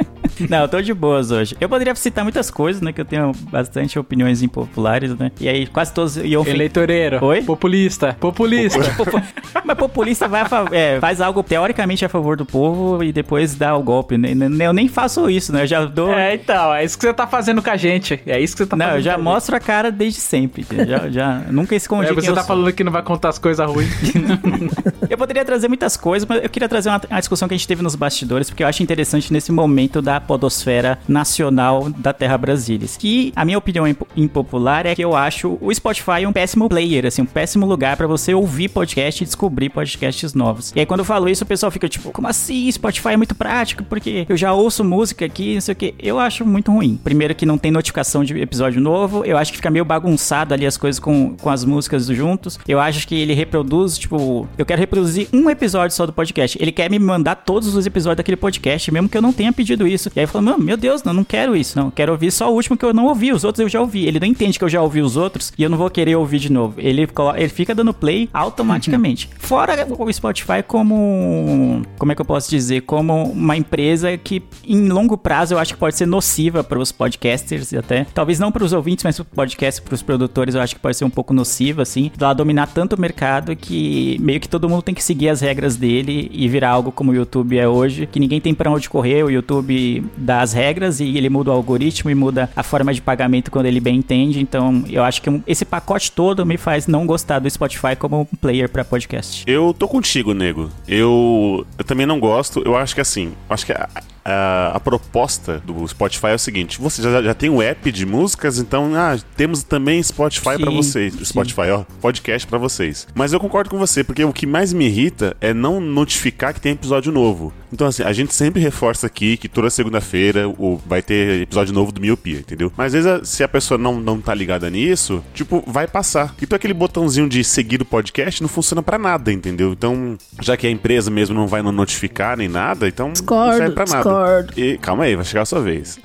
Não, 0.49 0.59
eu 0.59 0.67
tô 0.67 0.81
de 0.81 0.93
boas 0.93 1.31
hoje. 1.31 1.55
Eu 1.59 1.69
poderia 1.69 1.93
citar 1.95 2.23
muitas 2.23 2.49
coisas, 2.49 2.81
né? 2.81 2.91
Que 2.93 3.01
eu 3.01 3.05
tenho 3.05 3.31
bastante 3.51 3.97
opiniões 3.99 4.41
impopulares, 4.41 5.15
né? 5.17 5.31
E 5.39 5.47
aí 5.47 5.67
quase 5.67 5.93
todos 5.93 6.17
iam 6.17 6.45
Eleitoreiro. 6.45 7.23
Oi? 7.23 7.41
Populista. 7.43 8.15
Populista. 8.19 8.79
Popu- 8.95 9.21
Mas 9.65 9.77
populista 9.77 10.27
vai 10.27 10.43
é, 10.71 10.99
faz 10.99 11.21
algo 11.21 11.43
teoricamente 11.43 12.03
a 12.05 12.09
favor 12.09 12.35
do 12.35 12.45
povo 12.45 13.03
e 13.03 13.11
depois 13.11 13.55
dá 13.55 13.75
o 13.75 13.83
golpe. 13.83 14.17
né? 14.17 14.29
Eu 14.65 14.73
nem 14.73 14.87
faço 14.87 15.29
isso, 15.29 15.51
né? 15.53 15.63
Eu 15.63 15.67
já 15.67 15.85
dou. 15.85 16.11
É, 16.11 16.35
então, 16.35 16.73
é 16.73 16.83
isso 16.83 16.97
que 16.97 17.05
você 17.05 17.13
tá 17.13 17.27
fazendo 17.27 17.61
com 17.61 17.69
a 17.69 17.77
gente. 17.77 18.19
É 18.25 18.39
isso 18.39 18.55
que 18.55 18.63
você 18.63 18.69
tá 18.69 18.75
não, 18.75 18.85
fazendo. 18.85 18.99
eu 18.99 19.03
já 19.03 19.17
mostro 19.17 19.55
a 19.55 19.59
cara 19.59 19.91
desde 19.91 20.19
sempre. 20.19 20.65
Já, 20.87 21.09
já 21.09 21.41
nunca 21.49 21.75
escondi. 21.75 22.09
É, 22.09 22.13
você 22.13 22.29
tá 22.29 22.35
sou. 22.41 22.43
falando 22.45 22.71
que 22.73 22.83
não 22.83 22.91
vai 22.91 23.03
contar 23.03 23.29
as 23.29 23.37
coisas 23.39 23.65
ruins. 23.69 23.91
Eu 25.09 25.17
poderia 25.17 25.43
trazer 25.43 25.67
muitas 25.67 25.97
coisas, 25.97 26.27
mas 26.27 26.41
eu 26.41 26.49
queria 26.49 26.69
trazer 26.69 26.87
uma, 26.89 27.01
uma 27.09 27.19
discussão 27.19 27.45
que 27.47 27.53
a 27.53 27.57
gente 27.57 27.67
teve 27.67 27.81
nos 27.83 27.95
bastidores, 27.95 28.49
porque 28.49 28.63
eu 28.63 28.67
acho 28.67 28.81
interessante 28.81 29.33
nesse 29.33 29.51
momento 29.51 30.01
da 30.01 30.21
podosfera 30.31 30.97
nacional 31.09 31.89
da 31.89 32.13
Terra 32.13 32.37
Brasilis. 32.37 32.95
Que 32.95 33.33
a 33.35 33.43
minha 33.43 33.57
opinião 33.57 33.85
impo- 33.85 34.07
impopular 34.15 34.85
é 34.85 34.95
que 34.95 35.03
eu 35.03 35.13
acho 35.13 35.57
o 35.59 35.73
Spotify 35.73 36.25
um 36.25 36.31
péssimo 36.31 36.69
player, 36.69 37.05
assim, 37.05 37.21
um 37.21 37.25
péssimo 37.25 37.65
lugar 37.65 37.97
pra 37.97 38.07
você 38.07 38.33
ouvir 38.33 38.69
podcast 38.69 39.21
e 39.21 39.25
descobrir 39.25 39.69
podcasts 39.69 40.33
novos. 40.33 40.71
E 40.73 40.79
aí 40.79 40.85
quando 40.85 41.01
eu 41.01 41.05
falo 41.05 41.27
isso, 41.27 41.43
o 41.43 41.47
pessoal 41.47 41.69
fica 41.69 41.89
tipo, 41.89 42.11
como 42.11 42.29
assim? 42.29 42.71
Spotify 42.71 43.09
é 43.09 43.17
muito 43.17 43.35
prático, 43.35 43.83
porque 43.83 44.25
eu 44.29 44.37
já 44.37 44.53
ouço 44.53 44.85
música 44.85 45.25
aqui, 45.25 45.55
não 45.55 45.61
sei 45.61 45.73
o 45.73 45.75
que. 45.75 45.93
Eu 45.99 46.17
acho 46.17 46.45
muito 46.45 46.71
ruim. 46.71 46.97
Primeiro 47.03 47.35
que 47.35 47.45
não 47.45 47.57
tem 47.57 47.69
notificação 47.71 48.23
de 48.23 48.39
episódio 48.39 48.79
novo, 48.79 49.25
eu 49.25 49.37
acho 49.37 49.51
que 49.51 49.57
fica 49.57 49.69
meio 49.69 49.83
bagunçado 49.83 50.53
ali 50.53 50.65
as 50.65 50.77
coisas 50.77 50.97
com, 50.97 51.35
com 51.35 51.49
as 51.49 51.65
músicas 51.65 52.05
juntos. 52.07 52.57
Eu 52.65 52.79
acho 52.79 53.05
que 53.05 53.15
ele 53.15 53.33
reproduz, 53.33 53.97
tipo, 53.97 54.47
eu 54.57 54.65
quero 54.65 54.79
reproduzir 54.79 55.27
um 55.33 55.49
episódio 55.49 55.93
só 55.93 56.05
do 56.05 56.13
podcast. 56.13 56.57
Ele 56.61 56.71
quer 56.71 56.89
me 56.89 56.99
mandar 56.99 57.35
todos 57.35 57.75
os 57.75 57.85
episódios 57.85 58.17
daquele 58.17 58.37
podcast, 58.37 58.89
mesmo 58.91 59.09
que 59.09 59.17
eu 59.17 59.21
não 59.21 59.33
tenha 59.33 59.51
pedido 59.51 59.87
isso. 59.87 60.10
E 60.15 60.19
aí 60.19 60.23
eu 60.25 60.27
falo, 60.27 60.45
mano, 60.45 60.63
meu 60.63 60.75
Deus, 60.75 61.03
não, 61.03 61.13
não 61.13 61.23
quero 61.23 61.55
isso. 61.55 61.77
Não, 61.77 61.89
quero 61.89 62.11
ouvir 62.11 62.31
só 62.31 62.51
o 62.51 62.55
último 62.55 62.75
que 62.75 62.85
eu 62.85 62.93
não 62.93 63.05
ouvi. 63.05 63.31
Os 63.31 63.43
outros 63.43 63.61
eu 63.61 63.69
já 63.69 63.79
ouvi. 63.79 64.05
Ele 64.05 64.19
não 64.19 64.27
entende 64.27 64.57
que 64.57 64.63
eu 64.63 64.69
já 64.69 64.81
ouvi 64.81 65.01
os 65.01 65.15
outros 65.15 65.53
e 65.57 65.63
eu 65.63 65.69
não 65.69 65.77
vou 65.77 65.89
querer 65.89 66.15
ouvir 66.15 66.39
de 66.39 66.51
novo. 66.51 66.75
Ele, 66.77 67.07
ele 67.35 67.49
fica 67.49 67.73
dando 67.73 67.93
play 67.93 68.29
automaticamente. 68.33 69.29
Fora 69.39 69.87
o 69.97 70.13
Spotify 70.13 70.63
como. 70.65 71.81
Como 71.97 72.11
é 72.11 72.15
que 72.15 72.21
eu 72.21 72.25
posso 72.25 72.49
dizer? 72.49 72.81
Como 72.81 73.31
uma 73.31 73.55
empresa 73.55 74.17
que, 74.17 74.43
em 74.65 74.89
longo 74.89 75.17
prazo, 75.17 75.53
eu 75.53 75.59
acho 75.59 75.73
que 75.73 75.79
pode 75.79 75.95
ser 75.95 76.05
nociva 76.05 76.63
para 76.63 76.79
os 76.79 76.91
podcasters 76.91 77.71
e 77.71 77.77
até. 77.77 78.05
Talvez 78.13 78.39
não 78.39 78.51
para 78.51 78.63
os 78.63 78.73
ouvintes, 78.73 79.03
mas 79.03 79.17
para 79.17 79.23
o 79.23 79.25
podcast, 79.25 79.81
para 79.81 79.95
os 79.95 80.01
produtores, 80.01 80.55
eu 80.55 80.61
acho 80.61 80.75
que 80.75 80.81
pode 80.81 80.97
ser 80.97 81.05
um 81.05 81.09
pouco 81.09 81.33
nociva, 81.33 81.81
assim. 81.81 82.11
Ela 82.19 82.33
dominar 82.33 82.67
tanto 82.67 82.95
o 82.95 82.99
mercado 82.99 83.55
que 83.55 84.17
meio 84.19 84.39
que 84.39 84.49
todo 84.49 84.67
mundo 84.67 84.81
tem 84.81 84.93
que 84.93 85.03
seguir 85.03 85.29
as 85.29 85.41
regras 85.41 85.75
dele 85.75 86.29
e 86.33 86.47
virar 86.47 86.69
algo 86.69 86.91
como 86.91 87.11
o 87.11 87.15
YouTube 87.15 87.57
é 87.57 87.67
hoje, 87.67 88.07
que 88.07 88.19
ninguém 88.19 88.41
tem 88.41 88.53
pra 88.53 88.69
onde 88.69 88.89
correr. 88.89 89.23
O 89.23 89.29
YouTube 89.29 90.00
dá 90.17 90.41
as 90.41 90.53
regras 90.53 90.99
e 90.99 91.17
ele 91.17 91.29
muda 91.29 91.51
o 91.51 91.53
algoritmo 91.53 92.09
e 92.09 92.15
muda 92.15 92.49
a 92.55 92.63
forma 92.63 92.93
de 92.93 93.01
pagamento 93.01 93.51
quando 93.51 93.65
ele 93.65 93.79
bem 93.79 93.97
entende. 93.97 94.39
Então, 94.39 94.83
eu 94.89 95.03
acho 95.03 95.21
que 95.21 95.41
esse 95.47 95.65
pacote 95.65 96.11
todo 96.11 96.45
me 96.45 96.57
faz 96.57 96.87
não 96.87 97.05
gostar 97.05 97.39
do 97.39 97.49
Spotify 97.49 97.95
como 97.97 98.27
player 98.39 98.69
pra 98.69 98.83
podcast. 98.83 99.43
Eu 99.47 99.73
tô 99.77 99.87
contigo, 99.87 100.33
nego. 100.33 100.69
Eu, 100.87 101.65
eu 101.77 101.83
também 101.83 102.05
não 102.05 102.19
gosto. 102.19 102.61
Eu 102.65 102.75
acho 102.75 102.95
que 102.95 103.01
assim, 103.01 103.33
acho 103.49 103.65
que 103.65 103.71
a, 103.71 103.89
a, 104.23 104.71
a 104.75 104.79
proposta 104.79 105.59
do 105.65 105.87
Spotify 105.87 106.27
é 106.27 106.35
o 106.35 106.39
seguinte: 106.39 106.79
você 106.79 107.01
já, 107.01 107.21
já 107.21 107.33
tem 107.33 107.49
o 107.49 107.61
app 107.61 107.91
de 107.91 108.05
músicas, 108.05 108.57
então 108.59 108.91
ah, 108.95 109.17
temos 109.35 109.63
também 109.63 110.01
Spotify 110.01 110.57
pra 110.59 110.69
Sim, 110.71 110.75
vocês. 110.77 111.13
sim. 111.13 111.25
Spotify, 111.25 111.69
ó, 111.71 111.83
podcast 112.01 112.47
pra 112.47 112.57
vocês. 112.57 113.07
Mas 113.15 113.33
eu 113.33 113.39
concordo 113.39 113.69
com 113.69 113.77
você, 113.77 114.03
porque 114.03 114.23
o 114.23 114.33
que 114.33 114.45
mais 114.45 114.73
me 114.73 114.85
irrita 114.85 115.35
é 115.41 115.53
não 115.53 115.79
notificar 115.79 116.53
que 116.53 116.61
tem 116.61 116.73
episódio 116.73 117.11
novo. 117.11 117.53
Então, 117.73 117.87
assim, 117.87 118.03
a 118.03 118.11
gente 118.11 118.33
sempre 118.33 118.61
reforça 118.61 119.07
aqui 119.07 119.37
que 119.37 119.47
toda 119.47 119.69
segunda-feira 119.69 120.43
vai 120.85 121.01
ter 121.01 121.41
episódio 121.41 121.73
novo 121.73 121.91
do 121.91 122.01
Miopia, 122.01 122.39
entendeu? 122.39 122.71
Mas 122.75 122.93
às 122.93 123.05
vezes, 123.05 123.29
se 123.29 123.43
a 123.43 123.47
pessoa 123.47 123.77
não, 123.77 123.99
não 123.99 124.19
tá 124.19 124.33
ligada 124.33 124.69
nisso, 124.69 125.23
tipo, 125.33 125.63
vai 125.65 125.87
passar. 125.87 126.35
Então 126.41 126.55
aquele 126.55 126.73
botãozinho 126.73 127.29
de 127.29 127.43
seguir 127.45 127.81
o 127.81 127.85
podcast 127.85 128.41
não 128.41 128.49
funciona 128.49 128.83
pra 128.83 128.97
nada, 128.97 129.31
entendeu? 129.31 129.71
Então, 129.71 130.17
já 130.41 130.57
que 130.57 130.67
a 130.67 130.69
empresa 130.69 131.09
mesmo 131.09 131.33
não 131.33 131.47
vai 131.47 131.61
não 131.61 131.71
notificar 131.71 132.35
nem 132.37 132.49
nada, 132.49 132.87
então 132.89 133.07
não 133.07 133.13
Discordo, 133.13 133.57
serve 133.57 133.73
pra 133.73 133.85
nada. 133.85 133.95
discordo. 133.97 134.10
E, 134.57 134.77
calma 134.77 135.03
aí, 135.03 135.15
vai 135.15 135.25
chegar 135.25 135.41
a 135.41 135.45
sua 135.45 135.61
vez. 135.61 135.99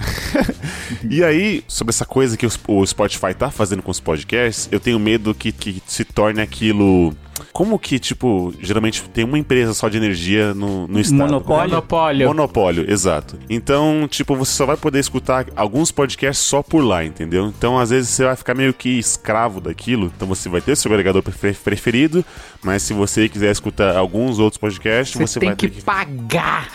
e 1.08 1.22
aí, 1.22 1.64
sobre 1.66 1.90
essa 1.90 2.04
coisa 2.04 2.36
que 2.36 2.46
o 2.46 2.86
Spotify 2.86 3.34
tá 3.34 3.50
fazendo 3.50 3.82
com 3.82 3.90
os 3.90 4.00
podcasts, 4.00 4.68
eu 4.70 4.80
tenho 4.80 4.98
medo 4.98 5.34
que, 5.34 5.52
que 5.52 5.82
se 5.86 6.04
torne 6.04 6.40
aquilo. 6.40 7.14
Como 7.52 7.78
que, 7.78 7.98
tipo, 7.98 8.52
geralmente 8.60 9.02
tem 9.10 9.24
uma 9.24 9.38
empresa 9.38 9.74
só 9.74 9.88
de 9.88 9.96
energia 9.96 10.54
no, 10.54 10.86
no 10.86 11.00
estado? 11.00 11.18
Monopólio? 11.18 11.70
Monopólio. 11.70 12.26
Monopólio, 12.28 12.90
exato. 12.90 13.38
Então, 13.48 14.06
tipo, 14.10 14.34
você 14.36 14.52
só 14.52 14.66
vai 14.66 14.76
poder 14.76 14.98
escutar 15.00 15.46
alguns 15.56 15.90
podcasts 15.90 16.44
só 16.46 16.62
por 16.62 16.82
lá, 16.84 17.04
entendeu? 17.04 17.46
Então, 17.46 17.78
às 17.78 17.90
vezes, 17.90 18.10
você 18.10 18.24
vai 18.24 18.36
ficar 18.36 18.54
meio 18.54 18.72
que 18.74 18.88
escravo 18.98 19.60
daquilo. 19.60 20.12
Então, 20.14 20.26
você 20.28 20.48
vai 20.48 20.60
ter 20.60 20.76
seu 20.76 20.90
agregador 20.90 21.22
prefe- 21.22 21.52
preferido, 21.62 22.24
mas 22.62 22.82
se 22.82 22.92
você 22.92 23.28
quiser 23.28 23.50
escutar 23.52 23.96
alguns 23.96 24.38
outros 24.38 24.58
podcasts, 24.58 25.14
Você, 25.16 25.26
você, 25.26 25.40
tem 25.40 25.48
vai 25.50 25.56
que 25.56 25.68
ter 25.68 25.74
que 25.76 25.82
pagar. 25.82 26.68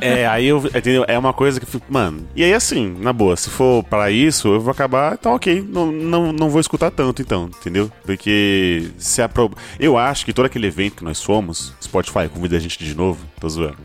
é, 0.00 0.26
aí 0.26 0.46
eu, 0.46 0.58
entendeu? 0.66 1.04
É 1.08 1.18
uma 1.18 1.32
coisa 1.32 1.58
que 1.60 1.66
eu 1.66 1.70
fico, 1.70 1.86
mano. 1.92 2.26
E 2.34 2.42
aí, 2.44 2.52
assim, 2.52 2.96
na 3.00 3.12
boa, 3.12 3.36
se 3.36 3.50
for 3.50 3.82
pra 3.84 4.10
isso, 4.10 4.48
eu 4.48 4.60
vou 4.60 4.70
acabar, 4.70 5.14
então 5.18 5.34
ok, 5.34 5.64
não, 5.68 5.90
não, 5.90 6.32
não 6.32 6.48
vou 6.50 6.60
escutar 6.60 6.90
tanto, 6.90 7.22
então, 7.22 7.50
entendeu? 7.60 7.90
Porque 8.04 8.88
se 8.98 9.20
a 9.22 9.28
pro... 9.28 9.50
Eu 9.78 9.95
eu 9.98 10.04
acho 10.04 10.24
que 10.24 10.32
todo 10.32 10.46
aquele 10.46 10.66
evento 10.66 10.96
que 10.96 11.04
nós 11.04 11.22
fomos, 11.22 11.72
Spotify 11.82 12.28
convida 12.32 12.56
a 12.56 12.60
gente 12.60 12.82
de 12.82 12.94
novo, 12.94 13.18
tô 13.40 13.48
zoando. 13.48 13.76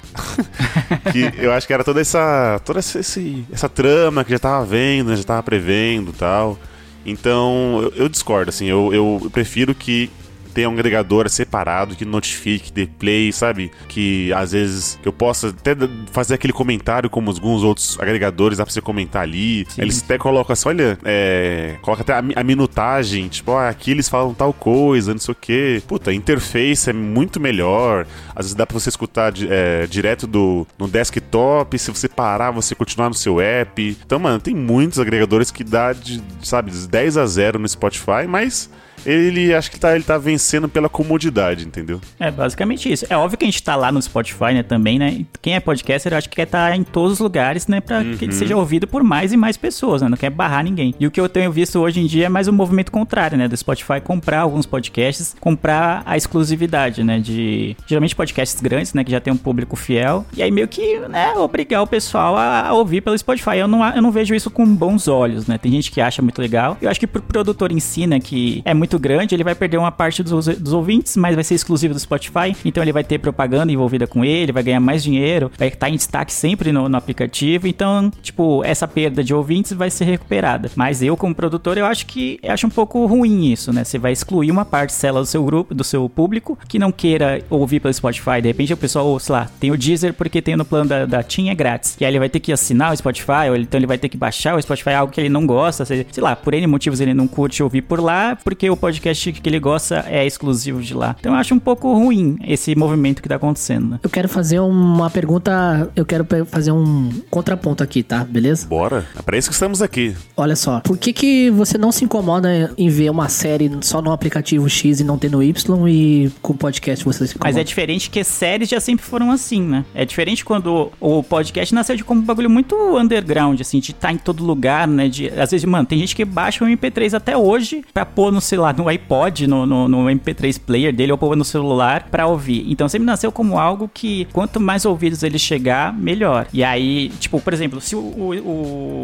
que 1.11 1.31
eu 1.43 1.51
acho 1.51 1.65
que 1.67 1.73
era 1.73 1.83
toda 1.83 2.01
essa. 2.01 2.59
toda 2.65 2.79
essa, 2.79 2.99
esse- 2.99 3.45
essa 3.51 3.67
trama 3.69 4.23
que 4.23 4.31
já 4.31 4.39
tava 4.39 4.65
vendo, 4.65 5.09
né, 5.09 5.15
já 5.15 5.23
tava 5.23 5.43
prevendo 5.43 6.11
e 6.11 6.13
tal. 6.13 6.57
Então, 7.05 7.79
eu, 7.81 8.03
eu 8.03 8.09
discordo, 8.09 8.49
assim, 8.49 8.65
eu, 8.67 8.93
eu 8.93 9.29
prefiro 9.31 9.73
que 9.73 10.09
tenha 10.51 10.69
um 10.69 10.73
agregador 10.73 11.29
separado 11.29 11.95
que 11.95 12.05
notifique, 12.05 12.71
dê 12.71 12.85
play, 12.85 13.31
sabe? 13.31 13.71
Que 13.87 14.31
às 14.33 14.51
vezes 14.51 14.99
eu 15.03 15.13
possa 15.13 15.49
até 15.49 15.75
fazer 16.11 16.35
aquele 16.35 16.53
comentário 16.53 17.09
como 17.09 17.31
alguns 17.31 17.63
outros 17.63 17.99
agregadores, 17.99 18.57
dá 18.57 18.65
pra 18.65 18.73
você 18.73 18.81
comentar 18.81 19.23
ali. 19.23 19.65
Eles 19.77 20.03
até 20.03 20.17
colocam 20.17 20.53
assim, 20.53 20.69
olha, 20.69 20.97
é, 21.03 21.77
coloca 21.81 22.01
até 22.01 22.13
a, 22.13 22.23
a 22.35 22.43
minutagem, 22.43 23.27
tipo, 23.27 23.51
ah, 23.53 23.69
aqui 23.69 23.91
eles 23.91 24.09
falam 24.09 24.33
tal 24.33 24.53
coisa, 24.53 25.13
não 25.13 25.19
sei 25.19 25.31
o 25.31 25.35
quê. 25.35 25.83
Puta, 25.87 26.11
a 26.11 26.13
interface 26.13 26.89
é 26.89 26.93
muito 26.93 27.39
melhor. 27.39 28.05
Às 28.35 28.45
vezes 28.45 28.55
dá 28.55 28.65
pra 28.65 28.79
você 28.79 28.89
escutar 28.89 29.33
é, 29.49 29.87
direto 29.87 30.27
do 30.27 30.67
no 30.77 30.87
desktop, 30.87 31.77
se 31.77 31.91
você 31.91 32.07
parar, 32.07 32.51
você 32.51 32.75
continuar 32.75 33.09
no 33.09 33.15
seu 33.15 33.39
app. 33.39 33.97
Então, 34.05 34.19
mano, 34.19 34.39
tem 34.39 34.55
muitos 34.55 34.99
agregadores 34.99 35.51
que 35.51 35.63
dá 35.63 35.93
de, 35.93 36.21
sabe, 36.43 36.71
de 36.71 36.87
10 36.87 37.17
a 37.17 37.25
0 37.25 37.59
no 37.59 37.67
Spotify, 37.67 38.27
mas 38.27 38.69
ele 39.05 39.53
acho 39.53 39.71
que 39.71 39.79
tá, 39.79 39.95
ele 39.95 40.03
tá 40.03 40.17
vencendo 40.17 40.67
pela 40.67 40.89
comodidade, 40.89 41.65
entendeu? 41.65 41.99
É 42.19 42.31
basicamente 42.31 42.91
isso. 42.91 43.05
É 43.09 43.17
óbvio 43.17 43.37
que 43.37 43.45
a 43.45 43.47
gente 43.47 43.61
tá 43.63 43.75
lá 43.75 43.91
no 43.91 44.01
Spotify, 44.01 44.53
né, 44.53 44.63
também, 44.63 44.99
né? 44.99 45.25
Quem 45.41 45.55
é 45.55 45.59
podcaster, 45.59 46.13
eu 46.13 46.17
acho 46.17 46.29
que 46.29 46.35
quer 46.35 46.43
estar 46.43 46.75
em 46.75 46.83
todos 46.83 47.13
os 47.13 47.19
lugares, 47.19 47.67
né, 47.67 47.81
pra 47.81 48.03
que 48.03 48.25
ele 48.25 48.33
seja 48.33 48.55
ouvido 48.55 48.87
por 48.87 49.03
mais 49.03 49.33
e 49.33 49.37
mais 49.37 49.57
pessoas, 49.57 50.01
né? 50.01 50.09
Não 50.09 50.17
quer 50.17 50.29
barrar 50.29 50.63
ninguém. 50.63 50.93
E 50.99 51.07
o 51.07 51.11
que 51.11 51.19
eu 51.19 51.29
tenho 51.29 51.51
visto 51.51 51.79
hoje 51.79 51.99
em 51.99 52.05
dia 52.05 52.25
é 52.25 52.29
mais 52.29 52.47
um 52.47 52.51
movimento 52.51 52.91
contrário, 52.91 53.37
né, 53.37 53.47
do 53.47 53.55
Spotify 53.55 54.01
comprar 54.03 54.41
alguns 54.41 54.65
podcasts, 54.65 55.35
comprar 55.39 56.03
a 56.05 56.17
exclusividade, 56.17 57.03
né, 57.03 57.19
de 57.19 57.75
geralmente 57.87 58.15
podcasts 58.15 58.61
grandes, 58.61 58.93
né, 58.93 59.03
que 59.03 59.11
já 59.11 59.19
tem 59.19 59.31
um 59.33 59.37
público 59.37 59.75
fiel. 59.75 60.25
E 60.35 60.41
aí 60.41 60.51
meio 60.51 60.67
que, 60.67 60.99
né, 60.99 61.33
obrigar 61.33 61.81
o 61.81 61.87
pessoal 61.87 62.35
a, 62.35 62.67
a 62.67 62.73
ouvir 62.73 63.01
pelo 63.01 63.17
Spotify. 63.17 63.57
Eu 63.57 63.67
não, 63.67 63.85
eu 63.85 64.01
não 64.01 64.11
vejo 64.11 64.33
isso 64.35 64.49
com 64.49 64.65
bons 64.65 65.07
olhos, 65.07 65.47
né? 65.47 65.57
Tem 65.57 65.71
gente 65.71 65.91
que 65.91 66.01
acha 66.01 66.21
muito 66.21 66.41
legal. 66.41 66.77
Eu 66.81 66.89
acho 66.89 66.99
que 66.99 67.07
pro 67.07 67.21
produtor 67.21 67.71
em 67.71 67.79
si, 67.79 68.07
né, 68.07 68.19
que 68.19 68.61
é 68.65 68.73
muito 68.73 68.90
grande, 68.99 69.35
ele 69.35 69.43
vai 69.43 69.55
perder 69.55 69.77
uma 69.77 69.91
parte 69.91 70.23
dos, 70.23 70.47
dos 70.47 70.73
ouvintes, 70.73 71.15
mas 71.17 71.35
vai 71.35 71.43
ser 71.43 71.55
exclusivo 71.55 71.93
do 71.93 71.99
Spotify. 71.99 72.55
Então 72.65 72.83
ele 72.83 72.91
vai 72.91 73.03
ter 73.03 73.17
propaganda 73.19 73.71
envolvida 73.71 74.07
com 74.07 74.23
ele, 74.23 74.51
vai 74.51 74.63
ganhar 74.63 74.79
mais 74.79 75.03
dinheiro, 75.03 75.51
vai 75.57 75.67
estar 75.67 75.89
em 75.89 75.95
destaque 75.95 76.33
sempre 76.33 76.71
no, 76.71 76.87
no 76.87 76.97
aplicativo. 76.97 77.67
Então, 77.67 78.11
tipo, 78.21 78.63
essa 78.63 78.87
perda 78.87 79.23
de 79.23 79.33
ouvintes 79.33 79.73
vai 79.73 79.89
ser 79.89 80.05
recuperada. 80.05 80.69
Mas 80.75 81.01
eu, 81.01 81.15
como 81.17 81.33
produtor, 81.33 81.77
eu 81.77 81.85
acho 81.85 82.05
que 82.05 82.39
acho 82.43 82.67
um 82.67 82.69
pouco 82.69 83.05
ruim 83.05 83.51
isso, 83.51 83.71
né? 83.73 83.83
Você 83.83 83.97
vai 83.97 84.11
excluir 84.11 84.51
uma 84.51 84.65
parcela 84.65 85.19
do 85.19 85.25
seu 85.25 85.43
grupo, 85.43 85.73
do 85.73 85.83
seu 85.83 86.07
público, 86.09 86.57
que 86.67 86.79
não 86.79 86.91
queira 86.91 87.41
ouvir 87.49 87.79
pelo 87.79 87.93
Spotify. 87.93 88.41
De 88.41 88.47
repente 88.47 88.73
o 88.73 88.77
pessoal, 88.77 89.19
sei 89.19 89.33
lá, 89.33 89.49
tem 89.59 89.71
o 89.71 89.77
Deezer 89.77 90.13
porque 90.13 90.41
tem 90.41 90.55
no 90.55 90.65
plano 90.65 90.89
da, 90.89 91.05
da 91.05 91.23
TIM 91.23 91.49
é 91.49 91.55
grátis. 91.55 91.95
E 91.99 92.05
aí 92.05 92.11
ele 92.11 92.19
vai 92.19 92.29
ter 92.29 92.39
que 92.39 92.51
assinar 92.51 92.93
o 92.93 92.97
Spotify, 92.97 93.49
ou 93.49 93.55
então 93.55 93.77
ele 93.77 93.87
vai 93.87 93.97
ter 93.97 94.09
que 94.09 94.17
baixar 94.17 94.55
o 94.55 94.61
Spotify, 94.61 94.91
algo 94.91 95.11
que 95.11 95.19
ele 95.19 95.29
não 95.29 95.45
gosta. 95.45 95.85
Sei, 95.85 96.05
sei 96.11 96.23
lá, 96.23 96.35
por 96.35 96.53
N 96.53 96.67
motivos 96.67 96.99
ele 96.99 97.13
não 97.13 97.27
curte 97.27 97.61
ouvir 97.63 97.81
por 97.81 97.99
lá, 97.99 98.37
porque 98.43 98.69
o 98.69 98.77
podcast 98.81 99.31
que 99.31 99.47
ele 99.47 99.59
gosta 99.59 100.03
é 100.07 100.25
exclusivo 100.25 100.81
de 100.81 100.95
lá. 100.95 101.15
Então 101.19 101.33
eu 101.33 101.37
acho 101.37 101.53
um 101.53 101.59
pouco 101.59 101.93
ruim 101.93 102.37
esse 102.43 102.75
movimento 102.75 103.21
que 103.21 103.29
tá 103.29 103.35
acontecendo, 103.35 103.91
né? 103.91 103.99
Eu 104.01 104.09
quero 104.09 104.27
fazer 104.27 104.59
uma 104.59 105.09
pergunta. 105.09 105.89
Eu 105.95 106.05
quero 106.05 106.25
fazer 106.47 106.71
um 106.71 107.11
contraponto 107.29 107.83
aqui, 107.83 108.01
tá? 108.01 108.23
Beleza? 108.23 108.67
Bora. 108.67 109.05
É 109.17 109.21
pra 109.21 109.37
isso 109.37 109.49
que 109.49 109.53
estamos 109.53 109.81
aqui. 109.81 110.15
Olha 110.35 110.55
só. 110.55 110.79
Por 110.79 110.97
que, 110.97 111.13
que 111.13 111.51
você 111.51 111.77
não 111.77 111.91
se 111.91 112.03
incomoda 112.03 112.73
em 112.75 112.89
ver 112.89 113.11
uma 113.11 113.29
série 113.29 113.69
só 113.81 114.01
no 114.01 114.11
aplicativo 114.11 114.67
X 114.67 114.99
e 114.99 115.03
não 115.03 115.17
ter 115.17 115.29
no 115.29 115.43
Y 115.43 115.87
e 115.87 116.31
com 116.41 116.55
podcast 116.55 117.05
você 117.05 117.27
se 117.27 117.35
incomoda? 117.35 117.49
Mas 117.49 117.57
é 117.57 117.63
diferente 117.63 118.09
que 118.09 118.23
séries 118.23 118.67
já 118.67 118.79
sempre 118.79 119.05
foram 119.05 119.31
assim, 119.31 119.61
né? 119.61 119.85
É 119.93 120.03
diferente 120.03 120.43
quando 120.43 120.91
o 120.99 121.21
podcast 121.21 121.73
nasceu 121.75 121.95
de 121.95 122.03
como 122.03 122.21
um 122.21 122.23
bagulho 122.23 122.49
muito 122.49 122.75
underground, 122.97 123.59
assim, 123.61 123.79
de 123.79 123.91
estar 123.91 124.11
em 124.11 124.17
todo 124.17 124.43
lugar, 124.43 124.87
né? 124.87 125.07
De, 125.07 125.27
às 125.27 125.51
vezes, 125.51 125.65
mano, 125.65 125.85
tem 125.85 125.99
gente 125.99 126.15
que 126.15 126.25
baixa 126.25 126.63
o 126.63 126.67
MP3 126.67 127.13
até 127.13 127.37
hoje 127.37 127.83
pra 127.93 128.05
pôr 128.05 128.31
no, 128.31 128.41
sei 128.41 128.57
lá, 128.57 128.70
no 128.73 128.87
iPod, 128.87 129.47
no, 129.47 129.65
no, 129.65 129.87
no 129.87 130.05
MP3 130.05 130.59
player 130.59 130.93
dele, 130.93 131.11
ou 131.11 131.35
no 131.35 131.43
celular 131.45 132.07
pra 132.09 132.27
ouvir. 132.27 132.65
Então 132.69 132.87
sempre 132.89 133.05
nasceu 133.05 133.31
como 133.31 133.57
algo 133.59 133.89
que 133.93 134.25
quanto 134.33 134.59
mais 134.59 134.85
ouvidos 134.85 135.23
ele 135.23 135.37
chegar, 135.39 135.93
melhor. 135.93 136.47
E 136.53 136.63
aí, 136.63 137.09
tipo, 137.19 137.39
por 137.39 137.53
exemplo, 137.53 137.79
se 137.81 137.95
o, 137.95 137.99
o, 137.99 138.33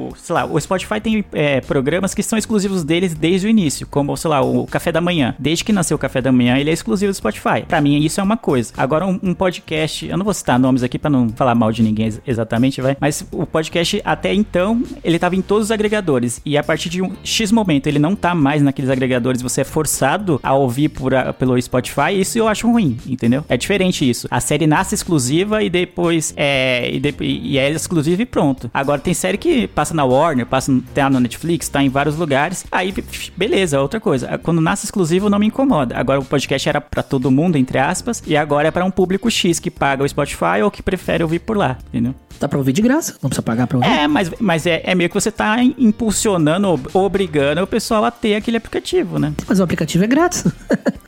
o- 0.09 0.13
sei 0.17 0.33
lá, 0.35 0.45
o 0.45 0.59
Spotify 0.59 0.99
tem 0.99 1.23
é, 1.33 1.61
programas 1.61 2.13
que 2.13 2.23
são 2.23 2.37
exclusivos 2.37 2.83
deles 2.83 3.13
desde 3.13 3.47
o 3.47 3.49
início, 3.49 3.87
como, 3.87 4.15
sei 4.17 4.29
lá, 4.29 4.41
o 4.41 4.65
Café 4.67 4.91
da 4.91 5.01
Manhã. 5.01 5.35
Desde 5.39 5.63
que 5.63 5.71
nasceu 5.73 5.95
o 5.95 5.99
Café 5.99 6.21
da 6.21 6.31
Manhã, 6.31 6.57
ele 6.57 6.69
é 6.69 6.73
exclusivo 6.73 7.11
do 7.11 7.15
Spotify. 7.15 7.63
Pra 7.67 7.81
mim, 7.81 7.97
isso 7.99 8.19
é 8.19 8.23
uma 8.23 8.37
coisa. 8.37 8.73
Agora, 8.77 9.05
um, 9.05 9.19
um 9.23 9.33
podcast, 9.33 10.05
eu 10.05 10.17
não 10.17 10.25
vou 10.25 10.33
citar 10.33 10.59
nomes 10.59 10.83
aqui 10.83 10.97
pra 10.99 11.09
não 11.09 11.29
falar 11.29 11.55
mal 11.55 11.71
de 11.71 11.81
ninguém 11.83 12.05
ex- 12.07 12.21
exatamente, 12.25 12.81
vai. 12.81 12.97
Mas 12.99 13.25
o 13.31 13.45
podcast, 13.45 14.01
até 14.03 14.33
então, 14.33 14.83
ele 15.03 15.19
tava 15.19 15.35
em 15.35 15.41
todos 15.41 15.65
os 15.65 15.71
agregadores. 15.71 16.41
E 16.45 16.57
a 16.57 16.63
partir 16.63 16.89
de 16.89 17.01
um 17.01 17.11
X 17.23 17.51
momento, 17.51 17.87
ele 17.87 17.99
não 17.99 18.15
tá 18.15 18.33
mais 18.35 18.61
naqueles 18.61 18.89
agregadores, 18.89 19.41
você 19.41 19.56
é 19.61 19.63
forçado 19.63 20.39
a 20.43 20.53
ouvir 20.53 20.89
por 20.89 21.13
a- 21.13 21.33
pelo 21.33 21.59
Spotify, 21.61 22.11
isso 22.19 22.37
eu 22.37 22.47
acho 22.47 22.69
ruim, 22.69 22.97
entendeu? 23.07 23.43
É 23.49 23.57
diferente 23.57 24.07
isso. 24.09 24.27
A 24.31 24.39
série 24.39 24.67
nasce 24.67 24.95
exclusiva 24.95 25.63
e 25.63 25.69
depois 25.69 26.33
é, 26.35 26.89
e, 26.91 26.99
de- 26.99 27.15
e 27.23 27.57
é 27.57 27.69
exclusiva 27.69 28.21
e 28.21 28.25
pronto. 28.25 28.69
Agora 28.73 28.99
tem 28.99 29.13
série 29.13 29.37
que 29.37 29.67
passa 29.67 29.93
na 29.93 30.03
Warner, 30.05 30.45
passa 30.45 30.71
tá 30.93 31.09
no 31.09 31.19
Netflix, 31.19 31.67
tá 31.69 31.83
em 31.83 31.89
vários 31.89 32.15
lugares. 32.17 32.65
Aí, 32.71 32.93
beleza, 33.35 33.81
outra 33.81 33.99
coisa. 33.99 34.37
Quando 34.37 34.61
nasce 34.61 34.85
exclusivo 34.85 35.29
não 35.29 35.39
me 35.39 35.47
incomoda. 35.47 35.97
Agora 35.97 36.19
o 36.19 36.25
podcast 36.25 36.67
era 36.69 36.81
pra 36.81 37.03
todo 37.03 37.31
mundo, 37.31 37.57
entre 37.57 37.77
aspas, 37.77 38.21
e 38.25 38.35
agora 38.37 38.67
é 38.67 38.71
pra 38.71 38.85
um 38.85 38.91
público 38.91 39.29
X 39.29 39.59
que 39.59 39.71
paga 39.71 40.03
o 40.03 40.09
Spotify 40.09 40.61
ou 40.63 40.71
que 40.71 40.81
prefere 40.83 41.23
ouvir 41.23 41.39
por 41.39 41.57
lá, 41.57 41.77
entendeu? 41.89 42.13
Dá 42.39 42.47
pra 42.47 42.57
ouvir 42.57 42.73
de 42.73 42.81
graça, 42.81 43.13
não 43.21 43.29
precisa 43.29 43.41
pagar 43.41 43.67
pra 43.67 43.77
ouvir. 43.77 43.89
É, 43.89 44.07
mas, 44.07 44.31
mas 44.39 44.65
é, 44.65 44.81
é 44.83 44.93
meio 44.95 45.09
que 45.09 45.13
você 45.15 45.31
tá 45.31 45.57
impulsionando, 45.97 46.67
ob- 46.69 46.87
obrigando 46.93 47.61
o 47.61 47.67
pessoal 47.67 48.05
a 48.05 48.11
ter 48.11 48.35
aquele 48.35 48.57
aplicativo, 48.57 49.17
né? 49.19 49.33
Mas 49.47 49.59
o 49.59 49.63
aplicativo 49.63 50.03
é 50.03 50.07
grátis. 50.07 50.43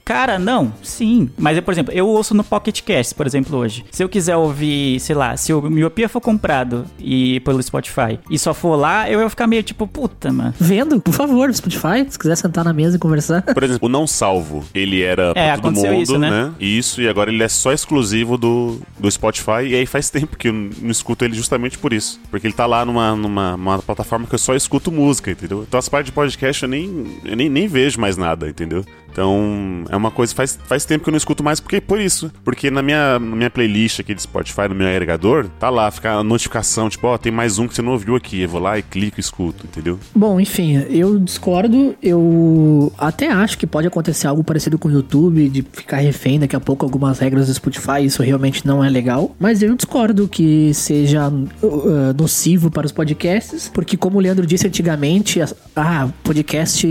Cara, 0.03 0.39
não, 0.39 0.73
sim. 0.81 1.29
Mas, 1.37 1.55
eu, 1.55 1.61
por 1.61 1.71
exemplo, 1.71 1.93
eu 1.93 2.07
ouço 2.07 2.33
no 2.33 2.43
Pocket 2.43 2.81
Cast, 2.81 3.13
por 3.13 3.27
exemplo, 3.27 3.55
hoje. 3.55 3.85
Se 3.91 4.03
eu 4.03 4.09
quiser 4.09 4.35
ouvir, 4.35 4.99
sei 4.99 5.15
lá, 5.15 5.37
se 5.37 5.53
o 5.53 5.61
Miopia 5.61 6.09
for 6.09 6.19
comprado 6.19 6.83
e 6.97 7.39
pelo 7.41 7.61
Spotify 7.61 8.17
e 8.27 8.39
só 8.39 8.51
for 8.51 8.75
lá, 8.75 9.07
eu 9.07 9.19
ia 9.21 9.29
ficar 9.29 9.45
meio 9.45 9.61
tipo, 9.61 9.85
puta, 9.85 10.33
mano. 10.33 10.51
Vendo, 10.59 10.99
por 10.99 11.13
favor, 11.13 11.53
Spotify, 11.53 12.07
se 12.09 12.17
quiser 12.17 12.35
sentar 12.37 12.65
na 12.65 12.73
mesa 12.73 12.95
e 12.95 12.99
conversar. 12.99 13.43
Por 13.43 13.61
exemplo, 13.61 13.85
o 13.87 13.89
não 13.89 14.07
salvo, 14.07 14.63
ele 14.73 15.03
era 15.03 15.31
pra 15.31 15.41
É, 15.43 15.55
todo 15.57 15.75
mundo, 15.75 15.93
isso, 15.93 16.17
né? 16.17 16.29
né? 16.31 16.51
Isso, 16.59 16.99
e 17.03 17.07
agora 17.07 17.31
ele 17.31 17.43
é 17.43 17.47
só 17.47 17.71
exclusivo 17.71 18.35
do, 18.35 18.81
do 18.99 19.11
Spotify, 19.11 19.61
e 19.67 19.75
aí 19.75 19.85
faz 19.85 20.09
tempo 20.09 20.35
que 20.35 20.47
eu 20.47 20.53
não 20.53 20.89
escuto 20.89 21.18
ele 21.25 21.35
justamente 21.35 21.77
por 21.77 21.93
isso. 21.93 22.19
Porque 22.29 22.47
ele 22.47 22.53
tá 22.53 22.65
lá 22.65 22.85
numa, 22.85 23.15
numa, 23.15 23.57
numa 23.57 23.79
plataforma 23.79 24.27
que 24.27 24.35
eu 24.35 24.39
só 24.39 24.55
escuto 24.55 24.91
música, 24.91 25.31
entendeu? 25.31 25.63
Então 25.67 25.77
as 25.77 25.89
partes 25.89 26.07
de 26.07 26.11
podcast 26.13 26.63
eu 26.63 26.69
nem, 26.69 27.19
eu 27.25 27.35
nem, 27.35 27.49
nem 27.49 27.67
vejo 27.67 27.99
mais 27.99 28.17
nada, 28.17 28.47
entendeu? 28.49 28.85
Então 29.11 29.83
é 29.89 29.95
uma 29.95 30.11
coisa, 30.11 30.33
faz, 30.33 30.57
faz 30.65 30.85
tempo 30.85 31.03
que 31.03 31.09
eu 31.09 31.11
não 31.11 31.17
escuto 31.17 31.43
mais, 31.43 31.59
porque 31.59 31.81
por 31.81 31.99
isso. 31.99 32.31
Porque 32.43 32.69
na 32.69 32.81
minha, 32.81 33.19
na 33.19 33.35
minha 33.35 33.49
playlist 33.49 33.99
aqui 33.99 34.13
de 34.13 34.21
Spotify, 34.21 34.67
no 34.69 34.75
meu 34.75 34.87
agregador, 34.87 35.47
tá 35.59 35.69
lá, 35.69 35.89
fica 35.91 36.13
a 36.13 36.23
notificação, 36.23 36.89
tipo, 36.89 37.07
ó, 37.07 37.17
tem 37.17 37.31
mais 37.31 37.59
um 37.59 37.67
que 37.67 37.75
você 37.75 37.81
não 37.81 37.93
ouviu 37.93 38.15
aqui. 38.15 38.41
Eu 38.41 38.49
vou 38.49 38.61
lá 38.61 38.77
e 38.77 38.81
clico 38.81 39.19
e 39.19 39.21
escuto, 39.21 39.65
entendeu? 39.65 39.99
Bom, 40.15 40.39
enfim, 40.39 40.85
eu 40.89 41.19
discordo. 41.19 41.95
Eu 42.01 42.91
até 42.97 43.29
acho 43.29 43.57
que 43.57 43.67
pode 43.67 43.87
acontecer 43.87 44.27
algo 44.27 44.43
parecido 44.43 44.77
com 44.77 44.87
o 44.87 44.91
YouTube, 44.91 45.49
de 45.49 45.65
ficar 45.73 45.97
refém 45.97 46.39
daqui 46.39 46.55
a 46.55 46.59
pouco 46.59 46.85
algumas 46.85 47.19
regras 47.19 47.47
do 47.47 47.53
Spotify. 47.53 48.03
Isso 48.03 48.21
realmente 48.23 48.65
não 48.65 48.83
é 48.83 48.89
legal. 48.89 49.35
Mas 49.39 49.61
eu 49.61 49.75
discordo 49.75 50.27
que 50.27 50.73
seja 50.73 51.29
uh, 51.29 52.13
nocivo 52.17 52.69
para 52.71 52.85
os 52.85 52.91
podcasts, 52.91 53.69
porque 53.73 53.97
como 53.97 54.17
o 54.17 54.21
Leandro 54.21 54.45
disse 54.45 54.67
antigamente, 54.67 55.39
ah, 55.75 56.09
podcast 56.23 56.87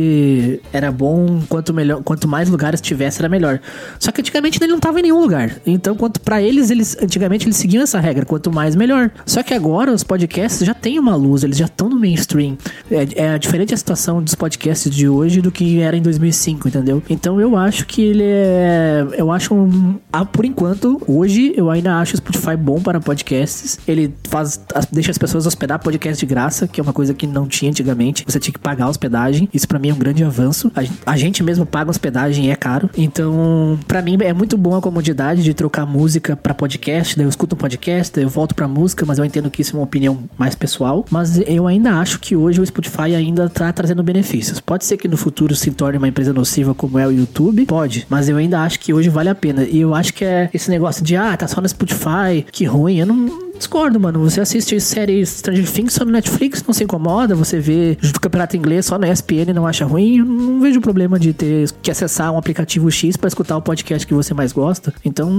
era 0.73 0.91
bom 0.91 1.41
quanto 1.49 1.73
melhor, 1.73 2.03
quanto 2.09 2.26
mais 2.26 2.48
lugares 2.48 2.80
tivesse 2.80 3.20
era 3.20 3.28
melhor. 3.28 3.61
Só 3.98 4.11
que 4.11 4.22
antigamente 4.22 4.59
ele 4.59 4.68
não 4.68 4.78
estava 4.78 4.98
em 4.98 5.02
nenhum 5.02 5.20
lugar. 5.20 5.56
Então, 5.66 5.94
quanto 5.94 6.18
para 6.22 6.40
eles, 6.40 6.70
eles 6.70 6.96
antigamente 7.02 7.44
eles 7.44 7.59
seguiam 7.59 7.82
essa 7.82 8.00
regra, 8.00 8.24
quanto 8.24 8.50
mais 8.50 8.74
melhor. 8.74 9.11
Só 9.26 9.42
que 9.42 9.52
agora 9.52 9.92
os 9.92 10.02
podcasts 10.02 10.66
já 10.66 10.72
têm 10.72 10.98
uma 10.98 11.14
luz, 11.14 11.44
eles 11.44 11.59
já 11.59 11.66
estão 11.66 11.86
no 11.86 12.00
mainstream. 12.00 12.56
É, 12.90 13.34
é 13.34 13.38
diferente 13.38 13.74
a 13.74 13.76
situação 13.76 14.22
dos 14.22 14.34
podcasts 14.34 14.90
de 14.90 15.06
hoje 15.06 15.42
do 15.42 15.52
que 15.52 15.80
era 15.80 15.98
em 15.98 16.00
2005, 16.00 16.68
entendeu? 16.68 17.02
Então 17.11 17.38
eu 17.42 17.54
acho 17.54 17.84
que 17.84 18.00
ele 18.00 18.24
é, 18.24 19.06
eu 19.12 19.30
acho 19.30 19.54
um, 19.54 19.96
ah, 20.11 20.24
por 20.24 20.46
enquanto, 20.46 21.02
hoje 21.06 21.52
eu 21.54 21.68
ainda 21.68 21.98
acho 21.98 22.14
o 22.14 22.16
Spotify 22.16 22.56
bom 22.56 22.80
para 22.80 22.98
podcasts. 23.00 23.78
Ele 23.86 24.14
faz 24.30 24.59
deixa 24.90 25.11
as 25.11 25.18
pessoas 25.18 25.44
hospedar 25.44 25.78
podcast 25.78 26.18
de 26.18 26.24
graça, 26.24 26.66
que 26.66 26.80
é 26.80 26.82
uma 26.82 26.94
coisa 26.94 27.12
que 27.12 27.26
não 27.26 27.46
tinha 27.46 27.70
antigamente. 27.70 28.24
Você 28.26 28.40
tinha 28.40 28.54
que 28.54 28.59
pagar 28.59 28.86
a 28.86 28.88
hospedagem. 28.88 29.46
Isso 29.52 29.68
pra 29.68 29.78
mim 29.78 29.90
é 29.90 29.92
um 29.92 29.98
grande 29.98 30.24
avanço. 30.24 30.72
A, 30.74 31.12
a 31.12 31.16
gente 31.18 31.42
mesmo 31.42 31.66
paga 31.66 31.97
hospedagem 31.99 32.51
é 32.51 32.57
caro. 32.57 32.88
Então, 32.96 33.78
pra 33.86 34.01
mim 34.01 34.16
é 34.20 34.32
muito 34.32 34.57
bom 34.57 34.76
a 34.76 34.80
comodidade 34.80 35.42
de 35.42 35.53
trocar 35.53 35.84
música 35.84 36.36
pra 36.36 36.55
podcast. 36.55 37.16
Daí 37.16 37.26
eu 37.26 37.28
escuto 37.28 37.55
um 37.55 37.59
podcast, 37.59 38.14
daí 38.14 38.24
eu 38.24 38.30
volto 38.30 38.55
pra 38.55 38.68
música, 38.68 39.05
mas 39.05 39.18
eu 39.18 39.24
entendo 39.24 39.51
que 39.51 39.62
isso 39.62 39.76
é 39.76 39.78
uma 39.78 39.84
opinião 39.84 40.18
mais 40.36 40.55
pessoal. 40.55 41.05
Mas 41.11 41.40
eu 41.46 41.66
ainda 41.66 41.99
acho 41.99 42.20
que 42.20 42.36
hoje 42.36 42.61
o 42.61 42.66
Spotify 42.66 43.14
ainda 43.14 43.49
tá 43.49 43.72
trazendo 43.72 44.03
benefícios. 44.03 44.61
Pode 44.61 44.84
ser 44.84 44.96
que 44.96 45.09
no 45.09 45.16
futuro 45.16 45.55
se 45.55 45.70
torne 45.72 45.99
uma 45.99 46.09
empresa 46.09 46.32
nociva 46.32 46.74
como 46.74 46.99
é 46.99 47.07
o 47.07 47.11
YouTube, 47.11 47.66
pode. 47.66 48.07
Mas 48.09 48.28
eu 48.28 48.36
ainda 48.36 48.61
acho 48.61 48.78
que 48.80 48.94
hoje 48.94 49.09
vale 49.09 49.28
a 49.28 49.34
pena. 49.34 49.64
E 49.64 49.80
eu 49.80 49.94
acho 49.94 50.14
que 50.14 50.24
é 50.24 50.49
esse 50.55 50.70
negócio 50.70 51.05
de, 51.05 51.16
ah, 51.16 51.36
tá 51.36 51.49
só 51.49 51.61
no 51.61 51.68
Spotify, 51.68 52.46
que 52.51 52.64
ruim. 52.64 52.99
Eu 52.99 53.07
não 53.07 53.47
discordo, 53.59 53.98
mano. 54.00 54.20
Você 54.20 54.40
assiste 54.40 54.80
série 54.80 55.24
Stranger 55.26 55.70
Things 55.70 55.92
só 55.92 56.04
no 56.04 56.11
Netflix, 56.12 56.62
não 56.66 56.72
se 56.72 56.84
incomoda. 56.84 57.34
Você 57.34 57.59
vê 57.61 57.96
o 58.02 58.20
campeonato 58.20 58.56
inglês 58.56 58.86
só 58.86 58.98
na 58.98 59.09
ESPN, 59.09 59.52
não 59.54 59.66
acha 59.66 59.84
ruim. 59.84 60.18
Eu 60.18 60.24
não 60.24 60.61
vejo 60.61 60.80
problema 60.80 61.18
de 61.18 61.32
ter 61.32 61.70
que 61.82 61.90
acessar 61.90 62.32
um 62.32 62.38
aplicativo 62.38 62.90
X 62.90 63.16
pra 63.16 63.28
escutar 63.28 63.56
o 63.56 63.62
podcast 63.62 64.06
que 64.06 64.14
você 64.14 64.32
mais 64.32 64.52
gosta. 64.52 64.92
Então, 65.04 65.30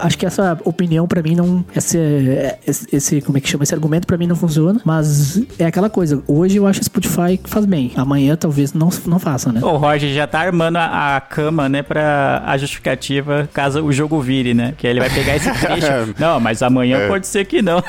acho 0.00 0.16
que 0.16 0.24
essa 0.26 0.58
opinião 0.64 1.06
pra 1.06 1.22
mim 1.22 1.34
não. 1.34 1.64
Esse, 1.74 1.98
esse, 2.66 2.86
esse- 2.92 3.20
como 3.20 3.38
é 3.38 3.40
que 3.40 3.48
chama? 3.48 3.64
Esse 3.64 3.74
argumento 3.74 4.06
pra 4.06 4.16
mim 4.16 4.26
não 4.26 4.36
funciona. 4.36 4.80
Mas 4.84 5.42
é 5.58 5.66
aquela 5.66 5.90
coisa. 5.90 6.22
Hoje 6.26 6.56
eu 6.56 6.66
acho 6.66 6.82
Spotify 6.84 7.36
que 7.42 7.48
faz 7.50 7.64
bem. 7.66 7.92
Amanhã 7.96 8.36
talvez 8.36 8.72
não, 8.72 8.88
não 9.06 9.18
faça, 9.18 9.52
né? 9.52 9.60
O 9.62 9.76
Roger 9.76 10.12
já 10.14 10.26
tá 10.26 10.40
armando 10.40 10.76
a, 10.76 11.16
a 11.16 11.20
cama, 11.20 11.68
né, 11.68 11.82
pra 11.82 12.42
a 12.46 12.56
justificativa 12.56 13.48
caso 13.52 13.82
o 13.84 13.92
jogo 13.92 14.20
vire, 14.20 14.54
né? 14.54 14.74
Que 14.76 14.86
ele 14.86 15.00
vai 15.00 15.10
pegar 15.10 15.36
esse 15.36 15.50
trecho. 15.60 16.14
não, 16.18 16.38
mas 16.40 16.62
amanhã 16.62 16.98
É. 16.98 17.08
pode 17.08 17.26
ser 17.26 17.39
que 17.44 17.62
não. 17.62 17.82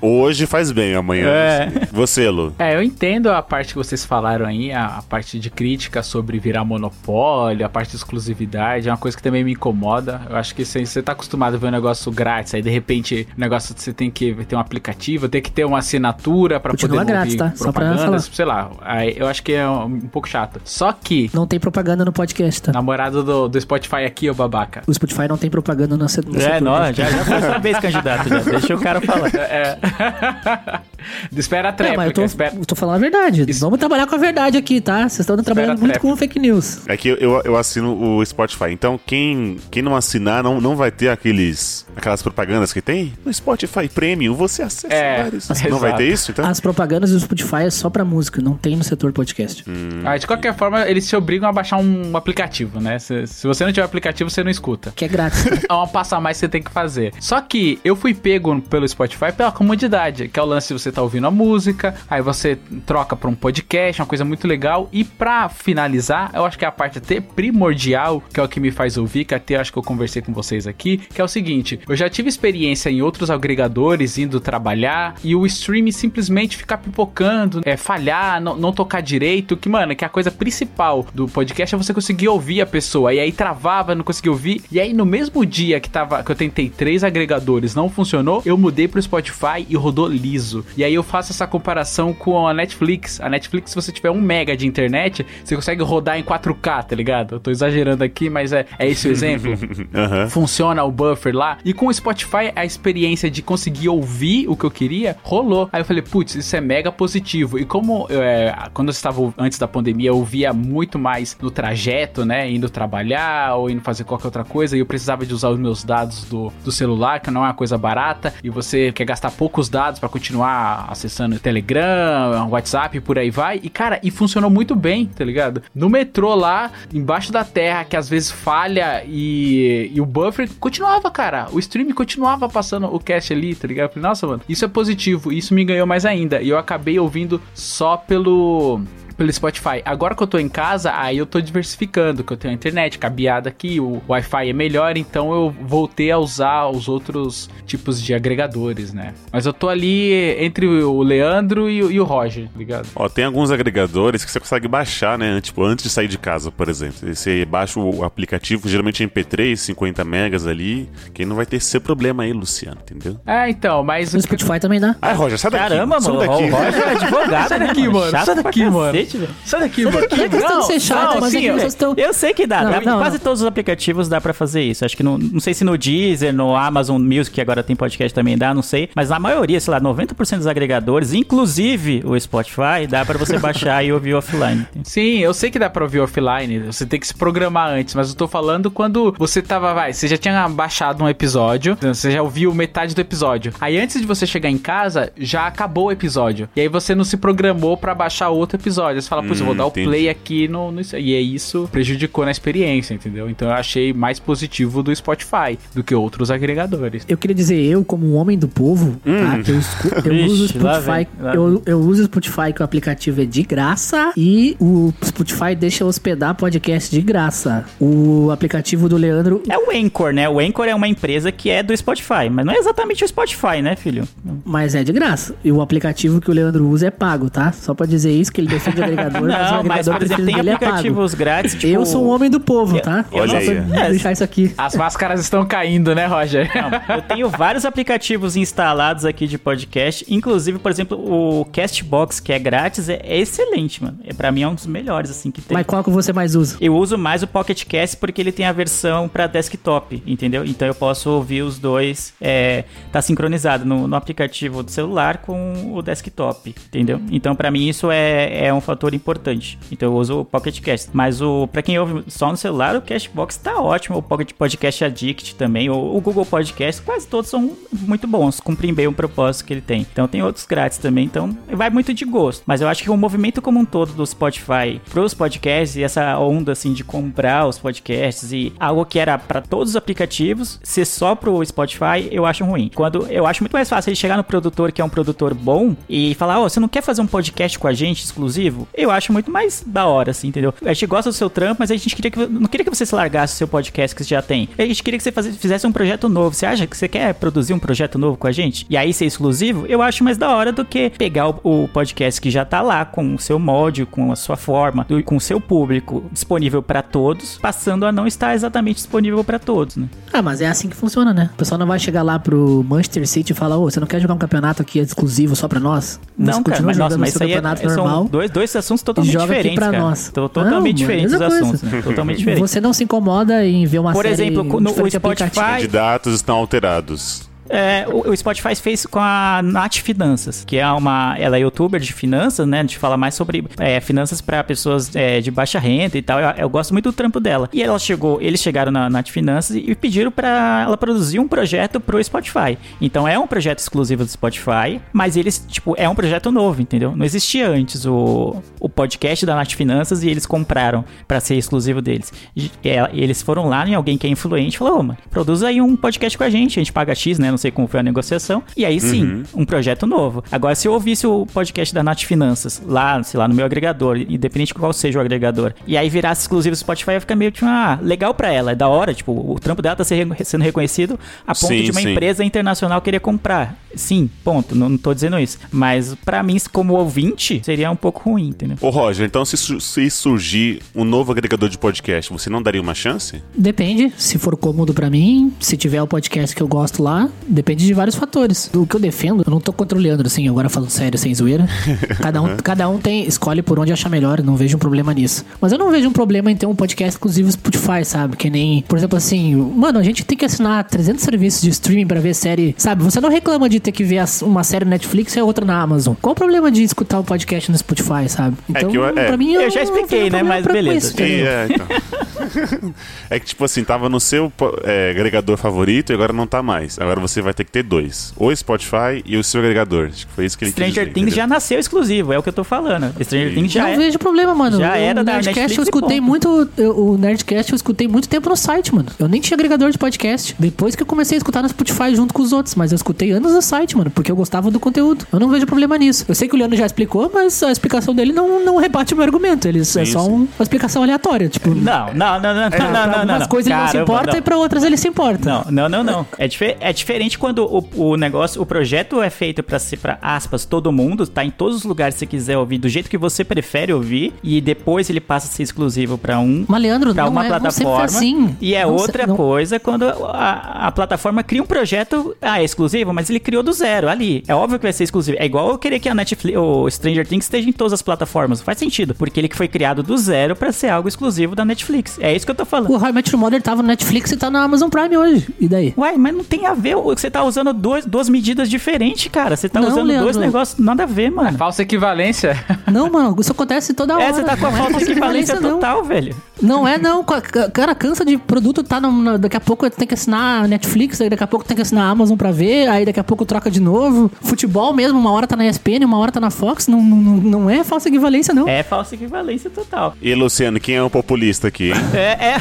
Hoje 0.00 0.46
faz 0.46 0.72
bem, 0.72 0.94
amanhã. 0.94 1.26
É. 1.28 1.88
Você, 1.92 2.28
Lu. 2.28 2.54
É, 2.58 2.74
eu 2.74 2.82
entendo 2.82 3.30
a 3.30 3.42
parte 3.42 3.72
que 3.72 3.78
vocês 3.78 4.04
falaram 4.04 4.46
aí, 4.46 4.72
a, 4.72 4.98
a 4.98 5.02
parte 5.02 5.38
de 5.38 5.50
crítica 5.50 6.02
sobre 6.02 6.38
virar 6.38 6.64
monopólio, 6.64 7.64
a 7.64 7.68
parte 7.68 7.90
de 7.90 7.96
exclusividade, 7.96 8.88
é 8.88 8.92
uma 8.92 8.98
coisa 8.98 9.16
que 9.16 9.22
também 9.22 9.44
me 9.44 9.52
incomoda. 9.52 10.22
Eu 10.28 10.36
acho 10.36 10.54
que 10.54 10.64
se 10.64 10.84
você 10.84 11.02
tá 11.02 11.12
acostumado 11.12 11.54
a 11.54 11.58
ver 11.58 11.68
um 11.68 11.70
negócio 11.70 12.10
grátis, 12.12 12.54
aí 12.54 12.62
de 12.62 12.70
repente 12.70 13.26
o 13.36 13.40
negócio 13.40 13.74
você 13.76 13.92
tem 13.92 14.10
que 14.10 14.34
ter 14.44 14.56
um 14.56 14.60
aplicativo, 14.60 15.28
tem 15.28 15.42
que 15.42 15.50
ter 15.50 15.64
uma 15.64 15.78
assinatura 15.78 16.58
pra 16.60 16.72
Continua 16.72 17.00
poder 17.00 17.12
grátis, 17.12 17.40
ouvir 17.40 17.50
tá? 17.50 17.56
Só 17.56 17.72
pra 17.72 18.18
sei 18.18 18.44
lá. 18.44 18.70
Aí 18.80 19.14
eu 19.16 19.26
acho 19.26 19.42
que 19.42 19.52
é 19.52 19.68
um, 19.68 19.84
um 19.84 20.00
pouco 20.00 20.28
chato. 20.28 20.60
Só 20.64 20.92
que, 20.92 21.30
Não 21.34 21.46
tem 21.46 21.58
propaganda 21.58 22.04
no 22.04 22.12
podcast, 22.12 22.62
tá? 22.62 22.72
namorado 22.72 23.22
do, 23.22 23.48
do 23.48 23.60
Spotify 23.60 24.04
aqui, 24.06 24.30
ô 24.30 24.34
babaca. 24.34 24.82
O 24.86 24.94
Spotify 24.94 25.28
não 25.28 25.36
tem 25.36 25.50
propaganda 25.50 25.96
no 25.96 26.06
É, 26.40 26.60
não, 26.60 26.92
já, 26.92 27.10
já 27.10 27.24
foi 27.24 27.40
sua 27.40 27.58
vez, 27.58 27.78
candidato. 27.78 28.28
Já. 28.28 28.40
Deixa 28.50 28.74
o 28.74 28.80
cara 28.80 29.00
falar. 29.00 29.30
É. 29.34 29.78
Espera 31.36 31.68
a 31.68 31.70
É, 31.70 31.72
tréplica. 31.72 31.96
mas 32.00 32.06
eu 32.08 32.12
tô, 32.14 32.24
espera- 32.24 32.54
eu 32.54 32.64
tô 32.66 32.74
falando 32.74 32.96
a 32.96 32.98
verdade. 32.98 33.44
Vamos 33.54 33.78
trabalhar 33.78 34.06
com 34.06 34.14
a 34.14 34.18
verdade 34.18 34.56
aqui, 34.58 34.80
tá? 34.80 35.08
Vocês 35.08 35.20
estão 35.20 35.36
trabalhando 35.42 35.80
muito 35.80 35.98
com 35.98 36.14
fake 36.16 36.38
news. 36.38 36.86
É 36.88 36.96
que 36.96 37.08
eu, 37.08 37.16
eu 37.44 37.56
assino 37.56 38.16
o 38.18 38.24
Spotify. 38.24 38.70
Então, 38.70 38.98
quem, 39.06 39.56
quem 39.70 39.82
não 39.82 39.96
assinar 39.96 40.42
não, 40.42 40.60
não 40.60 40.76
vai 40.76 40.90
ter 40.90 41.08
aqueles 41.08 41.86
aquelas 41.96 42.22
propagandas 42.22 42.72
que 42.72 42.80
tem 42.82 43.12
no 43.24 43.32
Spotify 43.32 43.88
Premium. 43.88 44.34
Você 44.34 44.62
acessa 44.62 44.92
É, 44.92 45.22
vários. 45.22 45.50
exato. 45.50 45.70
Não 45.70 45.78
vai 45.78 45.94
ter 45.96 46.08
isso, 46.08 46.30
então? 46.30 46.46
As 46.46 46.60
propagandas 46.60 47.10
do 47.12 47.20
Spotify 47.20 47.64
é 47.64 47.70
só 47.70 47.88
pra 47.90 48.04
música, 48.04 48.40
não 48.42 48.54
tem 48.56 48.76
no 48.76 48.84
setor 48.84 49.12
podcast. 49.12 49.64
Ah, 50.04 50.16
de 50.16 50.26
qualquer 50.26 50.54
forma, 50.54 50.86
eles 50.88 51.08
te 51.08 51.16
obrigam 51.16 51.48
a 51.48 51.52
baixar 51.52 51.78
um 51.78 52.16
aplicativo, 52.16 52.80
né? 52.80 52.98
Se, 52.98 53.26
se 53.26 53.46
você 53.46 53.64
não 53.64 53.72
tiver 53.72 53.84
aplicativo, 53.84 54.28
você 54.30 54.42
não 54.44 54.50
escuta. 54.50 54.92
Que 54.94 55.04
é 55.04 55.08
grátis. 55.08 55.44
tá? 55.44 55.50
É 55.70 55.72
uma 55.72 55.86
passa 55.86 56.16
a 56.16 56.20
mais 56.20 56.36
que 56.36 56.40
você 56.40 56.48
tem 56.48 56.62
que 56.62 56.70
fazer. 56.70 57.12
Só 57.20 57.40
que 57.40 57.78
eu 57.84 57.94
fui 57.94 58.12
pego 58.14 58.39
pelo 58.68 58.88
Spotify 58.88 59.32
pela 59.36 59.52
comodidade, 59.52 60.28
que 60.28 60.38
é 60.38 60.42
o 60.42 60.46
lance 60.46 60.68
de 60.68 60.80
você 60.80 60.90
tá 60.90 61.02
ouvindo 61.02 61.26
a 61.26 61.30
música, 61.30 61.94
aí 62.08 62.22
você 62.22 62.58
troca 62.86 63.14
pra 63.14 63.28
um 63.28 63.34
podcast, 63.34 64.00
uma 64.00 64.06
coisa 64.06 64.24
muito 64.24 64.46
legal. 64.46 64.88
E 64.92 65.04
pra 65.04 65.48
finalizar, 65.48 66.30
eu 66.34 66.44
acho 66.44 66.58
que 66.58 66.64
é 66.64 66.68
a 66.68 66.72
parte 66.72 66.98
até 66.98 67.20
primordial, 67.20 68.22
que 68.32 68.40
é 68.40 68.42
o 68.42 68.48
que 68.48 68.60
me 68.60 68.70
faz 68.70 68.96
ouvir, 68.96 69.24
que 69.24 69.34
até 69.34 69.56
acho 69.56 69.72
que 69.72 69.78
eu 69.78 69.82
conversei 69.82 70.22
com 70.22 70.32
vocês 70.32 70.66
aqui, 70.66 70.98
que 70.98 71.20
é 71.20 71.24
o 71.24 71.28
seguinte: 71.28 71.80
eu 71.88 71.96
já 71.96 72.08
tive 72.08 72.28
experiência 72.28 72.90
em 72.90 73.02
outros 73.02 73.30
agregadores 73.30 74.18
indo 74.18 74.40
trabalhar 74.40 75.14
e 75.22 75.34
o 75.34 75.46
stream 75.46 75.90
simplesmente 75.92 76.56
ficar 76.56 76.78
pipocando, 76.78 77.60
é, 77.64 77.76
falhar, 77.76 78.40
não, 78.40 78.56
não 78.56 78.72
tocar 78.72 79.00
direito, 79.00 79.56
que, 79.56 79.68
mano, 79.68 79.94
que 79.94 80.04
a 80.04 80.08
coisa 80.08 80.30
principal 80.30 81.06
do 81.14 81.28
podcast 81.28 81.74
é 81.74 81.78
você 81.78 81.92
conseguir 81.92 82.28
ouvir 82.28 82.60
a 82.60 82.66
pessoa. 82.66 83.12
E 83.12 83.20
aí 83.20 83.32
travava, 83.32 83.94
não 83.94 84.04
conseguia 84.04 84.30
ouvir. 84.30 84.62
E 84.70 84.80
aí, 84.80 84.92
no 84.92 85.04
mesmo 85.04 85.44
dia 85.44 85.80
que, 85.80 85.90
tava, 85.90 86.22
que 86.22 86.30
eu 86.30 86.36
tentei 86.36 86.68
três 86.68 87.02
agregadores, 87.04 87.74
não 87.74 87.88
funcionou, 87.88 88.29
eu 88.44 88.56
mudei 88.56 88.86
pro 88.86 89.00
Spotify 89.00 89.66
e 89.68 89.76
rodou 89.76 90.06
liso. 90.06 90.64
E 90.76 90.84
aí 90.84 90.94
eu 90.94 91.02
faço 91.02 91.32
essa 91.32 91.46
comparação 91.46 92.12
com 92.12 92.46
a 92.46 92.54
Netflix. 92.54 93.20
A 93.20 93.28
Netflix, 93.28 93.70
se 93.70 93.76
você 93.76 93.92
tiver 93.92 94.10
um 94.10 94.20
mega 94.20 94.56
de 94.56 94.66
internet, 94.66 95.26
você 95.44 95.54
consegue 95.54 95.82
rodar 95.82 96.18
em 96.18 96.22
4K, 96.22 96.84
tá 96.84 96.96
ligado? 96.96 97.36
Eu 97.36 97.40
tô 97.40 97.50
exagerando 97.50 98.04
aqui, 98.04 98.30
mas 98.30 98.52
é, 98.52 98.66
é 98.78 98.88
esse 98.88 99.08
o 99.08 99.10
exemplo. 99.10 99.52
Aham. 99.94 100.28
funciona 100.28 100.84
o 100.84 100.90
buffer 100.90 101.34
lá. 101.34 101.58
E 101.64 101.72
com 101.72 101.86
o 101.86 101.94
Spotify, 101.94 102.52
a 102.54 102.64
experiência 102.64 103.30
de 103.30 103.42
conseguir 103.42 103.88
ouvir 103.88 104.48
o 104.48 104.56
que 104.56 104.64
eu 104.64 104.70
queria 104.70 105.16
rolou. 105.22 105.68
Aí 105.72 105.80
eu 105.80 105.84
falei, 105.84 106.02
putz, 106.02 106.34
isso 106.34 106.54
é 106.56 106.60
mega 106.60 106.92
positivo. 106.92 107.58
E 107.58 107.64
como 107.64 108.06
é, 108.10 108.54
quando 108.72 108.88
eu 108.88 108.92
estava 108.92 109.32
antes 109.38 109.58
da 109.58 109.66
pandemia, 109.68 110.10
eu 110.10 110.16
ouvia 110.16 110.52
muito 110.52 110.98
mais 110.98 111.36
no 111.40 111.50
trajeto, 111.50 112.24
né? 112.24 112.50
Indo 112.50 112.68
trabalhar 112.68 113.56
ou 113.56 113.70
indo 113.70 113.80
fazer 113.82 114.04
qualquer 114.04 114.26
outra 114.26 114.44
coisa. 114.44 114.76
E 114.76 114.80
eu 114.80 114.86
precisava 114.86 115.24
de 115.24 115.32
usar 115.32 115.50
os 115.50 115.58
meus 115.58 115.84
dados 115.84 116.24
do, 116.24 116.52
do 116.64 116.72
celular, 116.72 117.20
que 117.20 117.30
não 117.30 117.42
é 117.42 117.48
uma 117.48 117.54
coisa 117.54 117.76
barata. 117.76 118.09
E 118.42 118.50
você 118.50 118.92
quer 118.92 119.04
gastar 119.04 119.30
poucos 119.30 119.68
dados 119.68 120.00
para 120.00 120.08
continuar 120.08 120.86
acessando 120.88 121.36
o 121.36 121.38
Telegram, 121.38 122.48
WhatsApp 122.50 122.96
e 122.96 123.00
por 123.00 123.18
aí 123.18 123.30
vai. 123.30 123.60
E 123.62 123.68
cara, 123.68 124.00
e 124.02 124.10
funcionou 124.10 124.50
muito 124.50 124.74
bem, 124.74 125.06
tá 125.06 125.24
ligado? 125.24 125.62
No 125.74 125.88
metrô 125.88 126.34
lá, 126.34 126.70
embaixo 126.92 127.32
da 127.32 127.44
terra, 127.44 127.84
que 127.84 127.96
às 127.96 128.08
vezes 128.08 128.30
falha 128.30 129.02
e, 129.06 129.90
e 129.94 130.00
o 130.00 130.06
buffer 130.06 130.48
continuava, 130.58 131.10
cara. 131.10 131.48
O 131.52 131.58
stream 131.58 131.92
continuava 131.92 132.48
passando 132.48 132.92
o 132.92 132.98
cache 132.98 133.32
ali, 133.32 133.54
tá 133.54 133.66
ligado? 133.66 133.88
Eu 133.88 133.94
falei, 133.94 134.08
nossa, 134.08 134.26
mano, 134.26 134.42
isso 134.48 134.64
é 134.64 134.68
positivo, 134.68 135.32
isso 135.32 135.54
me 135.54 135.64
ganhou 135.64 135.86
mais 135.86 136.04
ainda. 136.04 136.40
E 136.40 136.48
eu 136.48 136.58
acabei 136.58 136.98
ouvindo 136.98 137.40
só 137.54 137.96
pelo 137.96 138.80
pelo 139.20 139.30
Spotify. 139.30 139.82
Agora 139.84 140.14
que 140.14 140.22
eu 140.22 140.26
tô 140.26 140.38
em 140.38 140.48
casa, 140.48 140.92
aí 140.96 141.18
eu 141.18 141.26
tô 141.26 141.42
diversificando, 141.42 142.24
que 142.24 142.32
eu 142.32 142.38
tenho 142.38 142.52
a 142.52 142.54
internet 142.54 142.98
cabeada 142.98 143.50
aqui, 143.50 143.78
o 143.78 144.00
Wi-Fi 144.08 144.48
é 144.48 144.52
melhor, 144.54 144.96
então 144.96 145.30
eu 145.30 145.54
voltei 145.60 146.10
a 146.10 146.16
usar 146.16 146.68
os 146.68 146.88
outros 146.88 147.50
tipos 147.66 148.00
de 148.02 148.14
agregadores, 148.14 148.94
né? 148.94 149.12
Mas 149.30 149.44
eu 149.44 149.52
tô 149.52 149.68
ali 149.68 150.10
entre 150.42 150.66
o 150.66 151.02
Leandro 151.02 151.68
e, 151.68 151.82
o- 151.82 151.92
e 151.92 152.00
o 152.00 152.04
Roger, 152.04 152.44
tá 152.48 152.58
ligado? 152.58 152.88
Ó, 152.96 153.10
tem 153.10 153.26
alguns 153.26 153.50
agregadores 153.50 154.24
que 154.24 154.30
você 154.30 154.40
consegue 154.40 154.66
baixar, 154.66 155.18
né? 155.18 155.38
Tipo, 155.42 155.64
antes 155.64 155.82
de 155.84 155.90
sair 155.90 156.08
de 156.08 156.16
casa, 156.16 156.50
por 156.50 156.70
exemplo. 156.70 157.14
Você 157.14 157.44
baixa 157.44 157.78
o 157.78 158.02
aplicativo, 158.02 158.70
geralmente 158.70 159.04
MP3, 159.04 159.54
50 159.54 160.02
megas 160.02 160.46
ali. 160.46 160.88
Que 161.12 161.26
não 161.26 161.36
vai 161.36 161.44
ter 161.44 161.56
esse 161.56 161.78
problema 161.78 162.22
aí, 162.22 162.32
Luciano, 162.32 162.78
entendeu? 162.80 163.18
É, 163.26 163.50
então, 163.50 163.82
mas. 163.84 164.14
No 164.14 164.20
Spotify 164.22 164.58
também 164.58 164.80
dá. 164.80 164.96
Ai, 165.02 165.14
Roger, 165.14 165.38
sai 165.38 165.50
daqui. 165.50 165.68
Caramba, 165.68 166.00
sai 166.00 166.12
mano. 166.14 166.26
daqui. 166.26 166.44
O 166.44 166.56
Roger 166.56 166.82
é 166.88 166.90
advogado, 166.92 167.48
Sai 167.48 167.58
né, 167.58 167.66
daqui, 167.66 167.88
mano. 167.88 168.10
Sai 168.24 168.34
daqui, 168.42 168.64
mano. 168.64 168.98
Cacete, 169.10 169.18
velho. 169.18 169.34
Sai 169.44 169.60
daqui, 169.60 169.84
mano. 169.84 169.96
Não 169.98 170.24
é 170.24 170.28
questão 170.28 170.60
de 170.60 170.66
ser 170.66 170.80
chato, 170.80 171.14
não, 171.14 171.20
mas 171.20 171.34
é 171.34 171.36
sim, 171.36 171.40
que 171.40 171.46
eu- 171.46 171.54
vocês 171.58 171.72
estão... 171.72 171.94
Eu 171.96 172.14
sei 172.14 172.32
que 172.34 172.46
dá, 172.46 172.62
Não, 172.62 172.70
dá- 172.70 172.80
não, 172.80 172.98
quase 172.98 173.16
não. 173.18 173.24
todos 173.24 173.40
os 173.40 173.46
aplicativos 173.46 174.08
dá 174.08 174.20
pra 174.20 174.32
fazer 174.32 174.62
isso. 174.62 174.84
Acho 174.84 174.96
que 174.96 175.02
não, 175.02 175.18
não 175.18 175.40
sei 175.40 175.54
se 175.54 175.64
no 175.64 175.76
Deezer, 175.76 176.32
no 176.34 176.54
Amazon 176.56 177.00
Music, 177.02 177.30
que 177.34 177.40
agora 177.40 177.62
tem 177.62 177.74
podcast 177.76 178.14
também 178.14 178.36
dá, 178.36 178.54
não 178.54 178.62
sei. 178.62 178.88
Mas 178.94 179.08
na 179.10 179.18
maioria, 179.18 179.60
sei 179.60 179.72
lá, 179.72 179.80
90% 179.80 180.36
dos 180.38 180.46
agregadores, 180.46 181.12
inclusive 181.12 182.02
o 182.04 182.18
Spotify, 182.18 182.86
dá 182.88 183.04
pra 183.04 183.18
você 183.18 183.38
baixar 183.38 183.82
e 183.84 183.92
ouvir 183.92 184.14
offline. 184.14 184.66
Sim, 184.84 185.18
eu 185.18 185.32
sei 185.34 185.50
que 185.50 185.58
dá 185.58 185.68
pra 185.70 185.84
ouvir 185.84 186.00
offline, 186.00 186.58
você 186.60 186.84
tem 186.86 186.98
que 187.00 187.06
se 187.06 187.14
programar 187.14 187.70
antes, 187.70 187.94
mas 187.94 188.10
eu 188.10 188.14
tô 188.16 188.26
falando 188.28 188.70
quando 188.70 189.14
você 189.18 189.40
tava, 189.42 189.72
vai, 189.74 189.92
você 189.92 190.06
já 190.08 190.16
tinha 190.16 190.48
baixado 190.48 191.02
um 191.04 191.08
episódio, 191.08 191.76
você 191.80 192.10
já 192.10 192.22
ouviu 192.22 192.52
metade 192.54 192.94
do 192.94 193.00
episódio. 193.00 193.52
Aí 193.60 193.78
antes 193.78 194.00
de 194.00 194.06
você 194.06 194.26
chegar 194.26 194.48
em 194.50 194.58
casa, 194.58 195.12
já 195.16 195.46
acabou 195.46 195.86
o 195.86 195.92
episódio. 195.92 196.48
E 196.54 196.60
aí 196.60 196.68
você 196.68 196.94
não 196.94 197.04
se 197.04 197.16
programou 197.16 197.76
pra 197.76 197.94
baixar 197.94 198.28
outro 198.30 198.56
episódio. 198.58 198.89
Aí 198.90 199.00
Você 199.02 199.08
fala, 199.08 199.22
pô, 199.22 199.32
eu 199.32 199.36
vou 199.36 199.54
Hum, 199.54 199.56
dar 199.56 199.64
o 199.66 199.68
entendi. 199.68 199.86
play 199.86 200.08
aqui 200.08 200.48
no, 200.48 200.70
no. 200.70 200.80
E 200.80 201.14
aí 201.16 201.34
isso 201.34 201.68
prejudicou 201.72 202.24
na 202.24 202.30
experiência, 202.30 202.94
entendeu? 202.94 203.28
Então 203.30 203.48
eu 203.48 203.54
achei 203.54 203.92
mais 203.92 204.18
positivo 204.18 204.82
do 204.82 204.94
Spotify 204.94 205.58
do 205.74 205.82
que 205.82 205.94
outros 205.94 206.30
agregadores. 206.30 207.04
Eu 207.08 207.16
queria 207.18 207.34
dizer, 207.34 207.60
eu, 207.64 207.84
como 207.84 208.06
um 208.06 208.14
homem 208.16 208.38
do 208.38 208.48
povo, 208.48 208.96
tá? 209.04 209.42
Que 209.42 209.50
eu, 209.50 209.58
escu- 209.58 209.88
eu 209.96 210.02
Vixe, 210.02 210.26
uso 210.30 210.44
o 210.44 210.48
Spotify. 210.48 210.90
vem, 210.90 211.06
eu, 211.34 211.62
eu 211.66 211.78
uso 211.80 212.02
o 212.02 212.04
Spotify 212.06 212.52
que 212.54 212.60
o 212.62 212.64
aplicativo 212.64 213.20
é 213.22 213.24
de 213.24 213.42
graça 213.42 214.12
e 214.16 214.56
o 214.60 214.92
Spotify 215.02 215.54
deixa 215.58 215.84
eu 215.84 215.88
hospedar 215.88 216.34
podcast 216.34 216.90
de 216.90 217.00
graça. 217.02 217.64
O 217.80 218.30
aplicativo 218.30 218.88
do 218.88 218.96
Leandro. 218.96 219.42
É 219.48 219.56
o 219.58 219.70
Anchor, 219.70 220.12
né? 220.12 220.28
O 220.28 220.38
Anchor 220.40 220.66
é 220.66 220.74
uma 220.74 220.88
empresa 220.88 221.30
que 221.32 221.50
é 221.50 221.62
do 221.62 221.76
Spotify, 221.76 222.28
mas 222.30 222.44
não 222.46 222.52
é 222.52 222.56
exatamente 222.58 223.04
o 223.04 223.08
Spotify, 223.08 223.60
né, 223.62 223.76
filho? 223.76 224.06
Mas 224.44 224.74
é 224.74 224.82
de 224.84 224.92
graça. 224.92 225.34
E 225.44 225.50
o 225.52 225.60
aplicativo 225.60 226.20
que 226.20 226.30
o 226.30 226.34
Leandro 226.34 226.66
usa 226.68 226.86
é 226.88 226.90
pago, 226.90 227.28
tá? 227.30 227.52
Só 227.52 227.74
pra 227.74 227.86
dizer 227.86 228.12
isso, 228.12 228.32
que 228.32 228.40
ele 228.40 228.48
defende 228.48 228.79
de 228.80 228.90
agregador, 228.92 229.22
mas 229.22 229.50
o 229.50 229.54
Não, 229.54 229.64
mas, 229.64 229.88
por 229.88 230.02
exemplo, 230.02 230.26
tem 230.26 230.36
é 230.36 230.40
aplicativos 230.40 231.14
grátis, 231.14 231.54
tipo... 231.54 231.66
Eu 231.66 231.86
sou 231.86 232.04
um 232.04 232.08
homem 232.08 232.30
do 232.30 232.40
povo, 232.40 232.80
tá? 232.80 233.04
eu 233.12 233.22
Olha 233.22 233.30
Só 233.30 233.50
aí. 233.50 233.56
É. 233.58 233.90
deixar 233.90 234.12
isso 234.12 234.24
aqui. 234.24 234.52
As 234.56 234.74
máscaras 234.74 235.20
estão 235.20 235.44
caindo, 235.46 235.94
né, 235.94 236.06
Roger? 236.06 236.50
Não, 236.54 236.96
eu 236.96 237.02
tenho 237.02 237.28
vários 237.28 237.64
aplicativos 237.64 238.36
instalados 238.36 239.04
aqui 239.04 239.26
de 239.26 239.38
podcast, 239.38 240.04
inclusive, 240.08 240.58
por 240.58 240.70
exemplo, 240.70 240.98
o 240.98 241.44
Castbox, 241.46 242.20
que 242.20 242.32
é 242.32 242.38
grátis, 242.38 242.88
é, 242.88 243.00
é 243.02 243.18
excelente, 243.18 243.82
mano. 243.82 243.98
É, 244.04 244.12
pra 244.12 244.30
mim 244.30 244.42
é 244.42 244.48
um 244.48 244.54
dos 244.54 244.66
melhores, 244.66 245.10
assim, 245.10 245.30
que 245.30 245.40
tem. 245.40 245.56
Mas 245.56 245.66
qual 245.66 245.82
que 245.84 245.90
você 245.90 246.12
mais 246.12 246.34
usa? 246.34 246.56
Eu 246.60 246.76
uso 246.76 246.96
mais 246.96 247.22
o 247.22 247.26
Pocket 247.26 247.64
Cast 247.64 247.96
porque 247.96 248.20
ele 248.20 248.32
tem 248.32 248.46
a 248.46 248.52
versão 248.52 249.08
pra 249.08 249.26
desktop, 249.26 250.02
entendeu? 250.06 250.44
Então 250.44 250.66
eu 250.66 250.74
posso 250.74 251.10
ouvir 251.10 251.42
os 251.42 251.58
dois, 251.58 252.14
é, 252.20 252.64
tá 252.92 253.00
sincronizado 253.02 253.64
no, 253.64 253.86
no 253.86 253.96
aplicativo 253.96 254.62
do 254.62 254.70
celular 254.70 255.18
com 255.18 255.72
o 255.74 255.82
desktop, 255.82 256.54
entendeu? 256.68 257.00
Então 257.10 257.34
pra 257.34 257.50
mim 257.50 257.68
isso 257.68 257.90
é, 257.90 258.46
é 258.46 258.52
um 258.52 258.60
fator 258.70 258.94
importante. 258.94 259.58
Então 259.70 259.92
eu 259.92 259.96
uso 259.96 260.20
o 260.20 260.24
Pocket 260.24 260.60
Cast. 260.60 260.90
Mas 260.92 261.20
o 261.20 261.48
para 261.48 261.62
quem 261.62 261.78
ouve 261.78 262.04
só 262.08 262.30
no 262.30 262.36
celular, 262.36 262.76
o 262.76 262.82
Cashbox 262.82 263.36
tá 263.36 263.60
ótimo. 263.60 263.98
O 263.98 264.02
Pocket 264.02 264.32
Podcast 264.32 264.84
Addict 264.84 265.34
também, 265.34 265.68
o, 265.68 265.96
o 265.96 266.00
Google 266.00 266.24
Podcast, 266.24 266.80
quase 266.82 267.06
todos 267.06 267.30
são 267.30 267.56
muito 267.72 268.06
bons, 268.06 268.40
cumprem 268.40 268.72
bem 268.72 268.86
o 268.86 268.92
propósito 268.92 269.46
que 269.46 269.54
ele 269.54 269.60
tem. 269.60 269.86
Então 269.92 270.06
tem 270.06 270.22
outros 270.22 270.46
grátis 270.46 270.78
também, 270.78 271.04
então 271.04 271.36
vai 271.52 271.70
muito 271.70 271.92
de 271.92 272.04
gosto. 272.04 272.42
Mas 272.46 272.60
eu 272.60 272.68
acho 272.68 272.82
que 272.82 272.90
o 272.90 272.96
movimento 272.96 273.42
como 273.42 273.58
um 273.58 273.64
todo 273.64 273.92
do 273.92 274.06
Spotify 274.06 274.80
pros 274.90 275.14
podcasts 275.14 275.76
e 275.76 275.82
essa 275.82 276.18
onda 276.18 276.52
assim 276.52 276.72
de 276.72 276.84
comprar 276.84 277.46
os 277.46 277.58
podcasts 277.58 278.32
e 278.32 278.52
algo 278.58 278.84
que 278.84 278.98
era 278.98 279.18
para 279.18 279.40
todos 279.40 279.70
os 279.70 279.76
aplicativos 279.76 280.60
ser 280.62 280.84
só 280.84 281.14
pro 281.14 281.44
Spotify, 281.44 282.08
eu 282.10 282.24
acho 282.24 282.44
ruim. 282.44 282.70
Quando 282.74 283.06
eu 283.08 283.26
acho 283.26 283.42
muito 283.42 283.52
mais 283.52 283.68
fácil 283.68 283.90
ele 283.90 283.96
chegar 283.96 284.16
no 284.16 284.24
produtor 284.24 284.72
que 284.72 284.80
é 284.80 284.84
um 284.84 284.88
produtor 284.88 285.34
bom 285.34 285.74
e 285.88 286.14
falar: 286.14 286.40
"Ó, 286.40 286.48
você 286.48 286.60
não 286.60 286.68
quer 286.68 286.82
fazer 286.82 287.02
um 287.02 287.06
podcast 287.06 287.58
com 287.58 287.66
a 287.66 287.72
gente 287.72 288.04
exclusivo?" 288.04 288.59
Eu 288.74 288.90
acho 288.90 289.12
muito 289.12 289.30
mais 289.30 289.62
da 289.66 289.86
hora 289.86 290.10
assim, 290.10 290.28
entendeu? 290.28 290.52
A 290.64 290.72
gente 290.72 290.86
gosta 290.86 291.10
do 291.10 291.14
seu 291.14 291.28
trampo, 291.30 291.56
mas 291.60 291.70
a 291.70 291.76
gente 291.76 291.94
queria 291.94 292.10
que 292.10 292.26
não 292.26 292.46
queria 292.46 292.64
que 292.64 292.70
você 292.74 292.84
se 292.86 292.94
largasse 292.94 293.34
o 293.34 293.36
seu 293.36 293.48
podcast 293.48 293.94
que 293.94 294.02
você 294.04 294.10
já 294.10 294.22
tem. 294.22 294.48
A 294.58 294.62
gente 294.62 294.82
queria 294.82 294.98
que 294.98 295.02
você 295.04 295.12
fazia- 295.12 295.32
fizesse 295.32 295.66
um 295.66 295.72
projeto 295.72 296.08
novo. 296.08 296.34
Você 296.34 296.46
acha 296.46 296.66
que 296.66 296.76
você 296.76 296.88
quer 296.88 297.14
produzir 297.14 297.52
um 297.54 297.58
projeto 297.58 297.98
novo 297.98 298.16
com 298.16 298.26
a 298.26 298.32
gente? 298.32 298.66
E 298.68 298.76
aí 298.76 298.92
ser 298.92 299.06
exclusivo? 299.06 299.66
Eu 299.66 299.82
acho 299.82 300.02
mais 300.04 300.16
da 300.16 300.30
hora 300.34 300.52
do 300.52 300.64
que 300.64 300.90
pegar 300.90 301.28
o, 301.28 301.40
o 301.64 301.68
podcast 301.68 302.20
que 302.20 302.30
já 302.30 302.44
tá 302.44 302.60
lá 302.60 302.84
com 302.84 303.14
o 303.14 303.18
seu 303.18 303.38
mod, 303.38 303.86
com 303.86 304.12
a 304.12 304.16
sua 304.16 304.36
forma, 304.36 304.84
do- 304.88 305.02
com 305.02 305.16
o 305.16 305.20
seu 305.20 305.40
público 305.40 306.04
disponível 306.12 306.62
pra 306.62 306.82
todos, 306.82 307.38
passando 307.38 307.84
a 307.86 307.92
não 307.92 308.06
estar 308.06 308.34
exatamente 308.34 308.76
disponível 308.76 309.22
pra 309.24 309.38
todos, 309.38 309.76
né? 309.76 309.88
Ah, 310.12 310.22
mas 310.22 310.40
é 310.40 310.46
assim 310.48 310.68
que 310.68 310.76
funciona, 310.76 311.12
né? 311.12 311.30
O 311.34 311.36
pessoal 311.36 311.58
não 311.58 311.66
vai 311.66 311.78
chegar 311.78 312.02
lá 312.02 312.18
pro 312.18 312.64
Manchester 312.68 313.06
City 313.06 313.32
e 313.32 313.34
falar, 313.36 313.56
ô, 313.58 313.70
você 313.70 313.78
não 313.80 313.86
quer 313.86 314.00
jogar 314.00 314.14
um 314.14 314.18
campeonato 314.18 314.62
aqui 314.62 314.78
exclusivo 314.78 315.34
só 315.36 315.46
pra 315.48 315.60
nós? 315.60 316.00
Não, 316.18 316.34
Você 316.34 316.42
cara, 316.42 316.62
mas 316.62 316.76
nossa, 316.78 316.98
mas 316.98 317.14
isso 317.14 317.22
aí 317.22 317.32
é, 317.32 317.40
normal. 317.40 318.04
dois, 318.10 318.30
dois 318.30 318.49
assuntos 318.58 318.82
totalmente 318.82 319.12
joga 319.12 319.24
aqui 319.24 319.32
diferentes, 319.34 319.58
pra 319.58 319.70
cara. 319.70 319.78
nós. 319.82 320.10
Tô 320.12 320.28
totalmente 320.28 320.52
Não, 320.72 320.74
diferentes 320.74 321.12
os 321.14 321.20
assuntos, 321.20 321.62
né? 321.62 321.82
Totalmente 321.82 322.18
diferentes. 322.18 322.50
Você 322.50 322.60
não 322.60 322.72
se 322.72 322.84
incomoda 322.84 323.44
em 323.46 323.64
ver 323.66 323.78
uma 323.78 323.92
Por 323.92 324.02
série 324.02 324.14
exemplo, 324.14 324.42
no- 324.60 324.70
o 324.70 324.72
Spotify- 324.74 324.96
aplicativo. 324.96 325.44
Candidatos 325.46 326.14
estão 326.14 326.36
alterados. 326.36 327.29
É, 327.50 327.84
o, 327.88 328.10
o 328.10 328.16
Spotify 328.16 328.54
fez 328.54 328.86
com 328.86 329.00
a 329.00 329.40
Nath 329.42 329.78
Finanças, 329.78 330.44
que 330.44 330.56
é 330.56 330.70
uma. 330.70 331.16
Ela 331.18 331.36
é 331.36 331.40
youtuber 331.40 331.80
de 331.80 331.92
finanças, 331.92 332.46
né? 332.46 332.62
De 332.62 332.78
falar 332.78 332.96
mais 332.96 333.14
sobre 333.14 333.44
é, 333.58 333.80
finanças 333.80 334.20
para 334.20 334.42
pessoas 334.44 334.94
é, 334.94 335.20
de 335.20 335.30
baixa 335.30 335.58
renda 335.58 335.98
e 335.98 336.02
tal. 336.02 336.20
Eu, 336.20 336.30
eu 336.30 336.48
gosto 336.48 336.72
muito 336.72 336.90
do 336.90 336.92
trampo 336.92 337.18
dela. 337.18 337.48
E 337.52 337.62
ela 337.62 337.78
chegou, 337.78 338.20
eles 338.22 338.40
chegaram 338.40 338.70
na 338.70 338.88
Nath 338.88 339.08
Finanças 339.08 339.56
e 339.56 339.74
pediram 339.74 340.12
para 340.12 340.62
ela 340.64 340.76
produzir 340.76 341.18
um 341.18 341.26
projeto 341.26 341.80
pro 341.80 342.02
Spotify. 342.02 342.56
Então 342.80 343.06
é 343.06 343.18
um 343.18 343.26
projeto 343.26 343.58
exclusivo 343.58 344.04
do 344.04 344.10
Spotify, 344.10 344.80
mas 344.92 345.16
eles, 345.16 345.44
tipo, 345.48 345.74
é 345.76 345.88
um 345.88 345.94
projeto 345.94 346.30
novo, 346.30 346.62
entendeu? 346.62 346.94
Não 346.94 347.04
existia 347.04 347.48
antes 347.48 347.84
o, 347.84 348.40
o 348.60 348.68
podcast 348.68 349.26
da 349.26 349.34
Nath 349.34 349.52
Finanças 349.52 350.04
e 350.04 350.08
eles 350.08 350.24
compraram 350.24 350.84
para 351.08 351.18
ser 351.18 351.34
exclusivo 351.34 351.82
deles. 351.82 352.12
E 352.36 352.50
eles 352.92 353.20
foram 353.22 353.48
lá 353.48 353.66
em 353.66 353.74
alguém 353.74 353.98
que 353.98 354.06
é 354.06 354.10
influente 354.10 354.54
e 354.54 354.58
falou: 354.58 354.78
Ô, 354.78 354.82
mano, 354.82 354.98
produz 355.10 355.42
aí 355.42 355.60
um 355.60 355.74
podcast 355.74 356.16
com 356.16 356.24
a 356.24 356.30
gente, 356.30 356.58
a 356.58 356.62
gente 356.62 356.72
paga 356.72 356.94
X, 356.94 357.18
né? 357.18 357.30
Não 357.30 357.39
sei 357.40 357.50
como 357.50 357.66
foi 357.66 357.80
a 357.80 357.82
negociação. 357.82 358.42
E 358.56 358.64
aí 358.64 358.80
sim, 358.80 359.22
um 359.34 359.44
projeto 359.44 359.86
novo. 359.86 360.22
Agora, 360.30 360.54
se 360.54 360.68
eu 360.68 360.72
ouvisse 360.72 361.06
o 361.06 361.26
podcast 361.26 361.74
da 361.74 361.82
Nath 361.82 362.02
Finanças 362.02 362.62
lá, 362.64 363.02
sei 363.02 363.18
lá, 363.18 363.26
no 363.26 363.34
meu 363.34 363.44
agregador, 363.44 363.96
independente 363.96 364.48
de 364.48 364.54
qual 364.54 364.72
seja 364.72 364.98
o 364.98 365.00
agregador, 365.00 365.52
e 365.66 365.76
aí 365.76 365.88
virasse 365.88 366.22
exclusivo 366.22 366.54
do 366.54 366.58
Spotify, 366.58 366.92
ia 366.92 367.00
ficar 367.00 367.16
meio 367.16 367.30
tipo, 367.30 367.46
ah, 367.46 367.78
legal 367.82 368.14
pra 368.14 368.30
ela, 368.32 368.52
é 368.52 368.54
da 368.54 368.68
hora, 368.68 368.92
tipo, 368.94 369.12
o 369.12 369.38
trampo 369.38 369.62
dela 369.62 369.76
tá 369.76 369.84
sendo 369.84 370.42
reconhecido 370.42 370.98
a 371.26 371.34
ponto 371.34 371.48
Sim, 371.48 371.62
de 371.64 371.70
uma 371.70 371.80
sim. 371.80 371.90
empresa 371.90 372.24
internacional 372.24 372.80
querer 372.80 373.00
comprar. 373.00 373.56
Sim, 373.74 374.10
ponto, 374.24 374.54
não, 374.54 374.68
não 374.68 374.78
tô 374.78 374.92
dizendo 374.92 375.18
isso. 375.18 375.38
Mas 375.50 375.94
pra 376.04 376.22
mim, 376.22 376.36
como 376.52 376.74
ouvinte, 376.74 377.40
seria 377.44 377.70
um 377.70 377.76
pouco 377.76 378.10
ruim, 378.10 378.28
entendeu? 378.28 378.56
Ô 378.60 378.70
Roger, 378.70 379.06
então 379.06 379.24
se, 379.24 379.36
se 379.60 379.90
surgir 379.90 380.60
um 380.74 380.84
novo 380.84 381.12
agregador 381.12 381.48
de 381.48 381.56
podcast, 381.56 382.12
você 382.12 382.28
não 382.28 382.42
daria 382.42 382.60
uma 382.60 382.74
chance? 382.74 383.22
Depende, 383.36 383.92
se 383.96 384.18
for 384.18 384.36
cômodo 384.36 384.74
pra 384.74 384.90
mim, 384.90 385.32
se 385.38 385.56
tiver 385.56 385.82
o 385.82 385.86
podcast 385.86 386.34
que 386.34 386.42
eu 386.42 386.48
gosto 386.48 386.82
lá, 386.82 387.08
depende 387.30 387.64
de 387.66 387.72
vários 387.72 387.94
fatores. 387.96 388.50
O 388.54 388.66
que 388.66 388.76
eu 388.76 388.80
defendo, 388.80 389.22
eu 389.26 389.30
não 389.30 389.40
tô 389.40 389.52
controlando, 389.52 390.06
assim, 390.06 390.28
agora 390.28 390.48
falando 390.48 390.70
sério, 390.70 390.98
sem 390.98 391.14
zoeira. 391.14 391.46
Cada 392.00 392.20
um, 392.22 392.36
cada 392.36 392.68
um 392.68 392.78
tem, 392.78 393.06
escolhe 393.06 393.42
por 393.42 393.58
onde 393.58 393.72
achar 393.72 393.88
melhor, 393.88 394.22
não 394.22 394.36
vejo 394.36 394.56
um 394.56 394.58
problema 394.60 394.92
nisso. 394.94 395.24
Mas 395.40 395.52
eu 395.52 395.58
não 395.58 395.70
vejo 395.70 395.88
um 395.88 395.92
problema 395.92 396.30
em 396.30 396.36
ter 396.36 396.46
um 396.46 396.54
podcast 396.54 396.90
exclusivo 396.96 397.30
Spotify, 397.30 397.84
sabe? 397.84 398.16
Que 398.16 398.28
nem, 398.30 398.62
por 398.62 398.76
exemplo, 398.78 398.96
assim, 398.96 399.34
mano, 399.36 399.78
a 399.78 399.82
gente 399.82 400.04
tem 400.04 400.16
que 400.16 400.24
assinar 400.24 400.64
300 400.64 401.02
serviços 401.02 401.42
de 401.42 401.50
streaming 401.50 401.86
pra 401.86 402.00
ver 402.00 402.14
série, 402.14 402.54
sabe? 402.58 402.82
Você 402.84 403.00
não 403.00 403.08
reclama 403.10 403.48
de 403.48 403.60
ter 403.60 403.72
que 403.72 403.84
ver 403.84 404.02
uma 404.22 404.42
série 404.44 404.64
na 404.64 404.72
Netflix 404.72 405.14
e 405.16 405.20
a 405.20 405.24
outra 405.24 405.44
na 405.44 405.60
Amazon. 405.60 405.94
Qual 406.00 406.12
o 406.12 406.16
problema 406.16 406.50
de 406.50 406.62
escutar 406.62 406.98
um 407.00 407.04
podcast 407.04 407.50
no 407.50 407.58
Spotify, 407.58 408.08
sabe? 408.08 408.36
Então, 408.48 408.70
que 408.70 408.76
eu- 408.76 408.84
é. 408.86 409.06
pra 409.06 409.16
mim, 409.16 409.34
Eu 409.34 409.42
não- 409.42 409.50
já 409.50 409.62
expliquei, 409.62 410.04
vejo 410.10 410.16
né? 410.16 410.22
Mas 410.22 410.46
beleza. 410.46 410.88
isso? 410.88 411.02
E, 411.02 411.22
é, 411.22 411.46
então. 411.50 411.66
é 413.10 413.18
que, 413.20 413.26
tipo 413.26 413.44
assim, 413.44 413.62
tava 413.64 413.88
no 413.88 414.00
seu 414.00 414.32
é, 414.64 414.90
agregador 414.90 415.36
favorito 415.36 415.90
e 415.92 415.94
agora 415.94 416.12
não 416.12 416.26
tá 416.26 416.42
mais. 416.42 416.78
Agora 416.78 417.00
você 417.00 417.19
vai 417.22 417.34
ter 417.34 417.44
que 417.44 417.50
ter 417.52 417.62
dois: 417.62 418.12
o 418.16 418.34
Spotify 418.34 419.02
e 419.04 419.16
o 419.16 419.24
seu 419.24 419.40
agregador. 419.40 419.88
Acho 419.92 420.06
que 420.06 420.12
foi 420.12 420.24
isso 420.26 420.36
que 420.38 420.44
ele 420.44 420.52
quis 420.52 420.56
Stranger 420.64 420.84
dizer, 420.84 420.94
Things 420.94 421.06
entendeu? 421.08 421.16
já 421.16 421.26
nasceu 421.26 421.58
exclusivo, 421.58 422.12
é 422.12 422.18
o 422.18 422.22
que 422.22 422.28
eu 422.28 422.32
tô 422.32 422.44
falando. 422.44 422.92
Stranger 423.02 423.34
Things 423.34 423.52
já 423.52 423.62
não 423.62 423.68
é. 423.70 423.76
vejo 423.76 423.98
problema, 423.98 424.34
mano. 424.34 424.58
Já 424.58 424.72
o 424.72 424.76
era 424.76 425.04
da 425.04 425.12
Nerdcast 425.14 425.56
eu 425.58 425.62
e 425.62 425.64
escutei 425.64 426.00
muito. 426.00 426.48
eu- 426.56 426.78
o 426.78 426.98
Nerdcast 426.98 427.52
eu 427.52 427.56
escutei 427.56 427.88
muito 427.88 428.08
tempo 428.08 428.28
no 428.28 428.36
site, 428.36 428.74
mano. 428.74 428.88
Eu 428.98 429.08
nem 429.08 429.20
tinha 429.20 429.34
agregador 429.36 429.70
de 429.70 429.78
podcast. 429.78 430.34
Depois 430.38 430.74
que 430.76 430.82
eu 430.82 430.86
comecei 430.86 431.16
a 431.16 431.18
escutar 431.18 431.42
no 431.42 431.48
Spotify 431.48 431.94
junto 431.94 432.12
com 432.14 432.22
os 432.22 432.32
outros, 432.32 432.54
mas 432.54 432.72
eu 432.72 432.76
escutei 432.76 433.10
anos 433.12 433.32
no 433.32 433.42
site, 433.42 433.76
mano, 433.76 433.90
porque 433.90 434.10
eu 434.10 434.16
gostava 434.16 434.50
do 434.50 434.60
conteúdo. 434.60 435.06
Eu 435.12 435.18
não 435.20 435.28
vejo 435.28 435.46
problema 435.46 435.76
nisso. 435.78 436.04
Eu 436.08 436.14
sei 436.14 436.28
que 436.28 436.34
o 436.34 436.38
Leandro 436.38 436.56
já 436.56 436.66
explicou, 436.66 437.10
mas 437.12 437.42
a 437.42 437.50
explicação 437.52 437.94
dele 437.94 438.12
não, 438.12 438.44
não 438.44 438.56
rebate 438.56 438.94
o 438.94 438.96
meu 438.96 439.04
argumento. 439.04 439.46
Ele 439.48 439.60
é 439.60 439.64
Sim, 439.64 439.84
só 439.84 440.00
sim. 440.00 440.10
um- 440.10 440.14
uma 440.20 440.28
explicação 440.42 440.82
aleatória. 440.82 441.28
Tipo, 441.28 441.50
Não, 441.54 441.92
não, 441.94 442.20
não, 442.20 442.34
não, 442.34 442.40
não, 442.42 442.50
pra 442.50 442.58
não, 442.58 442.72
não, 442.72 442.86
não, 442.86 442.98
algumas 443.00 443.20
não. 443.20 443.28
coisas 443.28 443.50
ele 443.50 443.60
não 443.60 443.68
se 443.68 443.76
importa 443.78 444.10
não. 444.12 444.18
e 444.18 444.22
pra 444.22 444.36
outras 444.36 444.62
ele 444.64 444.76
se 444.76 444.88
importa. 444.88 445.28
Não, 445.28 445.44
não, 445.50 445.68
não, 445.68 445.84
não. 445.84 446.06
É, 446.18 446.24
é 446.60 446.72
diferente 446.72 446.99
quando 447.18 447.44
o, 447.44 447.90
o 447.92 447.96
negócio, 447.96 448.40
o 448.40 448.46
projeto 448.46 449.00
é 449.02 449.10
feito 449.10 449.42
pra 449.42 449.58
ser, 449.58 449.76
pra 449.78 449.98
aspas, 450.02 450.44
todo 450.44 450.70
mundo, 450.72 451.06
tá 451.06 451.24
em 451.24 451.30
todos 451.30 451.56
os 451.56 451.64
lugares 451.64 451.94
que 451.94 452.00
você 452.00 452.06
quiser 452.06 452.38
ouvir, 452.38 452.58
do 452.58 452.68
jeito 452.68 452.88
que 452.90 452.98
você 452.98 453.24
prefere 453.24 453.72
ouvir, 453.72 454.12
e 454.22 454.40
depois 454.40 454.90
ele 454.90 455.00
passa 455.00 455.28
a 455.28 455.30
ser 455.30 455.42
exclusivo 455.42 455.96
pra 455.98 456.18
um. 456.18 456.44
Mas, 456.48 456.62
Leandro, 456.62 456.94
Pra 456.94 457.08
uma 457.08 457.24
é, 457.24 457.28
plataforma. 457.28 457.84
assim. 457.84 458.36
E 458.40 458.54
é 458.54 458.64
Não 458.64 458.74
outra 458.74 459.06
coisa 459.06 459.58
quando 459.58 459.84
a, 459.84 460.66
a 460.66 460.72
plataforma 460.72 461.22
cria 461.22 461.42
um 461.42 461.46
projeto. 461.46 462.16
Ah, 462.20 462.40
é 462.40 462.44
exclusivo, 462.44 462.92
mas 462.92 463.08
ele 463.10 463.20
criou 463.20 463.42
do 463.42 463.52
zero 463.52 463.88
ali. 463.88 464.22
É 464.26 464.34
óbvio 464.34 464.58
que 464.58 464.64
vai 464.64 464.72
ser 464.72 464.84
exclusivo. 464.84 465.16
É 465.20 465.24
igual 465.24 465.48
eu 465.50 465.58
querer 465.58 465.78
que 465.78 465.88
a 465.88 465.94
Netflix, 465.94 466.38
o 466.38 466.68
Stranger 466.70 467.06
Things 467.06 467.24
esteja 467.24 467.48
em 467.48 467.52
todas 467.52 467.72
as 467.72 467.82
plataformas. 467.82 468.40
Faz 468.40 468.58
sentido. 468.58 468.94
Porque 468.94 469.20
ele 469.20 469.28
que 469.28 469.36
foi 469.36 469.48
criado 469.48 469.82
do 469.82 469.96
zero 469.96 470.34
pra 470.36 470.52
ser 470.52 470.68
algo 470.68 470.88
exclusivo 470.88 471.34
da 471.34 471.44
Netflix. 471.44 471.98
É 472.00 472.14
isso 472.14 472.24
que 472.24 472.30
eu 472.30 472.34
tô 472.34 472.44
falando. 472.44 472.70
O 472.70 472.76
How 472.76 472.88
I 472.88 472.92
Met 472.92 473.10
Your 473.10 473.20
Mother 473.20 473.42
tava 473.42 473.62
no 473.62 473.68
Netflix 473.68 474.10
e 474.12 474.16
tá 474.16 474.30
na 474.30 474.42
Amazon 474.42 474.68
Prime 474.68 474.96
hoje. 474.96 475.28
E 475.40 475.48
daí? 475.48 475.74
Ué, 475.76 475.96
mas 475.96 476.14
não 476.14 476.24
tem 476.24 476.46
a 476.46 476.54
ver. 476.54 476.76
Você 476.98 477.10
tá 477.10 477.22
usando 477.22 477.52
dois, 477.52 477.84
duas 477.86 478.08
medidas 478.08 478.48
diferentes, 478.48 479.08
cara. 479.10 479.36
Você 479.36 479.48
tá 479.48 479.60
Não, 479.60 479.68
usando 479.68 479.86
dois 479.88 480.16
Leandro. 480.16 480.20
negócios 480.20 480.58
nada 480.58 480.82
a 480.82 480.86
ver, 480.86 481.10
mano. 481.10 481.36
Falsa 481.38 481.62
equivalência. 481.62 482.36
Não, 482.70 482.90
mano, 482.90 483.14
isso 483.20 483.32
acontece 483.32 483.72
toda 483.74 483.94
hora. 483.94 484.04
É, 484.04 484.12
você 484.12 484.22
tá 484.24 484.36
com 484.36 484.46
a 484.46 484.50
Não 484.50 484.56
é 484.58 484.60
falta 484.62 484.78
de 484.84 484.90
equivalência 484.90 485.36
total, 485.40 485.84
velho. 485.84 486.14
Não 486.40 486.66
é, 486.66 486.78
não. 486.78 487.04
Ca- 487.04 487.20
ca- 487.20 487.50
Cara, 487.50 487.74
cansa 487.74 488.04
de 488.04 488.16
produto, 488.16 488.62
tá 488.62 488.80
no, 488.80 488.90
no- 488.90 489.18
daqui 489.18 489.36
a 489.36 489.40
pouco 489.40 489.68
tem 489.70 489.86
que 489.86 489.94
assinar 489.94 490.46
Netflix, 490.48 491.00
aí 491.00 491.08
daqui 491.10 491.22
a 491.24 491.26
pouco 491.26 491.44
tem 491.44 491.54
que 491.54 491.62
assinar 491.62 491.90
Amazon 491.90 492.16
pra 492.16 492.30
ver, 492.30 492.68
aí 492.68 492.84
daqui 492.84 492.98
a 493.00 493.04
pouco 493.04 493.24
troca 493.26 493.50
de 493.50 493.60
novo. 493.60 494.10
Futebol 494.20 494.72
mesmo, 494.72 494.98
uma 494.98 495.10
hora 495.12 495.26
tá 495.26 495.36
na 495.36 495.46
ESPN, 495.46 495.84
uma 495.84 495.98
hora 495.98 496.10
tá 496.12 496.20
na 496.20 496.30
Fox, 496.30 496.66
não, 496.68 496.80
não, 496.82 497.16
não 497.16 497.50
é 497.50 497.62
falsa 497.64 497.88
equivalência, 497.88 498.32
não. 498.34 498.48
É 498.48 498.62
falsa 498.62 498.94
equivalência 498.94 499.50
total. 499.50 499.94
E 500.00 500.14
Luciano, 500.14 500.58
quem 500.60 500.76
é 500.76 500.82
o 500.82 500.88
populista 500.90 501.48
aqui, 501.48 501.70
hein? 501.70 501.74
É, 501.94 502.34
é. 502.34 502.36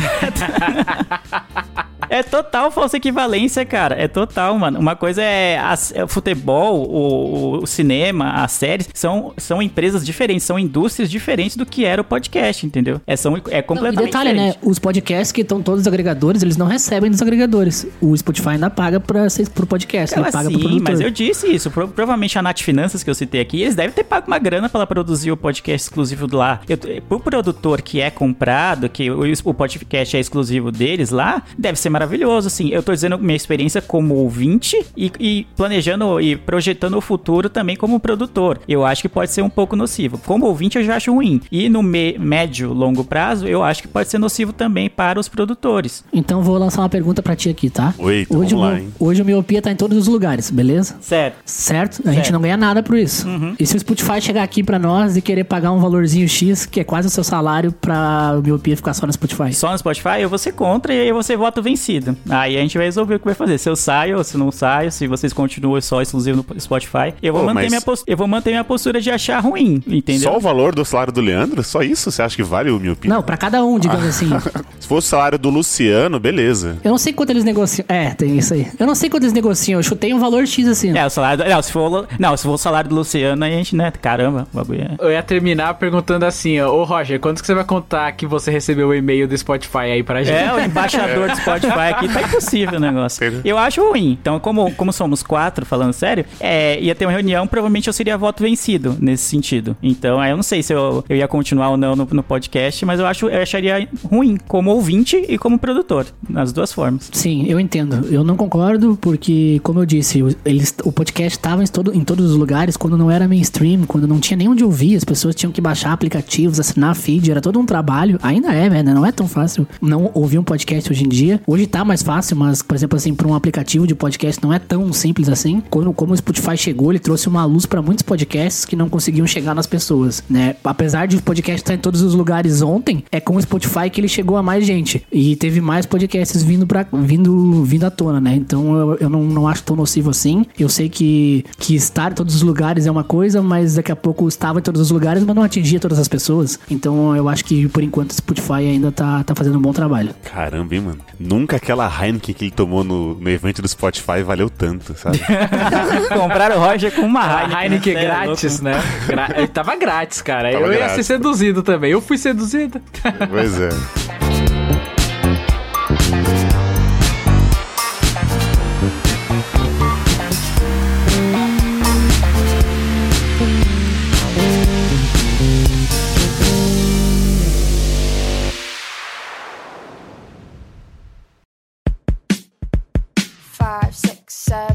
É 2.09 2.23
total 2.23 2.71
falsa 2.71 2.97
equivalência, 2.97 3.65
cara. 3.65 3.95
É 3.95 4.07
total, 4.07 4.57
mano. 4.57 4.79
Uma 4.79 4.95
coisa 4.95 5.21
é, 5.21 5.57
as- 5.59 5.93
é 5.95 6.03
o 6.03 6.07
futebol, 6.07 6.87
o, 6.89 7.63
o 7.63 7.67
cinema, 7.67 8.31
as 8.43 8.51
séries, 8.51 8.89
são, 8.93 9.33
são 9.37 9.61
empresas 9.61 10.05
diferentes, 10.05 10.43
são 10.43 10.57
indústrias 10.57 11.09
diferentes 11.09 11.55
do 11.55 11.65
que 11.65 11.85
era 11.85 12.01
o 12.01 12.05
podcast, 12.05 12.65
entendeu? 12.65 12.99
É, 13.05 13.15
são, 13.15 13.35
é 13.37 13.39
Não, 13.51 13.59
e 13.59 13.61
completamente 13.63 14.05
detalhe, 14.07 14.29
né? 14.33 14.45
diferente. 14.47 14.59
Os 14.63 14.79
podcasts 14.79 15.31
que 15.31 15.41
estão 15.41 15.61
todos 15.61 15.81
os 15.81 15.87
agregadores, 15.87 16.41
eles 16.41 16.57
não 16.57 16.65
recebem 16.67 17.09
dos 17.11 17.21
agregadores. 17.21 17.85
O 18.01 18.15
Spotify 18.17 18.49
ainda 18.49 18.69
paga 18.69 18.99
pra, 18.99 19.27
pro 19.53 19.67
podcast, 19.67 20.15
Ela 20.17 20.27
ele 20.27 20.31
paga 20.31 20.49
pro 20.49 20.57
sim, 20.59 20.63
produtor. 20.65 20.91
mas 20.91 21.01
eu 21.01 21.09
disse 21.11 21.47
isso. 21.47 21.69
Pro- 21.71 21.87
provavelmente 21.87 22.37
a 22.37 22.41
Nath 22.41 22.59
Finanças 22.61 23.03
que 23.03 23.09
eu 23.09 23.15
citei 23.15 23.41
aqui, 23.41 23.61
eles 23.61 23.75
devem 23.75 23.91
ter 23.91 24.03
pago 24.03 24.27
uma 24.27 24.39
grana 24.39 24.67
pra 24.69 24.79
ela 24.79 24.87
produzir 24.87 25.31
o 25.31 25.37
podcast 25.37 25.85
exclusivo 25.87 26.27
lá. 26.35 26.61
Eu, 26.67 26.77
pro 27.07 27.19
produtor 27.19 27.81
que 27.81 28.01
é 28.01 28.09
comprado, 28.09 28.89
que 28.89 29.09
o, 29.11 29.21
o 29.45 29.53
podcast 29.53 30.15
é 30.15 30.19
exclusivo 30.19 30.71
deles 30.71 31.09
lá, 31.11 31.43
deve 31.57 31.79
ser 31.79 31.89
maravilhoso, 31.99 32.47
assim. 32.47 32.69
Eu 32.69 32.81
tô 32.81 32.93
dizendo 32.93 33.17
minha 33.17 33.35
experiência 33.35 33.81
como 33.81 34.15
ouvinte 34.15 34.77
e, 34.95 35.11
e 35.19 35.47
planejando 35.55 36.19
e 36.21 36.35
projetando 36.37 36.95
o 36.97 37.01
futuro 37.01 37.49
também 37.49 37.75
como 37.75 37.99
produtor. 37.99 38.59
Eu 38.67 38.85
acho 38.85 39.01
que 39.01 39.09
pode 39.09 39.31
ser 39.31 39.41
um 39.41 39.49
pouco 39.49 39.75
nocivo. 39.75 40.17
Como 40.25 40.45
ouvinte 40.45 40.77
eu 40.77 40.83
já 40.83 40.95
acho 40.95 41.13
ruim. 41.13 41.41
E 41.51 41.67
no 41.67 41.83
me- 41.83 42.17
médio, 42.17 42.71
longo 42.73 43.03
prazo, 43.03 43.47
eu 43.47 43.61
acho 43.63 43.81
que 43.81 43.87
pode 43.87 44.09
ser 44.09 44.17
nocivo 44.17 44.53
também 44.53 44.89
para 44.89 45.19
os 45.19 45.27
produtores. 45.27 46.03
Então 46.13 46.41
vou 46.41 46.57
lançar 46.57 46.81
uma 46.81 46.89
pergunta 46.89 47.21
pra 47.21 47.35
ti 47.35 47.49
aqui, 47.49 47.69
tá? 47.69 47.93
Oi, 47.97 48.25
hoje, 48.29 48.29
vamos 48.29 48.53
o 48.53 48.57
lá, 48.57 48.79
hoje 48.99 49.21
o 49.21 49.25
Miopia 49.25 49.61
tá 49.61 49.71
em 49.71 49.75
todos 49.75 49.97
os 49.97 50.07
lugares, 50.07 50.49
beleza? 50.49 50.95
Certo. 51.01 51.35
Certo? 51.45 52.01
A 52.07 52.11
gente 52.13 52.31
não 52.31 52.39
ganha 52.41 52.55
nada 52.57 52.81
por 52.81 52.97
isso. 52.97 53.27
Uhum. 53.27 53.55
E 53.59 53.65
se 53.65 53.75
o 53.75 53.79
Spotify 53.79 54.21
chegar 54.21 54.43
aqui 54.43 54.63
pra 54.63 54.79
nós 54.79 55.17
e 55.17 55.21
querer 55.21 55.43
pagar 55.43 55.71
um 55.71 55.79
valorzinho 55.79 56.27
X, 56.29 56.65
que 56.65 56.79
é 56.79 56.83
quase 56.83 57.07
o 57.07 57.11
seu 57.11 57.23
salário 57.23 57.71
pra 57.71 58.35
o 58.37 58.41
Miopia 58.41 58.75
ficar 58.75 58.93
só 58.93 59.05
no 59.05 59.11
Spotify? 59.13 59.53
só 59.53 59.71
no 59.71 59.77
Spotify, 59.77 60.21
eu 60.21 60.29
vou 60.29 60.37
ser 60.37 60.53
contra 60.53 60.93
e 60.93 61.01
aí 61.01 61.11
você 61.11 61.35
vota 61.35 61.61
vencido. 61.61 61.88
Aí 62.29 62.57
a 62.57 62.61
gente 62.61 62.77
vai 62.77 62.85
resolver 62.87 63.15
o 63.15 63.19
que 63.19 63.25
vai 63.25 63.33
fazer. 63.33 63.57
Se 63.57 63.69
eu 63.69 63.75
saio 63.75 64.17
ou 64.17 64.23
se 64.23 64.37
não 64.37 64.51
saio, 64.51 64.91
se 64.91 65.07
vocês 65.07 65.33
continuam 65.33 65.79
só 65.81 66.01
exclusivo 66.01 66.45
no 66.49 66.59
Spotify, 66.61 67.13
eu 67.21 67.33
vou, 67.33 67.41
Pô, 67.41 67.47
manter, 67.47 67.61
mas- 67.61 67.69
minha 67.71 67.81
pos- 67.81 68.03
eu 68.05 68.17
vou 68.17 68.27
manter 68.27 68.51
minha 68.51 68.63
postura 68.63 68.99
de 69.01 69.09
achar 69.09 69.39
ruim, 69.39 69.81
entendeu? 69.87 70.31
Só 70.31 70.37
o 70.37 70.39
valor 70.39 70.73
do 70.75 70.83
salário 70.85 71.11
do 71.13 71.21
Leandro? 71.21 71.63
Só 71.63 71.81
isso? 71.81 72.11
Você 72.11 72.21
acha 72.21 72.35
que 72.35 72.43
vale 72.43 72.69
o 72.69 72.79
miopia? 72.79 73.09
Não, 73.09 73.21
pra 73.23 73.37
cada 73.37 73.63
um, 73.63 73.79
digamos 73.79 74.05
Ah. 74.05 74.09
assim. 74.09 74.29
Se 74.79 74.87
fosse 74.87 75.07
o 75.07 75.09
salário 75.09 75.37
do 75.37 75.49
Luciano, 75.49 76.19
beleza. 76.19 76.77
Eu 76.83 76.91
não 76.91 76.97
sei 76.97 77.13
quanto 77.13 77.29
eles 77.31 77.43
negociam. 77.43 77.85
É, 77.87 78.09
tem 78.11 78.37
isso 78.37 78.53
aí. 78.53 78.67
Eu 78.79 78.87
não 78.87 78.95
sei 78.95 79.09
quanto 79.09 79.23
eles 79.23 79.33
negociam. 79.33 79.79
Eu 79.79 79.83
chutei 79.83 80.13
um 80.13 80.19
valor 80.19 80.45
X 80.47 80.67
assim. 80.67 80.97
É, 80.97 81.05
o 81.05 81.09
salário. 81.09 81.43
do- 81.43 81.49
Não, 81.49 81.61
se 81.61 81.71
for, 81.71 82.07
não, 82.19 82.37
se 82.37 82.43
for 82.43 82.53
o 82.53 82.57
salário 82.57 82.89
do 82.89 82.95
Luciano, 82.95 83.43
aí 83.45 83.53
a 83.53 83.57
gente, 83.57 83.75
né? 83.75 83.91
Caramba, 84.01 84.47
o 84.53 84.57
bagulho 84.57 84.81
é. 84.81 84.95
Eu 85.05 85.11
ia 85.11 85.21
terminar 85.23 85.73
perguntando 85.75 86.25
assim, 86.25 86.59
ó, 86.59 86.71
ô 86.73 86.83
Roger, 86.83 87.19
quando 87.19 87.39
que 87.39 87.45
você 87.45 87.53
vai 87.53 87.63
contar 87.63 88.11
que 88.13 88.25
você 88.25 88.49
recebeu 88.51 88.87
o 88.89 88.93
e-mail 88.93 89.27
do 89.27 89.37
Spotify 89.37 89.77
aí 89.79 90.03
pra 90.03 90.23
gente? 90.23 90.35
É, 90.37 90.53
o 90.53 90.59
embaixador 90.59 91.29
do 91.29 91.35
Spotify 91.37 91.78
aqui 91.79 92.07
tá 92.07 92.21
impossível 92.21 92.77
o 92.77 92.81
negócio. 92.81 93.41
Eu 93.43 93.57
acho 93.57 93.81
ruim. 93.87 94.17
Então, 94.21 94.39
como, 94.39 94.71
como 94.75 94.91
somos 94.91 95.23
quatro, 95.23 95.65
falando 95.65 95.93
sério, 95.93 96.25
é, 96.39 96.79
ia 96.79 96.93
ter 96.95 97.05
uma 97.05 97.11
reunião, 97.11 97.47
provavelmente 97.47 97.87
eu 97.87 97.93
seria 97.93 98.17
voto 98.17 98.43
vencido 98.43 98.95
nesse 98.99 99.23
sentido. 99.23 99.75
Então, 99.81 100.19
aí 100.19 100.31
eu 100.31 100.35
não 100.35 100.43
sei 100.43 100.61
se 100.63 100.73
eu, 100.73 101.03
eu 101.07 101.15
ia 101.17 101.27
continuar 101.27 101.69
ou 101.69 101.77
não 101.77 101.95
no, 101.95 102.07
no 102.11 102.23
podcast, 102.23 102.85
mas 102.85 102.99
eu, 102.99 103.05
acho, 103.05 103.27
eu 103.27 103.41
acharia 103.41 103.87
ruim 104.09 104.37
como 104.47 104.71
ouvinte 104.71 105.15
e 105.27 105.37
como 105.37 105.57
produtor, 105.57 106.05
nas 106.29 106.51
duas 106.51 106.71
formas. 106.71 107.09
Sim, 107.13 107.45
eu 107.47 107.59
entendo. 107.59 108.07
Eu 108.11 108.23
não 108.23 108.35
concordo 108.35 108.97
porque, 109.01 109.59
como 109.63 109.79
eu 109.79 109.85
disse, 109.85 110.21
o- 110.21 110.35
eles, 110.45 110.73
o 110.83 110.91
podcast 110.91 111.37
estava 111.37 111.63
em, 111.63 111.67
todo, 111.67 111.93
em 111.95 112.03
todos 112.03 112.31
os 112.31 112.35
lugares 112.37 112.75
quando 112.77 112.97
não 112.97 113.09
era 113.11 113.27
mainstream, 113.27 113.83
quando 113.85 114.07
não 114.07 114.19
tinha 114.19 114.37
nem 114.37 114.47
onde 114.47 114.63
ouvir, 114.63 114.95
as 114.95 115.03
pessoas 115.03 115.35
tinham 115.35 115.51
que 115.51 115.61
baixar 115.61 115.91
aplicativos, 115.93 116.59
assinar 116.59 116.95
feed, 116.95 117.31
era 117.31 117.41
todo 117.41 117.59
um 117.59 117.65
trabalho. 117.65 118.17
Ainda 118.21 118.53
é, 118.53 118.69
né? 118.69 118.83
Não 118.83 119.05
é 119.05 119.11
tão 119.11 119.27
fácil 119.27 119.67
não 119.81 120.09
ouvir 120.13 120.37
um 120.39 120.43
podcast 120.43 120.91
hoje 120.91 121.03
em 121.05 121.09
dia. 121.09 121.41
Hoje 121.45 121.67
tá 121.69 121.85
mais 121.85 122.03
fácil, 122.03 122.35
mas, 122.35 122.61
por 122.61 122.75
exemplo, 122.75 122.97
assim, 122.97 123.13
para 123.13 123.27
um 123.27 123.35
aplicativo 123.35 123.87
de 123.87 123.95
podcast 123.95 124.41
não 124.43 124.51
é 124.53 124.59
tão 124.59 124.91
simples 124.91 125.29
assim. 125.29 125.61
Quando, 125.69 125.93
como 125.93 126.13
o 126.13 126.17
Spotify 126.17 126.57
chegou, 126.57 126.91
ele 126.91 126.99
trouxe 126.99 127.27
uma 127.27 127.45
luz 127.45 127.65
para 127.65 127.81
muitos 127.81 128.01
podcasts 128.01 128.65
que 128.65 128.75
não 128.75 128.89
conseguiam 128.89 129.25
chegar 129.27 129.53
nas 129.53 129.67
pessoas, 129.67 130.23
né? 130.29 130.55
Apesar 130.63 131.07
de 131.07 131.17
o 131.17 131.21
podcast 131.21 131.61
estar 131.61 131.73
em 131.73 131.77
todos 131.77 132.01
os 132.01 132.13
lugares 132.13 132.61
ontem, 132.61 133.03
é 133.11 133.19
com 133.19 133.35
o 133.35 133.41
Spotify 133.41 133.89
que 133.89 134.01
ele 134.01 134.07
chegou 134.07 134.37
a 134.37 134.43
mais 134.43 134.65
gente. 134.65 135.05
E 135.11 135.35
teve 135.35 135.61
mais 135.61 135.85
podcasts 135.85 136.41
vindo 136.43 136.65
para 136.65 136.87
vindo, 136.91 137.63
vindo 137.63 137.85
à 137.85 137.91
tona, 137.91 138.19
né? 138.19 138.35
Então 138.35 138.75
eu, 138.75 138.97
eu 139.01 139.09
não, 139.09 139.23
não 139.23 139.47
acho 139.47 139.63
tão 139.63 139.75
nocivo 139.75 140.09
assim. 140.09 140.45
Eu 140.57 140.69
sei 140.69 140.89
que, 140.89 141.45
que 141.57 141.75
estar 141.75 142.11
em 142.11 142.15
todos 142.15 142.35
os 142.35 142.41
lugares 142.41 142.85
é 142.85 142.91
uma 142.91 143.03
coisa, 143.03 143.41
mas 143.41 143.75
daqui 143.75 143.91
a 143.91 143.95
pouco 143.95 144.27
estava 144.27 144.59
em 144.59 144.61
todos 144.61 144.81
os 144.81 144.91
lugares, 144.91 145.23
mas 145.23 145.35
não 145.35 145.43
atingia 145.43 145.79
todas 145.79 145.99
as 145.99 146.07
pessoas. 146.07 146.59
Então 146.69 147.15
eu 147.15 147.29
acho 147.29 147.45
que 147.45 147.67
por 147.67 147.83
enquanto 147.83 148.11
o 148.11 148.13
Spotify 148.15 148.53
ainda 148.53 148.91
tá, 148.91 149.23
tá 149.23 149.35
fazendo 149.35 149.57
um 149.57 149.61
bom 149.61 149.73
trabalho. 149.73 150.13
Caramba, 150.23 150.75
hein, 150.75 150.81
mano. 150.81 150.99
Nunca 151.19 151.58
aquela 151.61 151.87
Heineken 151.87 152.33
que 152.33 152.45
ele 152.45 152.51
tomou 152.51 152.83
no, 152.83 153.15
no 153.15 153.29
evento 153.29 153.61
do 153.61 153.67
Spotify 153.67 154.23
valeu 154.25 154.49
tanto, 154.49 154.95
sabe? 154.97 155.19
Compraram 156.13 156.57
o 156.57 156.59
Roger 156.59 156.93
com 156.93 157.01
uma 157.01 157.21
A 157.21 157.41
Heineken. 157.43 157.61
Heineken 157.63 157.93
né? 157.93 158.01
Grátis, 158.03 158.61
né? 158.61 158.73
Gra- 159.07 159.33
Ele 159.35 159.47
tava 159.47 159.75
grátis, 159.75 160.21
cara. 160.21 160.51
Tava 160.51 160.65
eu 160.65 160.71
ia 160.73 160.77
grátis. 160.79 160.95
ser 160.95 161.03
seduzido 161.03 161.63
também. 161.63 161.91
Eu 161.91 162.01
fui 162.01 162.17
seduzido. 162.17 162.81
pois 163.29 163.59
é. 163.59 163.69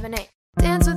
7, 0.05 0.13
8. 0.13 0.29
Dance 0.59 0.94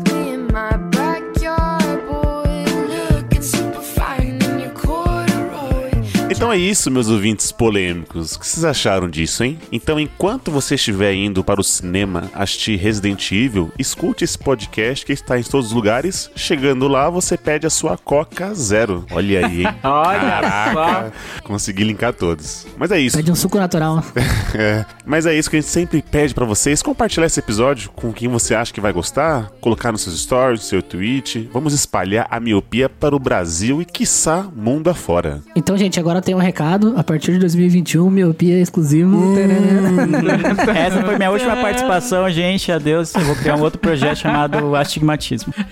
Então 6.48 6.56
é 6.56 6.60
isso, 6.60 6.90
meus 6.90 7.10
ouvintes 7.10 7.52
polêmicos. 7.52 8.36
O 8.36 8.40
que 8.40 8.48
vocês 8.48 8.64
acharam 8.64 9.10
disso, 9.10 9.44
hein? 9.44 9.60
Então, 9.70 10.00
enquanto 10.00 10.50
você 10.50 10.76
estiver 10.76 11.14
indo 11.14 11.44
para 11.44 11.60
o 11.60 11.64
cinema 11.64 12.32
assistir 12.34 12.78
Resident 12.78 13.34
Evil, 13.34 13.70
escute 13.78 14.24
esse 14.24 14.38
podcast 14.38 15.06
que 15.06 15.12
está 15.12 15.38
em 15.38 15.44
todos 15.44 15.68
os 15.68 15.74
lugares. 15.74 16.32
Chegando 16.38 16.88
lá, 16.88 17.10
você 17.10 17.36
pede 17.36 17.68
a 17.68 17.70
sua 17.70 17.98
Coca 17.98 18.54
Zero. 18.54 19.06
Olha 19.12 19.46
aí, 19.46 19.66
hein? 19.66 19.76
Olha 19.84 20.20
Caraca, 20.20 21.14
consegui 21.44 21.84
linkar 21.84 22.14
todos. 22.14 22.66
Mas 22.78 22.92
é 22.92 23.00
isso. 23.02 23.18
Pede 23.18 23.30
um 23.30 23.36
suco 23.36 23.58
natural. 23.58 24.02
É, 24.56 24.86
mas 25.06 25.26
é 25.26 25.38
isso 25.38 25.50
que 25.50 25.58
a 25.58 25.60
gente 25.60 25.70
sempre 25.70 26.02
pede 26.02 26.34
pra 26.34 26.46
vocês: 26.46 26.82
compartilhar 26.82 27.28
esse 27.28 27.40
episódio 27.40 27.92
com 27.92 28.14
quem 28.14 28.28
você 28.28 28.56
acha 28.56 28.74
que 28.74 28.80
vai 28.80 28.94
gostar, 28.94 29.52
colocar 29.60 29.92
nos 29.92 30.02
seus 30.02 30.20
stories, 30.22 30.62
no 30.62 30.66
seu 30.66 30.82
tweet. 30.82 31.50
Vamos 31.52 31.74
espalhar 31.74 32.28
a 32.32 32.40
miopia 32.40 32.88
para 32.88 33.16
o 33.16 33.20
Brasil 33.20 33.82
e, 33.82 33.86
quiçá, 33.86 34.48
mundo 34.56 34.90
afora. 34.90 35.42
Então, 35.56 35.78
gente, 35.78 36.00
agora 36.00 36.22
tem 36.22 36.34
um 36.38 36.42
recado. 36.42 36.94
A 36.96 37.04
partir 37.04 37.34
de 37.34 37.40
2021, 37.40 38.10
miopia 38.10 38.60
exclusivo. 38.60 39.36
Tarará. 39.36 40.72
Essa 40.80 41.04
foi 41.04 41.18
minha 41.18 41.32
última 41.32 41.56
participação, 41.58 42.30
gente. 42.30 42.72
Adeus. 42.72 43.14
Eu 43.16 43.22
vou 43.22 43.36
criar 43.36 43.56
um 43.56 43.62
outro 43.62 43.80
projeto 43.80 44.18
chamado 44.18 44.76
Astigmatismo. 44.76 45.54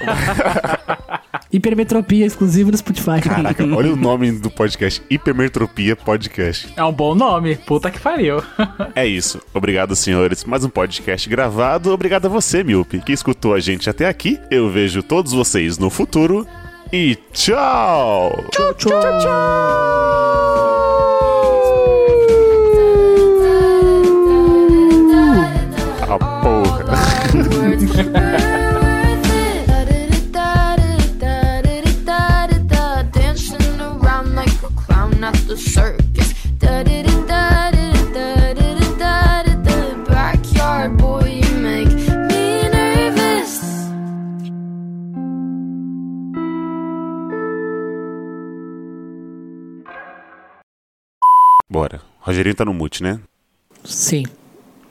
Hipermetropia 1.51 2.25
exclusivo 2.25 2.71
no 2.71 2.77
Spotify. 2.77 3.21
Caraca, 3.21 3.63
olha 3.63 3.93
o 3.93 3.95
nome 3.95 4.31
do 4.31 4.49
podcast: 4.51 5.01
Hipermetropia 5.09 5.95
Podcast. 5.95 6.73
É 6.75 6.83
um 6.83 6.91
bom 6.91 7.15
nome. 7.15 7.55
Puta 7.55 7.89
que 7.89 7.99
pariu. 7.99 8.43
É 8.93 9.05
isso. 9.05 9.39
Obrigado, 9.53 9.95
senhores. 9.95 10.43
Mais 10.43 10.65
um 10.65 10.69
podcast 10.69 11.29
gravado. 11.29 11.91
Obrigado 11.91 12.25
a 12.25 12.29
você, 12.29 12.63
Miope, 12.63 12.99
que 12.99 13.13
escutou 13.13 13.53
a 13.53 13.59
gente 13.59 13.89
até 13.89 14.07
aqui. 14.07 14.39
Eu 14.51 14.69
vejo 14.69 15.01
todos 15.01 15.31
vocês 15.31 15.77
no 15.77 15.89
futuro. 15.89 16.45
E 16.91 17.17
tchau! 17.33 18.43
tchau, 18.51 18.73
tchau. 18.75 18.91
Ah, 18.93 20.44
Bora. 51.75 51.99
Rogerinho 52.19 52.55
tá 52.55 52.63
no 52.63 52.73
mute, 52.73 53.03
né? 53.03 53.19
Sim. 53.83 54.23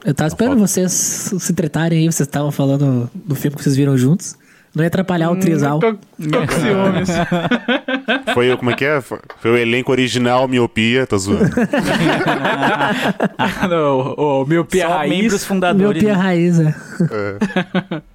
Eu 0.04 0.12
tava 0.14 0.28
esperando 0.28 0.58
vocês 0.58 0.92
se 0.92 1.52
tretarem 1.54 2.00
aí, 2.00 2.04
vocês 2.04 2.26
estavam 2.28 2.52
falando 2.52 3.10
do 3.14 3.34
filme 3.34 3.56
que 3.56 3.62
vocês 3.62 3.74
viram 3.74 3.96
juntos. 3.96 4.36
Não 4.74 4.82
ia 4.82 4.88
atrapalhar 4.88 5.30
o 5.30 5.36
trisal. 5.38 5.78
Tô, 5.78 5.94
tô 5.94 5.98
com 6.46 6.52
ciúmes. 6.52 7.08
Foi, 8.34 8.52
o- 8.52 8.58
como 8.58 8.70
é 8.70 8.74
que 8.74 8.84
é? 8.84 9.00
Foi, 9.00 9.18
o 9.44 9.56
elenco 9.56 9.92
original 9.92 10.46
Miopia, 10.48 11.06
tô 11.06 11.16
zoando. 11.16 11.48
o, 14.18 14.42
o 14.42 14.46
miopia 14.46 14.86
Só 14.88 14.96
raiz. 14.98 15.16
membros 15.16 15.44
fundadores. 15.44 16.02
Miopia 16.02 16.18
né? 16.18 16.22
raiz, 16.22 16.58
é. 16.60 16.74
É. 17.10 18.02